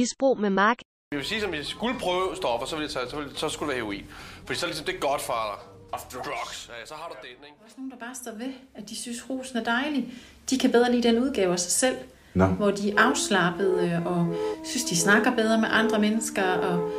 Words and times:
Misbrug 0.00 0.38
med 0.40 0.50
Mark. 0.50 0.78
Jeg 1.12 1.18
vil 1.18 1.26
sige, 1.26 1.42
at 1.42 1.48
hvis 1.48 1.58
jeg 1.58 1.66
skulle 1.66 1.98
prøve 1.98 2.36
stoffer, 2.36 2.66
så, 2.66 2.76
ville 2.76 2.86
jeg 2.86 2.92
tage, 2.92 3.10
så, 3.10 3.16
ville, 3.16 3.36
så 3.36 3.48
skulle 3.48 3.72
det 3.72 3.76
være 3.76 3.84
heroin. 3.84 4.04
Fordi 4.46 4.58
så 4.58 4.66
er 4.66 4.68
det 4.68 4.76
ligesom 4.76 4.86
det 4.86 4.94
er 4.94 5.08
godt 5.08 5.22
for 5.22 5.32
dig. 5.32 5.58
Of 5.92 6.00
drugs. 6.00 6.70
Ja, 6.80 6.86
så 6.86 6.94
har 6.94 7.08
du 7.08 7.14
den, 7.22 7.28
ikke? 7.28 7.40
Der 7.40 7.62
er 7.62 7.64
også 7.64 7.76
nogen, 7.78 7.90
der 7.90 7.96
bare 7.96 8.14
står 8.14 8.32
ved, 8.32 8.52
at 8.74 8.88
de 8.88 8.96
synes, 8.96 9.30
rosen 9.30 9.56
er 9.58 9.64
dejlig. 9.64 10.12
De 10.50 10.58
kan 10.58 10.72
bedre 10.72 10.92
lide 10.92 11.08
den 11.08 11.18
udgave 11.18 11.52
af 11.52 11.60
sig 11.60 11.72
selv. 11.72 11.96
Nå. 12.34 12.46
Hvor 12.46 12.70
de 12.70 12.90
er 12.90 13.00
afslappede 13.00 14.02
og 14.06 14.36
synes, 14.64 14.84
de 14.84 14.96
snakker 14.96 15.36
bedre 15.36 15.60
med 15.60 15.68
andre 15.72 15.98
mennesker. 15.98 16.52
Og 16.52 16.90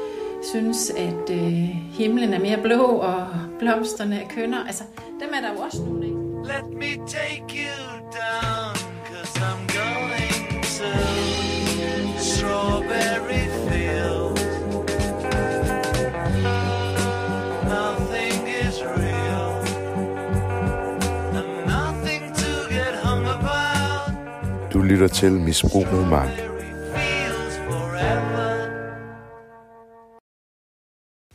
synes, 0.51 0.89
at 0.89 1.29
øh, 1.31 1.69
himlen 1.99 2.33
er 2.33 2.39
mere 2.39 2.61
blå, 2.61 2.83
og 2.83 3.27
blomsterne 3.59 4.21
er 4.23 4.27
kønner. 4.29 4.65
Altså, 4.65 4.83
dem 5.21 5.29
er 5.33 5.41
der 5.41 5.53
jo 5.53 5.59
også 5.59 5.81
nogle, 5.81 6.05
ikke? 6.05 6.17
Let 6.53 6.67
me 6.81 7.07
take 7.07 7.45
you 7.65 7.99
down, 8.19 8.74
Strawberry 12.55 13.45
Field. 13.67 14.37
Nothing 17.75 18.37
is 18.63 18.75
real, 18.99 19.49
and 21.37 21.49
nothing 21.75 22.23
to 22.41 22.51
get 22.69 22.93
hung 23.03 23.25
about. 23.27 24.73
Du 24.73 24.81
lytter 24.81 25.07
til 25.07 25.31
Misbrug 25.31 25.85
med 25.91 26.05
Mark. 26.05 26.29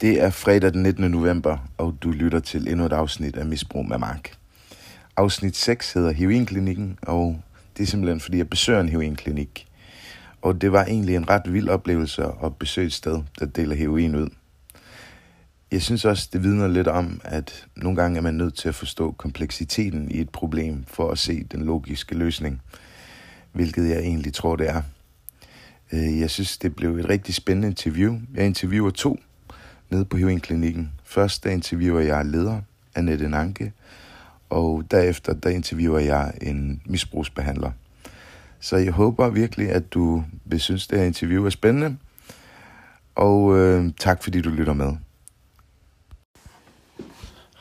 Det 0.01 0.23
er 0.23 0.31
fredag 0.31 0.73
den 0.73 0.83
19. 0.83 1.11
november, 1.11 1.59
og 1.79 1.97
du 2.03 2.11
lytter 2.11 2.41
til 2.41 2.69
endnu 2.69 2.87
et 2.87 2.93
afsnit 2.93 3.37
af 3.37 3.47
Misbrug 3.47 3.89
med 3.89 3.99
Mark. 3.99 4.33
Afsnit 5.17 5.57
6 5.57 5.93
hedder 5.93 6.13
Heroinklinikken, 6.13 6.99
og 7.03 7.43
det 7.77 7.83
er 7.83 7.87
simpelthen 7.87 8.21
fordi, 8.21 8.39
jeg 8.39 8.51
besøger 8.51 8.81
en 8.81 8.89
heroinklinik. 8.89 9.70
Og 10.43 10.61
det 10.61 10.73
var 10.73 10.85
egentlig 10.85 11.17
en 11.17 11.31
ret 11.31 11.53
vild 11.53 11.69
oplevelse 11.69 12.25
at 12.45 12.57
besøge 12.57 12.87
et 12.87 12.93
sted, 12.93 13.23
der 13.39 13.47
deler 13.47 13.75
heroin 13.75 14.15
ud. 14.15 14.29
Jeg 15.73 15.83
synes 15.83 16.05
også, 16.05 16.29
det 16.33 16.43
vidner 16.43 16.69
lidt 16.69 16.89
om, 16.89 17.21
at 17.25 17.67
nogle 17.77 17.97
gange 17.97 18.19
er 18.19 18.23
man 18.23 18.35
nødt 18.35 18.55
til 18.55 18.69
at 18.69 18.75
forstå 18.75 19.13
kompleksiteten 19.13 20.11
i 20.11 20.21
et 20.21 20.31
problem 20.31 20.85
for 20.87 21.11
at 21.11 21.19
se 21.19 21.45
den 21.45 21.65
logiske 21.65 22.15
løsning, 22.15 22.63
hvilket 23.53 23.89
jeg 23.89 23.99
egentlig 23.99 24.35
tror, 24.35 24.57
det 24.57 24.69
er. 24.69 24.83
Øh, 25.93 26.21
jeg 26.21 26.31
synes, 26.31 26.59
det 26.59 26.77
blev 26.77 26.99
et 26.99 27.09
rigtig 27.09 27.35
spændende 27.35 27.69
interview. 27.69 28.21
Jeg 28.35 28.47
interviewer 28.47 28.91
to 28.91 29.21
nede 29.91 30.05
på 30.05 30.17
heroinklinikken. 30.17 30.93
Først 31.05 31.45
der 31.45 31.51
interviewer 31.51 32.01
jeg 32.01 32.27
leder, 32.27 32.61
Annette 32.95 33.29
Nanke, 33.29 33.73
og 34.51 34.85
derefter 34.91 35.33
der 35.33 35.51
interviewer 35.51 35.99
jeg 35.99 36.33
en 36.43 36.83
misbrugsbehandler. 36.85 37.71
Så 38.61 38.77
jeg 38.77 38.93
håber 38.93 39.29
virkelig, 39.31 39.71
at 39.71 39.93
du 39.95 40.25
vil 40.45 40.61
synes, 40.61 40.87
det 40.87 40.99
her 40.99 41.07
interview 41.07 41.47
er 41.47 41.51
spændende, 41.51 41.97
og 43.15 43.59
øh, 43.59 43.93
tak 44.01 44.23
fordi 44.23 44.41
du 44.41 44.51
lytter 44.51 44.73
med. 44.73 44.93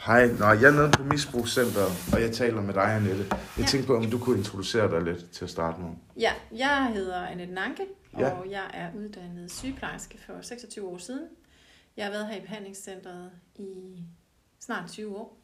Hej, 0.06 0.28
Nå, 0.28 0.46
jeg 0.46 0.64
er 0.64 0.72
nede 0.72 0.92
på 0.92 1.04
Misbrugscenteret, 1.04 1.92
og 2.14 2.22
jeg 2.22 2.32
taler 2.32 2.62
med 2.62 2.74
dig, 2.74 2.96
Annette. 2.96 3.26
Jeg 3.30 3.40
Ja. 3.60 3.66
tænkte 3.66 3.88
på, 3.88 3.96
om 3.98 4.10
du 4.12 4.20
kunne 4.20 4.38
introducere 4.38 4.92
dig 4.92 5.02
lidt 5.14 5.32
til 5.32 5.44
at 5.44 5.50
starte 5.50 5.82
med. 5.82 5.90
Ja, 6.18 6.32
jeg 6.58 6.92
hedder 6.94 7.26
Annette 7.28 7.54
Nanke, 7.54 7.84
og 8.14 8.20
Ja. 8.22 8.28
ja. 8.28 8.34
jeg 8.50 8.64
er 8.74 8.88
uddannet 8.98 9.52
sygeplejerske 9.52 10.18
for 10.26 10.34
26 10.42 10.88
år 10.88 10.98
siden. 10.98 11.24
Jeg 11.98 12.06
har 12.06 12.12
været 12.12 12.28
her 12.28 12.38
i 12.38 12.42
behandlingscentret 12.42 13.30
i 13.56 14.04
snart 14.60 14.90
20 14.90 15.18
år. 15.18 15.39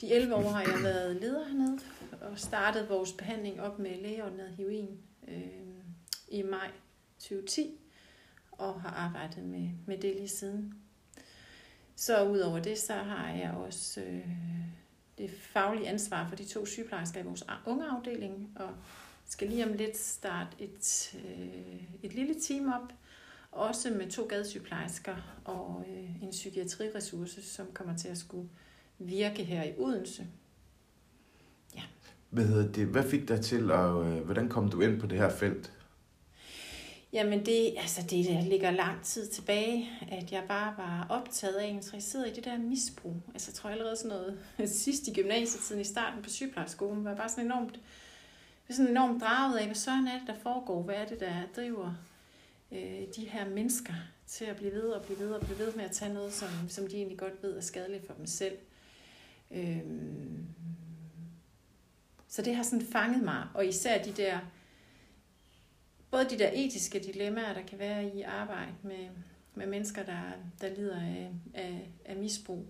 De 0.00 0.12
11 0.12 0.34
år 0.34 0.48
har 0.48 0.60
jeg 0.62 0.82
været 0.82 1.16
leder 1.16 1.44
hernede 1.44 1.78
og 2.20 2.38
startet 2.38 2.88
vores 2.88 3.12
behandling 3.12 3.60
op 3.60 3.78
med 3.78 4.02
lægeordnet 4.02 4.48
heroin 4.56 4.98
øh, 5.28 5.44
i 6.28 6.42
maj 6.42 6.70
2010 7.18 7.80
og 8.52 8.80
har 8.80 8.90
arbejdet 8.90 9.44
med, 9.44 9.70
med 9.86 9.98
det 9.98 10.14
lige 10.16 10.28
siden. 10.28 10.74
Så 11.96 12.24
udover 12.24 12.58
det, 12.58 12.78
så 12.78 12.92
har 12.94 13.32
jeg 13.32 13.50
også 13.50 14.00
øh, 14.00 14.28
det 15.18 15.30
faglige 15.30 15.88
ansvar 15.88 16.28
for 16.28 16.36
de 16.36 16.44
to 16.44 16.66
sygeplejersker 16.66 17.20
i 17.20 17.24
vores 17.24 17.44
ungeafdeling, 17.66 18.52
og 18.56 18.70
skal 19.26 19.48
lige 19.48 19.66
om 19.66 19.72
lidt 19.72 19.96
starte 19.96 20.50
et, 20.58 21.14
øh, 21.24 21.82
et 22.02 22.14
lille 22.14 22.34
team 22.40 22.72
op, 22.72 22.92
også 23.52 23.90
med 23.90 24.10
to 24.10 24.26
gadesygeplejersker 24.26 25.40
og 25.44 25.84
øh, 25.88 26.22
en 26.22 26.30
psykiatriressource, 26.30 27.42
som 27.42 27.66
kommer 27.74 27.96
til 27.96 28.08
at 28.08 28.18
skulle 28.18 28.48
virke 28.98 29.44
her 29.44 29.64
i 29.64 29.72
Odense. 29.78 30.26
Hvad, 32.30 32.44
hedder 32.44 32.72
det? 32.72 32.86
Hvad 32.86 33.10
fik 33.10 33.28
dig 33.28 33.40
til, 33.40 33.70
og 33.70 34.06
øh, 34.06 34.24
hvordan 34.24 34.48
kom 34.48 34.70
du 34.70 34.80
ind 34.80 35.00
på 35.00 35.06
det 35.06 35.18
her 35.18 35.30
felt? 35.30 35.72
Jamen 37.12 37.46
det, 37.46 37.74
altså 37.78 38.02
det 38.02 38.24
der 38.24 38.42
ligger 38.42 38.70
lang 38.70 39.02
tid 39.04 39.26
tilbage, 39.26 39.90
at 40.10 40.32
jeg 40.32 40.44
bare 40.48 40.74
var 40.78 41.06
optaget 41.08 41.54
af, 41.54 41.68
interesseret 41.68 42.28
i 42.28 42.32
det 42.34 42.44
der 42.44 42.58
misbrug. 42.58 43.14
Altså 43.34 43.50
jeg 43.50 43.54
tror 43.54 43.70
allerede 43.70 43.96
sådan 43.96 44.08
noget 44.08 44.38
sidst 44.84 45.08
i 45.08 45.14
gymnasietiden, 45.14 45.80
i 45.80 45.84
starten 45.84 46.22
på 46.22 46.30
sygeplejerskolen, 46.30 47.04
var 47.04 47.10
jeg 47.10 47.18
bare 47.18 47.28
sådan 47.28 47.44
enormt, 47.44 47.80
sådan 48.70 48.90
enormt 48.90 49.22
draget 49.22 49.58
af, 49.58 49.64
hvad 49.64 49.74
sådan 49.74 50.06
er 50.06 50.18
det, 50.18 50.26
der 50.26 50.34
foregår, 50.42 50.82
hvad 50.82 50.94
er 50.94 51.06
det, 51.06 51.20
der 51.20 51.32
driver 51.56 51.94
øh, 52.72 53.02
de 53.16 53.28
her 53.28 53.48
mennesker 53.48 53.94
til 54.26 54.44
at 54.44 54.56
blive 54.56 54.72
ved 54.72 54.88
og 54.90 55.04
blive 55.04 55.18
ved 55.18 55.30
og 55.30 55.40
blive 55.40 55.58
ved 55.58 55.72
med 55.74 55.84
at 55.84 55.90
tage 55.90 56.14
noget, 56.14 56.32
som, 56.32 56.48
som 56.68 56.86
de 56.86 56.96
egentlig 56.96 57.18
godt 57.18 57.42
ved 57.42 57.56
er 57.56 57.60
skadeligt 57.60 58.06
for 58.06 58.14
dem 58.14 58.26
selv. 58.26 58.56
Øhm, 59.50 60.46
så 62.28 62.42
det 62.42 62.54
har 62.56 62.62
sådan 62.62 62.86
fanget 62.86 63.22
mig, 63.24 63.46
og 63.54 63.66
især 63.66 64.02
de 64.02 64.12
der 64.12 64.38
både 66.10 66.24
de 66.30 66.38
der 66.38 66.50
etiske 66.52 66.98
dilemmaer, 66.98 67.54
der 67.54 67.62
kan 67.62 67.78
være 67.78 68.16
i 68.16 68.22
arbejde 68.22 68.72
med, 68.82 69.08
med 69.54 69.66
mennesker, 69.66 70.02
der, 70.02 70.20
der 70.60 70.74
lider 70.74 71.00
af, 71.00 71.30
af, 71.54 71.90
af 72.04 72.16
misbrug, 72.16 72.66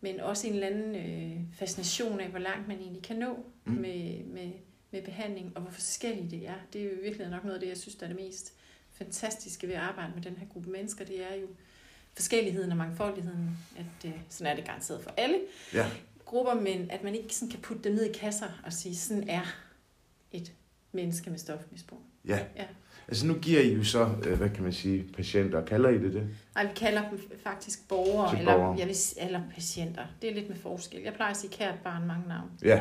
men 0.00 0.20
også 0.20 0.46
en 0.46 0.52
eller 0.54 0.66
anden 0.66 0.96
øh, 0.96 1.40
fascination 1.52 2.20
af, 2.20 2.28
hvor 2.28 2.38
langt 2.38 2.68
man 2.68 2.78
egentlig 2.78 3.02
kan 3.02 3.16
nå 3.16 3.38
Mm. 3.64 3.72
med, 3.72 4.24
med, 4.24 4.50
med 4.90 5.02
behandling, 5.02 5.52
og 5.56 5.62
hvor 5.62 5.70
forskelligt 5.70 6.30
det 6.30 6.48
er. 6.48 6.54
Det 6.72 6.80
er 6.80 6.84
jo 6.84 6.90
virkelig 7.02 7.28
nok 7.28 7.44
noget 7.44 7.54
af 7.54 7.60
det, 7.60 7.68
jeg 7.68 7.76
synes, 7.76 7.94
der 7.96 8.06
er 8.06 8.12
det 8.12 8.20
mest 8.24 8.52
fantastiske 8.92 9.66
ved 9.68 9.74
at 9.74 9.80
arbejde 9.80 10.12
med 10.14 10.22
den 10.22 10.36
her 10.36 10.46
gruppe 10.46 10.70
mennesker. 10.70 11.04
Det 11.04 11.32
er 11.32 11.34
jo 11.34 11.46
forskelligheden 12.16 12.70
og 12.70 12.76
mangfoldigheden. 12.76 13.50
At, 13.78 14.08
øh, 14.10 14.12
sådan 14.28 14.52
er 14.52 14.56
det 14.56 14.64
garanteret 14.64 15.02
for 15.02 15.10
alle 15.16 15.38
Ja. 15.74 15.86
grupper, 16.24 16.54
men 16.54 16.90
at 16.90 17.04
man 17.04 17.14
ikke 17.14 17.34
sådan 17.34 17.50
kan 17.50 17.60
putte 17.60 17.82
dem 17.84 17.92
ned 17.92 18.04
i 18.04 18.12
kasser 18.18 18.46
og 18.66 18.72
sige, 18.72 18.96
sådan 18.96 19.28
er 19.28 19.42
et 20.32 20.52
menneske 20.92 21.30
med 21.30 21.38
stofmisbrug. 21.38 21.98
Ja. 22.28 22.38
Ja. 22.56 22.64
Altså 23.08 23.26
nu 23.26 23.34
giver 23.34 23.60
I 23.60 23.74
jo 23.74 23.84
så, 23.84 24.08
øh, 24.26 24.38
hvad 24.38 24.50
kan 24.50 24.62
man 24.62 24.72
sige, 24.72 25.04
patienter. 25.16 25.64
Kalder 25.64 25.88
I 25.90 25.98
det 25.98 26.12
det? 26.12 26.26
Nej, 26.54 26.64
vi 26.64 26.70
kalder 26.76 27.08
dem 27.10 27.20
faktisk 27.44 27.88
borgere, 27.88 28.30
Til 28.30 28.38
eller, 28.38 28.54
borgere. 28.56 28.78
Jeg 28.78 28.86
vil, 28.86 28.96
eller 29.20 29.40
patienter. 29.54 30.02
Det 30.22 30.30
er 30.30 30.34
lidt 30.34 30.48
med 30.48 30.56
forskel. 30.56 31.00
Jeg 31.04 31.12
plejer 31.14 31.30
at 31.30 31.36
sige 31.36 31.50
kært 31.50 31.74
barn 31.84 32.06
mange 32.06 32.28
navne. 32.28 32.50
Ja. 32.62 32.80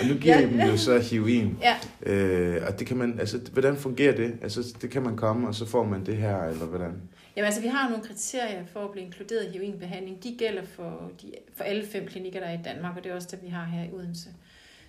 Og 0.00 0.06
nu 0.08 0.14
giver 0.14 0.40
Ja. 0.40 0.46
I 0.46 0.50
dem 0.52 0.60
jo 0.60 0.76
så 0.76 0.98
heroin. 0.98 1.58
Ja, 1.62 1.76
Øh, 2.02 2.62
og 2.66 2.78
det 2.78 2.86
kan 2.86 2.96
man, 2.96 3.20
altså, 3.20 3.38
hvordan 3.52 3.76
fungerer 3.76 4.16
det? 4.16 4.34
Altså, 4.42 4.74
det 4.82 4.90
kan 4.90 5.02
man 5.02 5.16
komme, 5.16 5.48
og 5.48 5.54
så 5.54 5.66
får 5.66 5.84
man 5.84 6.06
det 6.06 6.16
her, 6.16 6.42
eller 6.42 6.64
hvordan? 6.66 7.02
Jamen, 7.38 7.46
altså, 7.46 7.60
vi 7.60 7.66
har 7.68 7.88
nogle 7.88 8.04
kriterier 8.04 8.66
for 8.66 8.84
at 8.84 8.90
blive 8.92 9.04
inkluderet 9.06 9.46
i 9.46 9.50
heroinbehandling. 9.50 10.22
De 10.22 10.36
gælder 10.38 10.64
for, 10.64 11.10
de, 11.22 11.32
for 11.54 11.64
alle 11.64 11.86
fem 11.86 12.06
klinikker, 12.06 12.40
der 12.40 12.46
er 12.46 12.58
i 12.58 12.62
Danmark, 12.64 12.96
og 12.96 13.04
det 13.04 13.10
er 13.12 13.16
også 13.16 13.28
det, 13.30 13.42
vi 13.42 13.48
har 13.48 13.64
her 13.64 13.84
i 13.84 13.92
Odense. 13.92 14.28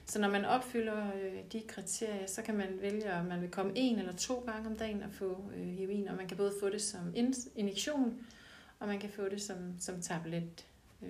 Så 0.05 0.19
når 0.21 0.29
man 0.29 0.45
opfylder 0.45 0.97
øh, 1.07 1.31
de 1.53 1.61
kriterier, 1.67 2.27
så 2.27 2.41
kan 2.41 2.55
man 2.57 2.67
vælge, 2.81 3.13
om 3.13 3.25
man 3.25 3.41
vil 3.41 3.49
komme 3.49 3.71
en 3.75 3.99
eller 3.99 4.13
to 4.15 4.43
gange 4.45 4.69
om 4.69 4.75
dagen 4.75 5.03
og 5.03 5.09
få 5.11 5.43
øh, 5.57 5.67
heroin, 5.67 6.07
og 6.07 6.15
man 6.15 6.27
kan 6.27 6.37
både 6.37 6.53
få 6.59 6.69
det 6.69 6.81
som 6.81 6.99
in- 7.15 7.49
injektion, 7.55 8.13
og 8.79 8.87
man 8.87 8.99
kan 8.99 9.09
få 9.09 9.29
det 9.29 9.41
som, 9.41 9.55
som 9.79 10.01
tablet. 10.01 10.65
Øh, 11.03 11.09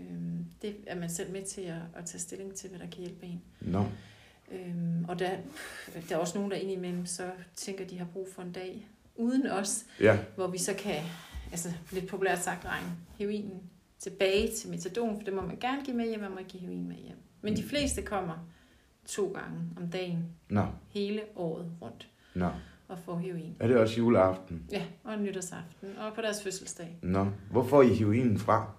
det 0.62 0.76
er 0.88 0.96
man 0.96 1.10
selv 1.10 1.32
med 1.32 1.44
til 1.44 1.62
at, 1.62 1.76
at 1.96 2.06
tage 2.06 2.20
stilling 2.22 2.54
til, 2.56 2.70
hvad 2.70 2.80
der 2.80 2.88
kan 2.92 3.00
hjælpe 3.00 3.26
en. 3.26 3.42
Nå. 3.62 3.86
Øhm, 4.52 5.06
og 5.08 5.20
der, 5.20 5.30
der 6.10 6.16
er 6.16 6.20
også 6.20 6.38
nogen, 6.38 6.52
der 6.52 6.58
indimellem 6.58 7.06
så 7.06 7.32
tænker, 7.56 7.86
de 7.88 7.98
har 7.98 8.08
brug 8.14 8.28
for 8.36 8.42
en 8.42 8.52
dag 8.52 8.88
uden 9.16 9.48
os, 9.48 9.86
Ja. 10.00 10.18
hvor 10.36 10.48
vi 10.48 10.58
så 10.58 10.74
kan, 10.74 10.96
altså 11.52 11.70
lidt 11.92 12.08
populært 12.08 12.40
sagt, 12.40 12.66
regne 12.66 12.88
heroinen 13.18 13.62
tilbage 14.00 14.52
til 14.52 14.70
metadon, 14.70 15.16
for 15.18 15.24
det 15.24 15.34
må 15.34 15.42
man 15.42 15.58
gerne 15.62 15.86
give 15.86 15.96
med 15.96 16.08
hjem, 16.08 16.20
man 16.20 16.32
må 16.32 16.38
ikke 16.38 16.50
give 16.50 16.62
heroin 16.62 16.88
med 16.88 16.96
hjem. 16.96 17.18
Men 17.42 17.58
de 17.58 17.64
fleste 17.64 18.02
kommer 18.02 18.48
to 19.06 19.28
gange 19.28 19.60
om 19.78 19.90
dagen, 19.90 20.26
Nå. 20.50 20.66
hele 20.90 21.22
året 21.36 21.72
rundt, 21.82 22.08
Nå. 22.36 22.50
og 22.88 23.00
får 23.00 23.18
heroin. 23.18 23.56
Er 23.60 23.68
det 23.68 23.78
også 23.78 23.98
juleaften? 23.98 24.66
Ja, 24.72 24.84
og 25.04 25.20
nytårsaften, 25.20 25.90
og 25.98 26.14
på 26.14 26.22
deres 26.22 26.44
fødselsdag. 26.44 26.98
Nå. 27.02 27.28
Hvor 27.52 27.64
får 27.64 27.82
I 27.82 27.94
heroinen 27.94 28.40
fra? 28.40 28.72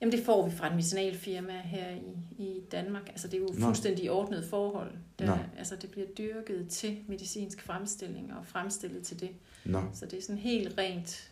Jamen 0.00 0.12
det 0.12 0.24
får 0.24 0.48
vi 0.48 0.56
fra 0.56 0.66
et 0.66 0.72
medicinalfirma 0.72 1.52
her 1.60 1.90
i, 1.90 2.42
i 2.42 2.60
Danmark. 2.72 3.08
Altså 3.08 3.28
det 3.28 3.34
er 3.34 3.38
jo 3.40 3.48
Nå. 3.58 3.64
fuldstændig 3.66 4.10
ordnet 4.10 4.44
forhold. 4.50 4.90
Der, 5.18 5.26
Nå. 5.26 5.36
altså 5.58 5.76
det 5.76 5.90
bliver 5.90 6.06
dyrket 6.18 6.68
til 6.68 6.98
medicinsk 7.08 7.62
fremstilling 7.62 8.34
og 8.34 8.46
fremstillet 8.46 9.02
til 9.02 9.20
det. 9.20 9.30
Nå. 9.64 9.80
Så 9.92 10.06
det 10.06 10.18
er 10.18 10.22
sådan 10.22 10.38
helt 10.38 10.78
rent 10.78 11.31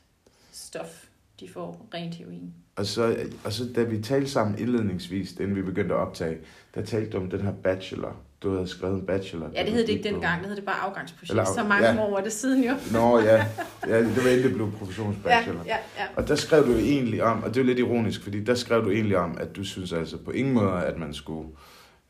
stof, 0.61 1.05
de 1.41 1.49
får 1.49 1.87
rent 1.95 2.15
heroin. 2.15 2.55
Og 2.77 2.87
så, 2.87 3.17
og 3.45 3.53
så 3.53 3.65
da 3.77 3.83
vi 3.83 4.03
talte 4.03 4.31
sammen 4.31 4.59
indledningsvis, 4.59 5.33
inden 5.33 5.57
vi 5.57 5.63
begyndte 5.63 5.95
at 5.95 6.01
optage, 6.01 6.39
der 6.75 6.83
talte 6.83 7.11
du 7.11 7.17
om 7.17 7.31
den 7.31 7.41
her 7.41 7.53
bachelor. 7.53 8.17
Du 8.43 8.53
havde 8.55 8.69
skrevet 8.69 8.95
en 8.95 9.07
bachelor. 9.07 9.51
Ja, 9.55 9.65
det 9.65 9.73
hed 9.73 9.81
det 9.81 9.89
ikke 9.89 10.09
dengang, 10.09 10.41
det 10.41 10.49
hed 10.49 10.57
det 10.57 10.65
bare 10.65 10.81
afgangsprojekt. 10.81 11.31
Eller 11.31 11.45
Så 11.45 11.65
mange 11.69 11.89
ja. 11.89 12.01
år 12.01 12.11
var 12.11 12.21
det 12.21 12.33
siden 12.33 12.65
jo. 12.65 12.73
Nå 12.93 13.19
ja, 13.19 13.37
ja 13.89 13.99
det 13.99 14.25
var 14.25 14.31
inden 14.31 14.43
det 14.43 14.55
blev 14.55 14.73
professionsbachelor. 14.73 15.63
Ja, 15.67 15.77
ja, 15.97 16.03
ja. 16.03 16.07
Og 16.17 16.29
der 16.29 16.35
skrev 16.35 16.67
du 16.67 16.77
egentlig 16.77 17.23
om, 17.23 17.43
og 17.43 17.55
det 17.55 17.61
er 17.61 17.65
lidt 17.65 17.79
ironisk, 17.79 18.23
fordi 18.23 18.45
der 18.45 18.55
skrev 18.55 18.85
du 18.85 18.91
egentlig 18.91 19.17
om, 19.17 19.39
at 19.41 19.57
du 19.57 19.65
synes 19.65 19.93
altså 19.93 20.17
på 20.17 20.31
ingen 20.31 20.55
måde, 20.55 20.85
at 20.85 20.99
man 20.99 21.15
skulle 21.15 21.49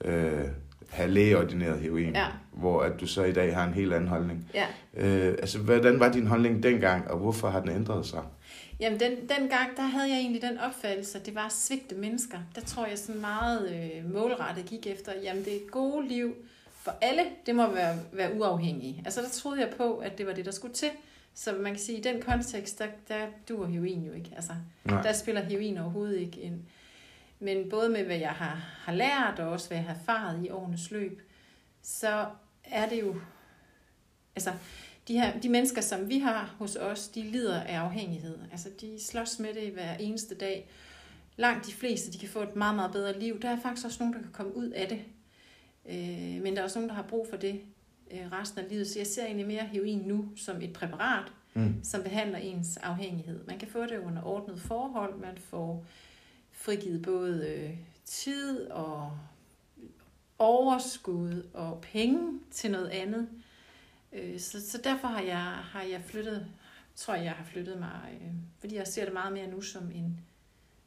øh, 0.04 0.32
have 0.88 1.10
lægeordineret 1.10 1.80
heroin. 1.80 2.14
Ja. 2.14 2.26
Hvor 2.52 2.82
at 2.82 3.00
du 3.00 3.06
så 3.06 3.24
i 3.24 3.32
dag 3.32 3.54
har 3.54 3.66
en 3.66 3.74
helt 3.74 3.92
anden 3.92 4.08
holdning. 4.08 4.50
ja. 4.54 4.66
Øh, 4.96 5.28
altså, 5.28 5.58
hvordan 5.58 6.00
var 6.00 6.12
din 6.12 6.26
holdning 6.26 6.62
dengang, 6.62 7.10
og 7.10 7.18
hvorfor 7.18 7.48
har 7.48 7.60
den 7.60 7.70
ændret 7.70 8.06
sig? 8.06 8.20
Jamen, 8.80 9.00
den, 9.00 9.28
den 9.28 9.48
gang, 9.48 9.76
der 9.76 9.82
havde 9.82 10.08
jeg 10.08 10.18
egentlig 10.18 10.42
den 10.42 10.58
opfattelse, 10.58 11.18
at 11.18 11.26
det 11.26 11.34
var 11.34 11.48
svigte 11.48 11.94
mennesker. 11.94 12.38
Der 12.54 12.60
tror 12.60 12.86
jeg 12.86 12.98
sådan 12.98 13.20
meget 13.20 13.70
øh, 13.74 14.12
målrettet 14.12 14.64
gik 14.64 14.86
efter, 14.86 15.12
jamen 15.22 15.44
det 15.44 15.52
er 15.52 15.56
et 15.56 15.70
gode 15.70 16.08
liv 16.08 16.34
for 16.72 16.94
alle, 17.00 17.22
det 17.46 17.54
må 17.54 17.70
være, 17.70 17.98
være 18.12 18.34
uafhængige. 18.34 19.02
Altså 19.04 19.22
der 19.22 19.28
troede 19.28 19.60
jeg 19.60 19.74
på, 19.76 19.96
at 19.96 20.18
det 20.18 20.26
var 20.26 20.32
det, 20.32 20.44
der 20.44 20.50
skulle 20.50 20.74
til. 20.74 20.90
Så 21.34 21.52
man 21.52 21.72
kan 21.72 21.80
sige, 21.80 21.98
at 21.98 22.06
i 22.06 22.08
den 22.08 22.22
kontekst, 22.22 22.78
der, 22.78 22.86
der 23.08 23.26
duer 23.48 23.66
heroin 23.66 24.04
jo 24.04 24.12
ikke. 24.12 24.30
Altså, 24.36 24.52
Nej. 24.84 25.02
der 25.02 25.12
spiller 25.12 25.42
heroin 25.42 25.78
overhovedet 25.78 26.18
ikke 26.18 26.40
ind. 26.40 26.60
Men 27.38 27.70
både 27.70 27.88
med, 27.88 28.04
hvad 28.04 28.16
jeg 28.16 28.30
har, 28.30 28.54
har 28.84 28.92
lært, 28.92 29.38
og 29.38 29.48
også 29.48 29.68
hvad 29.68 29.78
jeg 29.78 29.84
har 29.84 29.94
erfaret 29.94 30.46
i 30.46 30.50
årenes 30.50 30.90
løb, 30.90 31.22
så 31.82 32.26
er 32.64 32.88
det 32.88 33.00
jo... 33.00 33.16
Altså, 34.36 34.52
de, 35.10 35.18
her, 35.20 35.40
de 35.40 35.48
mennesker, 35.48 35.80
som 35.80 36.08
vi 36.08 36.18
har 36.18 36.54
hos 36.58 36.76
os, 36.76 37.08
de 37.08 37.22
lider 37.22 37.60
af 37.60 37.78
afhængighed. 37.78 38.38
Altså, 38.52 38.68
de 38.80 39.04
slås 39.04 39.38
med 39.38 39.54
det 39.54 39.72
hver 39.72 39.94
eneste 39.96 40.34
dag. 40.34 40.68
Langt 41.36 41.66
de 41.66 41.72
fleste, 41.72 42.12
de 42.12 42.18
kan 42.18 42.28
få 42.28 42.42
et 42.42 42.56
meget, 42.56 42.76
meget 42.76 42.92
bedre 42.92 43.18
liv. 43.18 43.40
Der 43.40 43.48
er 43.50 43.60
faktisk 43.60 43.86
også 43.86 43.98
nogen, 44.00 44.14
der 44.14 44.20
kan 44.20 44.32
komme 44.32 44.56
ud 44.56 44.70
af 44.70 44.88
det. 44.88 45.00
Øh, 45.88 46.42
men 46.42 46.54
der 46.54 46.60
er 46.60 46.64
også 46.64 46.78
nogen, 46.78 46.88
der 46.88 46.94
har 46.94 47.02
brug 47.02 47.26
for 47.30 47.36
det 47.36 47.60
øh, 48.10 48.32
resten 48.32 48.60
af 48.60 48.68
livet. 48.70 48.86
Så 48.86 48.98
jeg 48.98 49.06
ser 49.06 49.24
egentlig 49.24 49.46
mere 49.46 49.66
heroin 49.66 49.98
nu 49.98 50.28
som 50.36 50.62
et 50.62 50.72
præparat, 50.72 51.32
Mm. 51.54 51.74
som 51.84 52.02
behandler 52.02 52.38
ens 52.38 52.76
afhængighed. 52.76 53.40
Man 53.46 53.58
kan 53.58 53.68
få 53.68 53.82
det 53.82 53.98
under 54.06 54.22
ordnet 54.22 54.60
forhold. 54.60 55.20
Man 55.20 55.38
får 55.38 55.84
frigivet 56.52 57.02
både 57.02 57.48
øh, 57.48 57.70
tid 58.04 58.66
og 58.70 59.12
overskud 60.38 61.42
og 61.54 61.80
penge 61.92 62.40
til 62.50 62.70
noget 62.70 62.88
andet. 62.88 63.28
Øh, 64.12 64.40
så, 64.40 64.70
så 64.70 64.80
derfor 64.84 65.08
har 65.08 65.22
jeg, 65.22 65.38
har 65.42 65.82
jeg 65.82 66.00
flyttet, 66.06 66.46
tror 66.96 67.14
jeg, 67.14 67.24
jeg 67.24 67.32
har 67.32 67.44
flyttet 67.44 67.78
mig, 67.78 68.18
øh, 68.22 68.32
fordi 68.60 68.76
jeg 68.76 68.86
ser 68.86 69.04
det 69.04 69.12
meget 69.12 69.32
mere 69.32 69.46
nu 69.46 69.60
som 69.60 69.90
en 69.94 70.20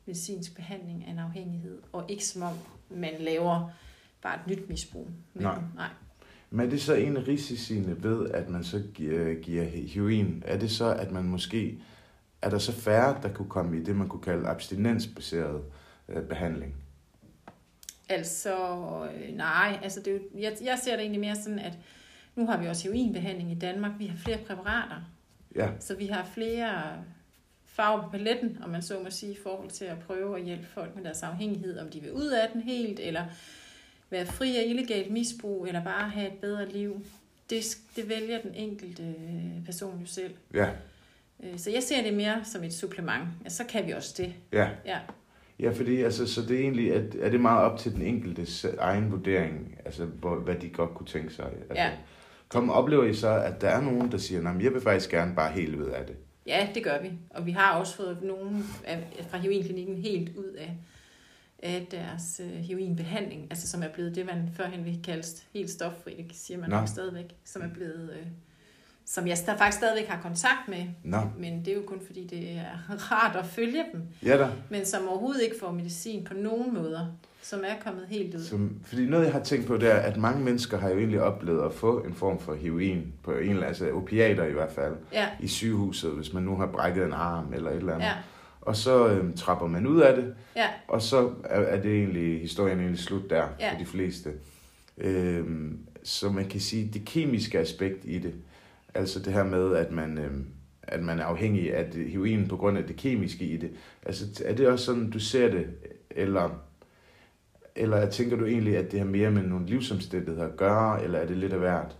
medicinsk 0.06 0.56
behandling 0.56 1.06
af 1.06 1.12
en 1.12 1.20
afhængighed, 1.20 1.82
og 1.92 2.06
ikke 2.10 2.26
som 2.26 2.42
om 2.42 2.54
man 2.90 3.14
laver 3.20 3.70
bare 4.22 4.40
et 4.40 4.48
nyt 4.48 4.70
misbrug. 4.70 5.08
Men, 5.34 5.44
Nej. 5.44 5.60
nej. 5.76 5.90
Men 6.50 6.66
er 6.66 6.70
det 6.70 6.82
så 6.82 6.94
en 6.94 7.18
af 7.18 7.28
risiciene 7.28 8.04
ved, 8.04 8.30
at 8.30 8.50
man 8.50 8.64
så 8.64 8.84
giver, 8.94 9.34
giver 9.34 9.64
heroin? 9.64 10.44
Er 10.46 10.58
det 10.58 10.72
så, 10.72 10.94
at 10.94 11.12
man 11.12 11.24
måske... 11.24 11.80
Er 12.42 12.50
der 12.50 12.58
så 12.58 12.72
færre, 12.72 13.22
der 13.22 13.34
kunne 13.34 13.50
komme 13.50 13.78
i 13.78 13.84
det, 13.84 13.96
man 13.96 14.08
kunne 14.08 14.22
kalde 14.22 14.48
abstinensbaseret 14.48 15.64
øh, 16.10 16.24
behandling? 16.24 16.76
Altså, 18.10 18.56
øh, 19.16 19.36
nej, 19.36 19.80
altså 19.84 20.02
det 20.06 20.22
jeg, 20.38 20.58
jeg 20.64 20.80
ser 20.84 20.92
det 20.92 21.00
egentlig 21.00 21.20
mere 21.20 21.36
sådan, 21.36 21.60
at 21.60 21.74
nu 22.36 22.46
har 22.46 22.58
vi 22.62 22.68
også 22.68 22.84
heroinbehandling 22.84 23.52
i 23.52 23.56
Danmark. 23.56 23.92
Vi 24.00 24.06
har 24.06 24.18
flere 24.18 24.38
præparater, 24.48 24.96
Ja, 25.56 25.70
så 25.80 25.96
vi 25.96 26.06
har 26.08 26.26
flere 26.34 26.84
farver 27.66 28.04
på 28.04 28.10
paletten, 28.10 28.58
om 28.64 28.70
man 28.70 28.82
så 28.82 29.00
må 29.04 29.10
sige, 29.10 29.32
i 29.32 29.38
forhold 29.44 29.70
til 29.70 29.86
at 29.86 30.00
prøve 30.00 30.38
at 30.40 30.44
hjælpe 30.46 30.66
folk 30.66 30.96
med 30.96 31.04
deres 31.04 31.24
afhængighed, 31.24 31.80
om 31.80 31.90
de 31.90 32.00
vil 32.02 32.12
ud 32.12 32.28
af 32.28 32.50
den 32.54 32.62
helt, 32.62 33.00
eller 33.00 33.26
være 34.10 34.26
fri 34.26 34.58
af 34.58 34.64
illegalt 34.68 35.12
misbrug, 35.12 35.66
eller 35.68 35.84
bare 35.84 36.10
have 36.10 36.28
et 36.28 36.34
bedre 36.42 36.70
liv. 36.70 37.06
Det, 37.50 37.78
det 37.96 38.10
vælger 38.10 38.42
den 38.42 38.54
enkelte 38.56 39.04
øh, 39.04 39.66
person 39.66 40.00
jo 40.00 40.06
selv. 40.06 40.34
ja, 40.54 40.70
Øh, 41.44 41.58
Så 41.60 41.72
jeg 41.72 41.84
ser 41.84 42.04
det 42.04 42.14
mere 42.14 42.46
som 42.46 42.64
et 42.64 42.74
supplement. 42.74 43.24
Ja, 43.44 43.50
så 43.50 43.64
kan 43.64 43.88
vi 43.88 43.92
også 43.92 44.14
det. 44.18 44.34
ja. 44.54 44.70
Ja. 44.86 45.00
Ja, 45.60 45.72
fordi 45.72 46.02
altså, 46.02 46.28
så 46.28 46.42
det 46.42 46.52
er 46.56 46.60
egentlig, 46.62 46.94
at, 46.94 47.16
er 47.16 47.30
det 47.30 47.40
meget 47.40 47.64
op 47.72 47.80
til 47.80 47.94
den 47.94 48.02
enkeltes 48.02 48.66
egen 48.80 49.12
vurdering, 49.12 49.78
altså 49.86 50.06
hvor, 50.06 50.36
hvad 50.36 50.56
de 50.56 50.70
godt 50.70 50.94
kunne 50.94 51.08
tænke 51.08 51.34
sig. 51.34 51.46
Altså, 51.46 51.74
Ja. 51.76 51.92
Kom, 52.48 52.70
oplever 52.70 53.04
I 53.04 53.14
så, 53.14 53.30
at 53.30 53.62
der 53.62 53.70
er 53.70 53.82
nogen, 53.82 54.12
der 54.12 54.18
siger, 54.18 54.50
at 54.50 54.64
jeg 54.64 54.74
vil 54.74 54.82
faktisk 54.82 55.10
gerne 55.10 55.36
bare 55.36 55.52
helt 55.52 55.76
ud 55.76 55.86
af 55.86 56.06
det? 56.06 56.16
Ja, 56.48 56.68
det 56.76 56.84
gør 56.84 57.02
vi. 57.02 57.12
Og 57.30 57.46
vi 57.46 57.52
har 57.52 57.80
også 57.80 57.96
fået 57.96 58.18
nogen 58.22 58.66
af, 58.84 59.26
fra 59.30 59.38
heroinklinikken 59.38 59.98
helt 59.98 60.38
ud 60.38 60.52
af, 60.58 60.78
af 61.64 61.88
deres 61.92 62.42
øh, 62.44 62.52
heroinbehandling, 62.52 63.48
altså 63.50 63.68
som 63.68 63.84
er 63.84 63.88
blevet 63.88 64.16
det, 64.16 64.26
man 64.26 64.50
førhen 64.56 64.86
ville 64.86 65.04
kalde 65.04 65.28
helt 65.54 65.70
stoffri, 65.70 66.26
det 66.30 66.36
siger 66.36 66.60
man 66.60 66.70
Nå. 66.70 66.76
nok 66.76 66.88
stadigvæk, 66.88 67.36
som 67.46 67.62
er 67.62 67.70
blevet, 67.74 68.10
øh, 68.20 68.28
som 69.06 69.28
jeg 69.28 69.38
der 69.46 69.58
faktisk 69.58 69.78
stadigvæk 69.78 70.08
har 70.08 70.22
kontakt 70.22 70.68
med, 70.68 70.86
Nå, 71.04 71.22
men 71.38 71.60
det 71.60 71.68
er 71.68 71.76
jo 71.76 71.84
kun 71.88 72.02
fordi, 72.06 72.28
det 72.28 72.52
er 72.52 72.96
rart 73.12 73.36
at 73.36 73.46
følge 73.46 73.86
dem, 73.94 74.02
ja 74.24 74.38
da. 74.38 74.50
men 74.70 74.86
som 74.86 75.08
overhovedet 75.08 75.44
ikke 75.44 75.56
får 75.60 75.72
medicin 75.72 76.24
på 76.24 76.34
nogen 76.34 76.74
måder, 76.74 77.08
som 77.44 77.60
er 77.64 77.74
kommet 77.86 78.06
helt 78.10 78.36
ud. 78.36 78.40
Som, 78.40 78.72
fordi 78.86 79.06
noget, 79.06 79.26
jeg 79.26 79.34
har 79.34 79.44
tænkt 79.44 79.68
på, 79.68 79.78
det 79.78 79.92
er, 79.92 79.96
at 79.96 80.18
mange 80.18 80.44
mennesker 80.44 80.78
har 80.78 80.90
jo 80.90 80.98
egentlig 80.98 81.22
oplevet 81.22 81.66
at 81.66 81.74
få 81.74 82.00
en 82.00 82.14
form 82.14 82.40
for 82.40 82.54
heroin, 82.54 83.14
på 83.24 83.32
en 83.32 83.38
eller 83.38 83.52
anden, 83.52 83.64
altså 83.66 83.92
opiater 83.92 84.46
i 84.46 84.52
hvert 84.52 84.72
fald, 84.72 84.94
Ja, 85.14 85.28
i 85.40 85.48
sygehuset, 85.48 86.12
hvis 86.12 86.34
man 86.34 86.44
nu 86.44 86.56
har 86.56 86.66
brækket 86.68 87.06
en 87.06 87.14
arm 87.14 87.54
eller 87.54 87.70
et 87.72 87.78
eller 87.78 87.94
andet. 87.94 88.06
ja, 88.08 88.14
Og 88.62 88.76
så 88.76 89.08
øhm, 89.08 89.34
trapper 89.34 89.68
man 89.68 89.88
ud 89.88 90.02
af 90.02 90.16
det, 90.16 90.36
ja, 90.56 90.68
og 90.88 91.02
så 91.02 91.32
er, 91.44 91.60
er 91.62 91.82
det 91.82 91.92
egentlig, 91.96 92.42
historien 92.42 92.80
egentlig 92.80 93.00
slut 93.00 93.30
der 93.30 93.48
Ja. 93.60 93.74
for 93.74 93.78
de 93.80 93.86
fleste. 93.86 94.30
Øhm, 94.98 95.80
så 96.04 96.30
man 96.30 96.46
kan 96.48 96.60
sige, 96.60 96.90
det 96.94 97.06
kemiske 97.06 97.60
aspekt 97.60 98.00
i 98.04 98.20
det, 98.20 98.34
altså 98.94 99.20
det 99.20 99.34
her 99.34 99.44
med, 99.44 99.76
at 99.76 99.92
man, 99.92 100.18
øhm, 100.18 100.46
at 100.84 101.04
man 101.04 101.20
er 101.20 101.24
afhængig 101.26 101.76
af 101.76 101.86
heroin 102.08 102.48
på 102.48 102.58
grund 102.58 102.78
af 102.78 102.84
det 102.84 102.96
kemiske 102.96 103.46
i 103.46 103.58
det, 103.58 103.72
altså 104.06 104.26
er 104.46 104.56
det 104.56 104.68
også 104.68 104.86
sådan, 104.86 105.10
du 105.10 105.20
ser 105.20 105.52
det, 105.52 105.68
eller, 106.12 106.50
eller 107.76 108.10
tænker 108.10 108.38
du 108.38 108.46
egentlig, 108.46 108.78
at 108.78 108.92
det 108.92 109.00
har 109.00 109.08
mere 109.08 109.32
med 109.32 109.44
nogle 109.44 109.66
livsomstændigheder 109.66 110.48
at 110.48 110.58
gøre, 110.58 111.04
eller 111.04 111.20
er 111.20 111.26
det 111.26 111.38
lidt 111.38 111.54
af 111.54 111.60
hvert? 111.60 111.96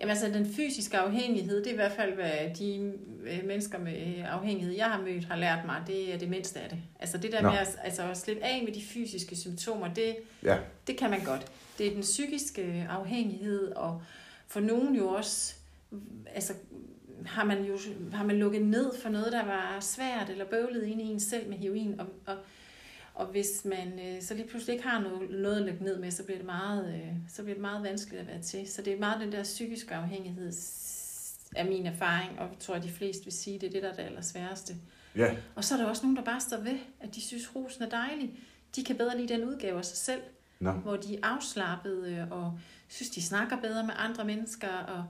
Jamen 0.00 0.10
altså, 0.10 0.26
den 0.28 0.52
fysiske 0.52 0.98
afhængighed, 0.98 1.58
det 1.58 1.66
er 1.66 1.72
i 1.72 1.76
hvert 1.76 1.92
fald, 1.92 2.14
hvad 2.14 2.54
de 2.58 2.92
øh, 3.26 3.46
mennesker 3.46 3.78
med 3.78 4.24
afhængighed, 4.26 4.74
jeg 4.74 4.86
har 4.86 5.02
mødt, 5.02 5.24
har 5.24 5.36
lært 5.36 5.58
mig, 5.66 5.82
det 5.86 6.14
er 6.14 6.18
det 6.18 6.28
mindste 6.28 6.60
af 6.60 6.68
det. 6.68 6.78
Altså 7.00 7.18
det 7.18 7.32
der 7.32 7.42
Nå. 7.42 7.50
med 7.50 7.58
at, 7.58 7.76
altså, 7.84 8.02
at 8.02 8.16
slippe 8.16 8.44
af 8.44 8.62
med 8.64 8.72
de 8.72 8.82
fysiske 8.82 9.36
symptomer, 9.36 9.94
det, 9.94 10.16
Ja, 10.42 10.56
det 10.86 10.96
kan 10.96 11.10
man 11.10 11.24
godt. 11.24 11.52
Det 11.78 11.86
er 11.86 11.90
den 11.90 12.00
psykiske 12.00 12.86
afhængighed, 12.90 13.72
og 13.72 14.02
for 14.46 14.60
nogen 14.60 14.94
jo 14.94 15.08
også, 15.08 15.54
altså 16.34 16.52
har 17.26 17.44
man 17.44 17.64
jo 17.64 17.78
har 18.12 18.24
man 18.24 18.38
lukket 18.38 18.62
ned 18.62 18.92
for 19.02 19.08
noget, 19.08 19.32
der 19.32 19.44
var 19.44 19.78
svært 19.80 20.30
eller 20.30 20.44
bøvlet 20.44 20.86
inde 20.86 21.02
i 21.02 21.06
en 21.06 21.20
selv 21.20 21.48
med 21.48 21.58
heroin, 21.58 22.00
og, 22.00 22.06
og, 22.26 22.36
og 23.18 23.26
hvis 23.26 23.64
man 23.64 24.00
øh, 24.06 24.22
så 24.22 24.34
lige 24.34 24.48
pludselig 24.48 24.72
ikke 24.72 24.88
har 24.88 25.00
noget, 25.00 25.30
noget 25.30 25.56
at 25.56 25.62
lukke 25.62 25.84
ned 25.84 25.98
med, 25.98 26.10
så 26.10 26.24
bliver, 26.24 26.38
det 26.38 26.46
meget, 26.46 26.94
øh, 26.94 27.12
så 27.28 27.42
bliver 27.42 27.54
det 27.54 27.60
meget 27.60 27.82
vanskeligt 27.82 28.20
at 28.20 28.26
være 28.26 28.42
til. 28.42 28.68
Så 28.68 28.82
det 28.82 28.92
er 28.92 28.98
meget 28.98 29.20
den 29.20 29.32
der 29.32 29.42
psykiske 29.42 29.94
afhængighed, 29.94 30.52
er 31.56 31.64
min 31.64 31.86
erfaring, 31.86 32.38
og 32.38 32.48
jeg 32.48 32.58
tror, 32.60 32.74
at 32.74 32.82
de 32.82 32.90
fleste 32.90 33.24
vil 33.24 33.32
sige, 33.32 33.58
det 33.58 33.66
er 33.66 33.70
det, 33.70 33.82
der 33.82 33.88
er 33.88 33.94
det 33.94 34.02
allersværeste. 34.02 34.74
ja, 35.16 35.36
Og 35.54 35.64
så 35.64 35.74
er 35.74 35.78
der 35.78 35.86
også 35.86 36.02
nogen, 36.02 36.16
der 36.16 36.22
bare 36.22 36.40
står 36.40 36.56
ved, 36.56 36.78
at 37.00 37.14
de 37.14 37.20
synes, 37.20 37.56
rosen 37.56 37.82
er 37.82 37.88
dejlig. 37.88 38.30
De 38.76 38.84
kan 38.84 38.96
bedre 38.96 39.16
lide 39.16 39.34
den 39.34 39.44
udgave 39.44 39.78
af 39.78 39.84
sig 39.84 39.96
selv, 39.96 40.20
nå, 40.60 40.72
hvor 40.72 40.96
de 40.96 41.14
er 41.14 41.20
afslappede 41.22 42.28
og 42.30 42.58
synes, 42.88 43.10
de 43.10 43.22
snakker 43.22 43.60
bedre 43.60 43.86
med 43.86 43.94
andre 43.96 44.24
mennesker 44.24 44.68
og 44.68 45.04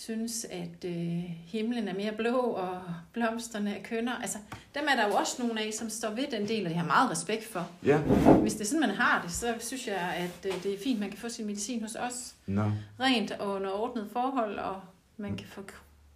synes, 0.00 0.46
at 0.50 0.84
øh, 0.84 1.22
himlen 1.46 1.88
er 1.88 1.94
mere 1.94 2.12
blå 2.12 2.38
og 2.38 2.80
blomsterne 3.12 3.76
er 3.78 3.82
kønnere. 3.82 4.22
Altså, 4.22 4.38
dem 4.74 4.82
er 4.90 4.96
der 4.96 5.08
jo 5.08 5.14
også 5.14 5.42
nogle 5.42 5.60
af, 5.60 5.72
som 5.72 5.90
står 5.90 6.10
ved 6.10 6.24
den 6.30 6.48
del, 6.48 6.64
og 6.66 6.70
jeg 6.72 6.80
har 6.80 6.86
meget 6.86 7.10
respekt 7.10 7.44
for. 7.44 7.68
ja, 7.84 7.98
Hvis 8.42 8.54
det 8.54 8.60
er 8.60 8.64
sådan, 8.64 8.80
man 8.80 8.90
har 8.96 9.22
det, 9.22 9.30
så 9.30 9.54
synes 9.58 9.86
jeg, 9.86 10.14
at 10.16 10.46
øh, 10.46 10.62
det 10.62 10.74
er 10.74 10.78
fint, 10.84 11.00
man 11.00 11.10
kan 11.10 11.18
få 11.18 11.28
sin 11.28 11.46
medicin 11.46 11.82
hos 11.82 11.94
os 11.94 12.34
nå. 12.46 12.72
rent 13.00 13.30
og 13.30 13.54
under 13.54 13.70
ordnet 13.70 14.08
forhold, 14.12 14.58
og 14.58 14.80
man 15.16 15.36
kan 15.36 15.46
få 15.46 15.62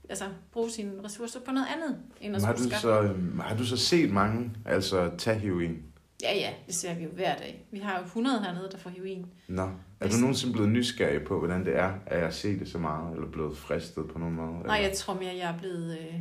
altså, 0.08 0.24
bruge 0.52 0.70
sine 0.70 0.92
ressourcer 1.04 1.40
på 1.40 1.52
noget 1.52 1.66
andet, 1.76 1.98
end 2.20 2.36
at 2.36 2.44
har, 2.44 2.52
du 2.54 2.70
så, 2.80 3.00
øhm, 3.00 3.38
har 3.38 3.56
du 3.56 3.66
så 3.66 3.76
set 3.76 4.10
mange 4.10 4.50
altså 4.66 5.10
tage 5.18 5.38
heroin? 5.38 5.82
Ja, 6.22 6.34
ja, 6.36 6.50
det 6.66 6.74
ser 6.74 6.94
vi 6.94 7.04
jo 7.04 7.10
hver 7.10 7.36
dag. 7.36 7.64
Vi 7.70 7.78
har 7.78 7.98
jo 7.98 8.04
100 8.04 8.42
hernede, 8.42 8.68
der 8.72 8.78
får 8.78 8.90
heroin. 8.90 9.26
Nå. 9.48 9.68
Er 10.04 10.08
du 10.08 10.16
nogensinde 10.16 10.52
blevet 10.52 10.70
nysgerrig 10.70 11.24
på, 11.24 11.38
hvordan 11.38 11.64
det 11.64 11.76
er, 11.76 11.94
at 12.06 12.22
jeg 12.22 12.34
set 12.34 12.60
det 12.60 12.68
så 12.68 12.78
meget, 12.78 13.14
eller 13.14 13.28
blevet 13.28 13.56
fristet 13.56 14.08
på 14.08 14.18
nogen 14.18 14.34
måde? 14.34 14.52
Nej, 14.52 14.76
eller? 14.76 14.88
jeg 14.88 14.96
tror 14.96 15.14
mere, 15.14 15.36
jeg 15.36 15.54
er 15.54 15.58
blevet... 15.58 15.98
Øh, 15.98 16.20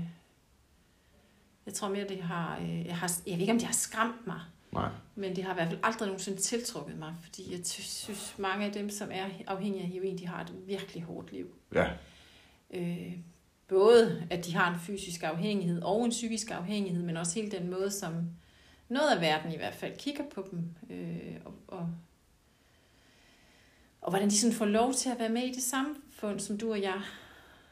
jeg 1.66 1.74
tror 1.74 1.90
mere, 1.90 2.08
det 2.08 2.22
har, 2.22 2.60
øh, 2.62 2.86
jeg 2.86 2.98
har... 2.98 3.12
Jeg 3.28 3.34
ved 3.34 3.42
ikke, 3.42 3.54
om 3.54 3.60
det 3.60 3.68
har 3.68 3.74
skræmt 3.74 4.28
mig, 4.28 4.40
Nej. 4.72 4.90
men 5.16 5.36
det 5.36 5.44
har 5.44 5.52
i 5.52 5.56
hvert 5.56 5.68
fald 5.68 5.80
aldrig 5.84 6.08
nogensinde 6.08 6.38
tiltrukket 6.38 7.00
mig, 7.00 7.14
fordi 7.24 7.52
jeg 7.52 7.60
synes, 7.66 8.36
mange 8.38 8.66
af 8.66 8.72
dem, 8.72 8.90
som 8.90 9.10
er 9.12 9.26
afhængige 9.48 9.84
af 9.84 9.90
heroin, 9.90 10.18
de 10.18 10.28
har 10.28 10.42
et 10.42 10.54
virkelig 10.68 11.04
hårdt 11.04 11.32
liv. 11.32 11.48
Ja, 11.76 11.88
Øh, 12.74 13.14
både, 13.68 14.28
at 14.30 14.46
de 14.46 14.56
har 14.56 14.74
en 14.74 14.80
fysisk 14.80 15.24
afhængighed 15.24 15.82
og 15.82 16.06
en 16.06 16.10
psykisk 16.10 16.52
afhængighed, 16.52 17.04
men 17.04 17.18
også 17.18 17.40
hele 17.40 17.52
den 17.52 17.70
måde, 17.70 17.92
som 17.92 18.14
noget 18.90 19.16
af 19.16 19.22
verden 19.22 19.52
i 19.52 19.58
hvert 19.58 19.76
fald 19.76 19.98
kigger 19.98 20.24
på 20.36 20.48
dem, 20.52 20.64
øh, 20.90 21.36
og, 21.46 21.54
og, 21.68 21.90
og 24.02 24.10
hvordan 24.10 24.30
de 24.30 24.38
sådan 24.40 24.56
får 24.56 24.66
lov 24.66 24.94
til 24.94 25.10
at 25.10 25.20
være 25.20 25.30
med 25.30 25.44
i 25.44 25.52
det 25.52 25.64
samfund, 25.64 26.40
som 26.40 26.58
du 26.58 26.72
og 26.72 26.82
jeg 26.82 27.02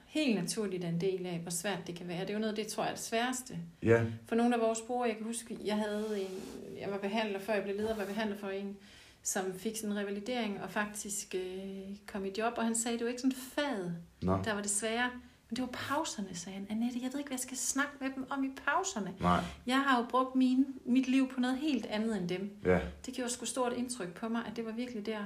helt 0.05 0.35
naturligt 0.35 0.83
er 0.83 0.89
en 0.89 1.01
del 1.01 1.25
af, 1.25 1.39
hvor 1.39 1.51
svært 1.51 1.87
det 1.87 1.95
kan 1.95 2.07
være. 2.07 2.21
Det 2.21 2.29
er 2.29 2.33
jo 2.33 2.39
noget, 2.39 2.57
det 2.57 2.67
tror 2.67 2.83
jeg 2.83 2.91
er 2.91 2.95
det 2.95 3.03
sværeste. 3.03 3.57
Ja, 3.83 4.01
For 4.27 4.35
nogle 4.35 4.55
af 4.55 4.61
vores 4.61 4.79
brugere, 4.87 5.07
jeg 5.07 5.17
kan 5.17 5.25
huske, 5.25 5.57
jeg 5.65 5.75
havde 5.75 6.21
en, 6.21 6.41
jeg 6.81 6.91
var 6.91 6.97
behandler, 6.97 7.39
før 7.39 7.53
jeg 7.53 7.63
blev 7.63 7.75
leder, 7.75 7.95
var 7.95 8.05
behandler 8.05 8.37
for 8.37 8.49
en, 8.49 8.77
som 9.23 9.53
fik 9.53 9.75
sådan 9.77 9.91
en 9.91 9.97
revalidering 9.97 10.61
og 10.63 10.69
faktisk 10.71 11.35
øh, 11.35 11.97
kom 12.07 12.25
i 12.25 12.31
job, 12.37 12.53
og 12.57 12.63
han 12.63 12.75
sagde, 12.75 12.97
det 12.97 13.03
var 13.05 13.09
ikke 13.09 13.21
sådan 13.21 13.35
fad, 13.55 13.91
nå, 14.21 14.39
der 14.43 14.53
var 14.53 14.61
det 14.61 14.71
svære, 14.71 15.09
men 15.49 15.55
det 15.55 15.61
var 15.61 15.69
pauserne, 15.71 16.35
sagde 16.35 16.57
han. 16.57 16.67
Annette, 16.69 16.99
jeg 17.03 17.09
ved 17.13 17.19
ikke, 17.19 17.29
hvad 17.29 17.35
jeg 17.37 17.39
skal 17.39 17.57
snakke 17.57 17.91
med 17.99 18.09
dem 18.15 18.25
om 18.29 18.43
i 18.43 18.49
pauserne. 18.65 19.13
nej, 19.19 19.39
Jeg 19.65 19.79
har 19.81 19.99
jo 19.99 20.05
brugt 20.09 20.35
min, 20.35 20.65
mit 20.85 21.07
liv 21.07 21.29
på 21.29 21.39
noget 21.39 21.57
helt 21.57 21.85
andet 21.85 22.17
end 22.17 22.29
dem. 22.29 22.57
ja, 22.65 22.79
Det 23.05 23.13
gjorde 23.13 23.29
sgu 23.31 23.45
stort 23.45 23.73
indtryk 23.73 24.13
på 24.13 24.29
mig, 24.29 24.41
at 24.47 24.55
det 24.55 24.65
var 24.65 24.71
virkelig 24.71 25.05
der, 25.05 25.23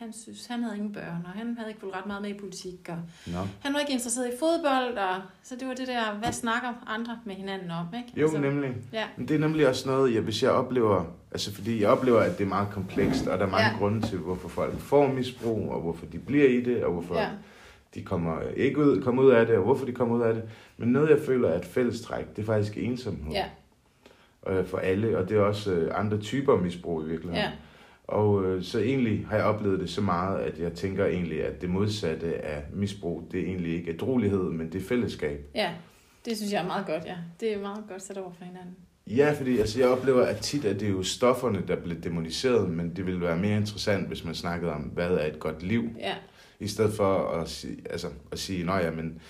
han 0.00 0.12
synes, 0.12 0.46
han 0.46 0.62
havde 0.62 0.76
ingen 0.76 0.92
børn, 0.92 1.22
og 1.24 1.30
han 1.30 1.54
havde 1.58 1.68
ikke 1.70 1.80
fulgt 1.80 1.96
ret 1.96 2.06
meget 2.06 2.22
med 2.22 2.30
i 2.30 2.34
politik, 2.34 2.88
og 2.88 2.96
nå. 3.26 3.38
han 3.60 3.72
var 3.74 3.78
ikke 3.80 3.92
interesseret 3.92 4.26
i 4.28 4.36
fodbold, 4.38 4.98
og 4.98 5.16
så 5.42 5.56
det 5.56 5.68
var 5.68 5.74
det 5.74 5.88
der, 5.88 6.14
hvad 6.14 6.32
snakker 6.32 6.68
andre 6.86 7.18
med 7.24 7.34
hinanden 7.34 7.70
om, 7.70 7.86
ikke? 7.98 8.20
Jo, 8.20 8.30
så, 8.30 8.38
nemlig. 8.38 8.76
Ja, 8.92 9.04
Men 9.16 9.28
det 9.28 9.34
er 9.34 9.38
nemlig 9.40 9.68
også 9.68 9.88
noget, 9.88 10.14
jeg, 10.14 10.22
hvis 10.22 10.42
jeg 10.42 10.50
oplever, 10.50 11.04
altså 11.32 11.54
fordi 11.54 11.80
jeg 11.82 11.88
oplever, 11.90 12.20
at 12.20 12.38
det 12.38 12.44
er 12.44 12.48
meget 12.48 12.68
komplekst, 12.70 13.26
og 13.26 13.38
der 13.38 13.46
er 13.46 13.50
mange 13.50 13.68
Ja. 13.70 13.76
grunde 13.78 14.06
til, 14.06 14.18
hvorfor 14.18 14.48
folk 14.48 14.78
får 14.78 15.06
misbrug, 15.12 15.72
og 15.72 15.80
hvorfor 15.80 16.06
de 16.06 16.18
bliver 16.18 16.48
i 16.48 16.60
det, 16.60 16.84
og 16.84 16.92
hvorfor 16.92 17.18
ja. 17.18 17.28
de 17.94 18.02
kommer 18.02 18.40
ikke 18.56 18.78
ud, 18.78 19.02
kommer 19.02 19.22
ud 19.22 19.30
af 19.30 19.46
det, 19.46 19.56
og 19.56 19.62
hvorfor 19.64 19.86
de 19.86 19.92
kommer 19.92 20.16
ud 20.16 20.22
af 20.22 20.34
det. 20.34 20.42
Men 20.76 20.88
noget, 20.88 21.10
jeg 21.10 21.18
føler 21.26 21.48
er 21.48 21.58
et 21.58 21.64
fællestræk, 21.64 22.36
det 22.36 22.42
er 22.42 22.46
faktisk 22.46 22.76
ensomhed 22.78 23.32
ja, 23.32 23.44
øh, 24.46 24.66
for 24.66 24.78
alle, 24.78 25.18
og 25.18 25.28
det 25.28 25.36
er 25.36 25.40
også 25.42 25.72
øh, 25.72 25.98
andre 26.00 26.18
typer 26.18 26.56
misbrug 26.56 27.02
i 27.02 27.08
virkeligheden. 27.08 27.44
ja, 27.44 27.50
Og 28.10 28.44
øh, 28.44 28.62
så 28.62 28.78
egentlig 28.78 29.26
har 29.26 29.36
jeg 29.36 29.44
oplevet 29.44 29.80
det 29.80 29.90
så 29.90 30.00
meget, 30.00 30.38
at 30.38 30.58
jeg 30.58 30.72
tænker 30.72 31.06
egentlig, 31.06 31.44
at 31.44 31.60
det 31.60 31.70
modsatte 31.70 32.44
af 32.44 32.64
misbrug, 32.72 33.28
det 33.32 33.40
er 33.40 33.44
egentlig 33.44 33.74
ikke 33.74 33.90
ædrolighed, 33.90 34.42
men 34.42 34.72
det 34.72 34.82
er 34.82 34.86
fællesskab. 34.86 35.40
ja. 35.54 35.70
Det 36.24 36.36
synes 36.36 36.52
jeg 36.52 36.62
er 36.62 36.66
meget 36.66 36.86
godt, 36.86 37.04
ja. 37.06 37.16
Det 37.40 37.54
er 37.54 37.60
meget 37.60 37.84
godt 37.88 38.02
sat 38.02 38.18
over 38.18 38.32
for 38.38 38.44
hinanden. 38.44 38.76
Ja, 39.06 39.32
fordi 39.32 39.58
altså, 39.58 39.80
jeg 39.80 39.88
oplever, 39.88 40.22
at 40.22 40.36
tit 40.36 40.64
at 40.64 40.80
det 40.80 40.88
er 40.88 40.92
jo 40.92 41.02
stofferne, 41.02 41.62
der 41.68 41.76
bliver 41.76 42.00
demoniseret, 42.00 42.70
men 42.70 42.96
det 42.96 43.06
ville 43.06 43.20
være 43.20 43.36
mere 43.36 43.56
interessant, 43.56 44.08
hvis 44.08 44.24
man 44.24 44.34
snakkede 44.34 44.72
om, 44.72 44.80
hvad 44.80 45.10
er 45.10 45.26
et 45.26 45.38
godt 45.38 45.62
liv, 45.62 45.90
Ja, 45.98 46.14
i 46.60 46.68
stedet 46.68 46.92
for 46.92 47.28
at 47.28 47.48
sige, 47.48 47.76
altså, 47.90 48.08
at 48.32 48.38
sige 48.38 48.64
nej, 48.64 48.76
ja, 48.84 48.90
men 48.90 49.20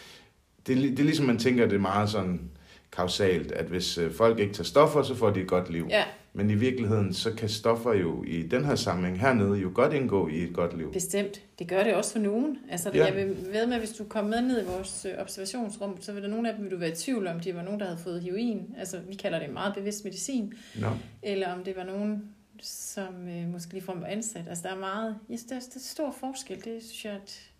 det, 0.66 0.76
er 0.76 0.80
det 0.80 1.00
er 1.00 1.04
ligesom, 1.04 1.26
man 1.26 1.38
tænker, 1.38 1.66
det 1.66 1.74
er 1.74 1.80
meget 1.80 2.10
sådan 2.10 2.50
kausalt, 2.92 3.52
at 3.52 3.64
hvis 3.66 3.98
øh, 3.98 4.12
folk 4.14 4.38
ikke 4.38 4.52
tager 4.52 4.64
stoffer, 4.64 5.02
så 5.02 5.14
får 5.14 5.30
de 5.30 5.40
et 5.40 5.48
godt 5.48 5.70
liv. 5.70 5.86
ja, 5.90 6.04
Men 6.32 6.50
i 6.50 6.54
virkeligheden, 6.54 7.14
så 7.14 7.32
kan 7.32 7.48
stoffer 7.48 7.92
jo 7.92 8.24
i 8.24 8.42
den 8.42 8.64
her 8.64 8.74
sammenhæng 8.74 9.20
hernede 9.20 9.58
jo 9.58 9.70
godt 9.74 9.92
indgå 9.92 10.28
i 10.28 10.42
et 10.42 10.54
godt 10.54 10.78
liv. 10.78 10.92
bestemt. 10.92 11.42
Det 11.58 11.68
gør 11.68 11.84
det 11.84 11.94
også 11.94 12.12
for 12.12 12.18
nogen. 12.18 12.58
Altså, 12.70 12.90
Ja. 12.94 13.04
jeg 13.04 13.16
vil 13.16 13.36
ved 13.52 13.66
med, 13.66 13.74
at 13.74 13.78
hvis 13.80 13.92
du 13.92 14.04
kommer 14.04 14.30
med 14.30 14.48
ned 14.48 14.62
i 14.62 14.66
vores 14.66 15.06
øh, 15.12 15.20
observationsrum, 15.20 16.00
så 16.02 16.12
vil 16.12 16.22
der 16.22 16.28
nogle 16.28 16.48
af 16.50 16.54
dem, 16.54 16.64
vil 16.64 16.70
du 16.72 16.76
være 16.76 16.90
i 16.90 16.94
tvivl 16.94 17.26
om, 17.26 17.40
det 17.40 17.54
var 17.56 17.62
nogen, 17.62 17.80
der 17.80 17.86
havde 17.86 17.98
fået 17.98 18.22
heroin. 18.22 18.74
Altså, 18.78 19.00
vi 19.08 19.14
kalder 19.14 19.38
det 19.38 19.50
meget 19.52 19.74
bevidst 19.74 20.04
medicin. 20.04 20.52
Nå. 20.80 20.88
Eller 21.22 21.52
om 21.52 21.64
det 21.64 21.76
var 21.76 21.84
nogen, 21.84 22.24
som 22.62 23.28
øh, 23.28 23.48
måske 23.52 23.72
lige 23.72 23.86
var 23.86 24.04
ansat. 24.06 24.48
Altså, 24.48 24.68
der 24.68 24.74
er 24.74 24.78
meget... 24.78 25.16
Yes, 25.32 25.42
der, 25.44 25.54
er, 25.56 25.60
der 25.60 25.66
er 25.76 25.80
stor 25.80 26.10
forskel. 26.20 26.56
Det 26.64 26.82
synes 26.82 27.04
jeg, 27.04 27.12
at 27.12 27.50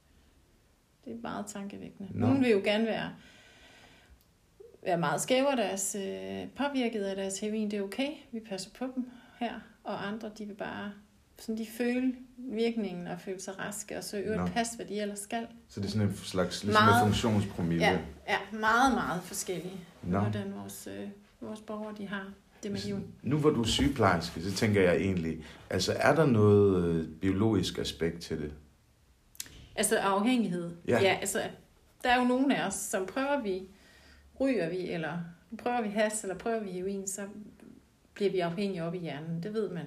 det 1.04 1.12
er 1.12 1.16
meget 1.22 1.46
tankevækkende. 1.46 2.08
Nå. 2.14 2.26
Nogle 2.26 2.40
vil 2.40 2.50
jo 2.50 2.60
gerne 2.64 2.86
være, 2.86 3.10
være 4.84 4.98
meget 4.98 5.20
skæve 5.20 5.50
af 5.50 5.56
deres 5.56 5.96
øh, 5.98 6.48
påvirket 6.56 7.02
af 7.02 7.16
deres 7.16 7.40
heroin. 7.40 7.70
Det 7.70 7.78
er 7.78 7.82
okay. 7.82 8.10
Vi 8.32 8.40
passer 8.40 8.70
på 8.78 8.84
dem 8.96 9.10
her. 9.38 9.54
Og 9.84 10.08
andre, 10.08 10.30
de 10.38 10.44
vil 10.44 10.54
bare 10.54 10.92
sådan 11.38 11.58
de 11.58 11.66
føle 11.66 12.14
virkningen 12.36 13.06
og 13.06 13.20
føle 13.20 13.40
sig 13.40 13.58
raske, 13.58 13.96
og 13.96 14.04
så 14.04 14.18
øvrigt 14.18 14.40
Nå. 14.40 14.46
passe, 14.46 14.76
hvad 14.76 14.86
de 14.86 15.00
ellers 15.00 15.18
skal. 15.18 15.46
Så 15.68 15.80
det 15.80 15.86
er 15.86 15.90
sådan 15.90 16.08
en 16.08 16.16
slags 16.16 16.64
ligesom 16.64 16.84
Meget. 16.84 17.02
funktionspromille. 17.02 17.84
Ja, 17.84 17.98
ja, 18.28 18.38
meget, 18.52 18.94
meget 18.94 19.22
forskellige, 19.22 19.80
Nå. 20.02 20.18
hvordan 20.20 20.54
vores, 20.54 20.88
øh, 20.90 21.08
vores 21.40 21.60
borgere 21.60 21.94
de 21.98 22.06
har 22.06 22.26
det 22.62 22.70
med 22.72 22.80
heroin. 22.80 23.06
Nu 23.22 23.38
hvor 23.38 23.50
du 23.50 23.62
er 23.62 23.66
sygeplejerske, 23.66 24.42
så 24.42 24.52
tænker 24.52 24.82
jeg 24.82 24.96
egentlig, 24.96 25.44
altså 25.70 25.92
er 25.96 26.14
der 26.14 26.26
noget 26.26 26.84
øh, 26.84 27.08
biologisk 27.08 27.78
aspekt 27.78 28.20
til 28.20 28.38
det? 28.42 28.52
Altså 29.76 29.98
afhængighed. 29.98 30.70
Ja. 30.88 31.00
ja 31.02 31.18
altså, 31.20 31.42
der 32.02 32.10
er 32.10 32.18
jo 32.18 32.24
nogle 32.24 32.56
af 32.56 32.66
os, 32.66 32.74
som 32.74 33.06
prøver 33.06 33.42
vi, 33.42 33.62
ryger 34.40 34.70
vi, 34.70 34.90
eller 34.90 35.18
prøver 35.58 35.82
vi 35.82 35.88
has, 35.88 36.22
eller 36.24 36.38
prøver 36.38 36.60
vi 36.60 36.70
heroin, 36.70 37.06
så 37.06 37.28
bliver 38.14 38.30
vi 38.30 38.40
afhængige 38.40 38.84
op 38.84 38.94
i 38.94 38.98
hjernen. 38.98 39.42
Det 39.42 39.54
ved 39.54 39.70
man. 39.70 39.86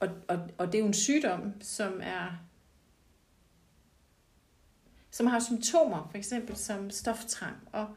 Og, 0.00 0.08
og, 0.28 0.38
og 0.58 0.66
det 0.66 0.74
er 0.74 0.78
jo 0.78 0.86
en 0.86 0.94
sygdom, 0.94 1.52
som 1.60 2.00
er 2.02 2.46
som 5.10 5.26
har 5.26 5.40
symptomer, 5.40 6.08
for 6.10 6.18
eksempel 6.18 6.56
som 6.56 6.90
stoftrang, 6.90 7.56
og 7.72 7.88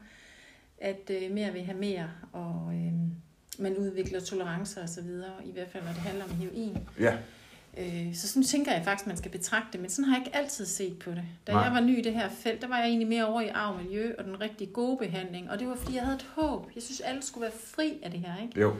at 0.78 1.10
øh, 1.10 1.32
mere 1.32 1.52
vil 1.52 1.64
have 1.64 1.78
mere, 1.78 2.10
og 2.32 2.72
øh, 2.74 2.92
man 3.58 3.76
udvikler 3.76 4.20
tolerancer 4.20 4.82
og 4.82 4.88
så 4.88 5.02
videre, 5.02 5.46
i 5.46 5.52
hvert 5.52 5.68
fald 5.68 5.84
når 5.84 5.92
det 5.92 6.00
handler 6.00 6.24
om 6.24 6.30
heroin. 6.30 6.78
Ja. 7.00 7.18
Øh, 7.76 8.14
så 8.14 8.28
sådan 8.28 8.42
tænker 8.42 8.72
jeg 8.72 8.84
faktisk, 8.84 9.06
man 9.06 9.16
skal 9.16 9.30
betragte 9.30 9.68
det, 9.72 9.80
men 9.80 9.90
sådan 9.90 10.04
har 10.04 10.16
jeg 10.16 10.26
ikke 10.26 10.36
altid 10.36 10.66
set 10.66 10.98
på 10.98 11.10
det. 11.10 11.24
Da 11.46 11.52
Nej. 11.52 11.62
Jeg 11.62 11.72
var 11.72 11.80
ny 11.80 11.98
i 11.98 12.02
det 12.02 12.12
her 12.12 12.28
felt, 12.28 12.62
der 12.62 12.68
var 12.68 12.78
jeg 12.78 12.86
egentlig 12.86 13.08
mere 13.08 13.26
over 13.26 13.40
i 13.40 13.48
arv 13.48 13.74
og 13.74 13.82
miljø 13.82 14.14
og 14.18 14.24
den 14.24 14.40
rigtig 14.40 14.72
gode 14.72 14.96
behandling, 14.96 15.50
og 15.50 15.58
det 15.58 15.68
var 15.68 15.74
fordi, 15.74 15.94
jeg 15.94 16.02
havde 16.02 16.16
et 16.16 16.26
håb. 16.34 16.70
Jeg 16.74 16.82
synes, 16.82 17.00
alle 17.00 17.22
skulle 17.22 17.42
være 17.42 17.52
fri 17.64 18.00
af 18.02 18.10
det 18.10 18.20
her, 18.20 18.42
ikke? 18.42 18.60
Jo. 18.60 18.76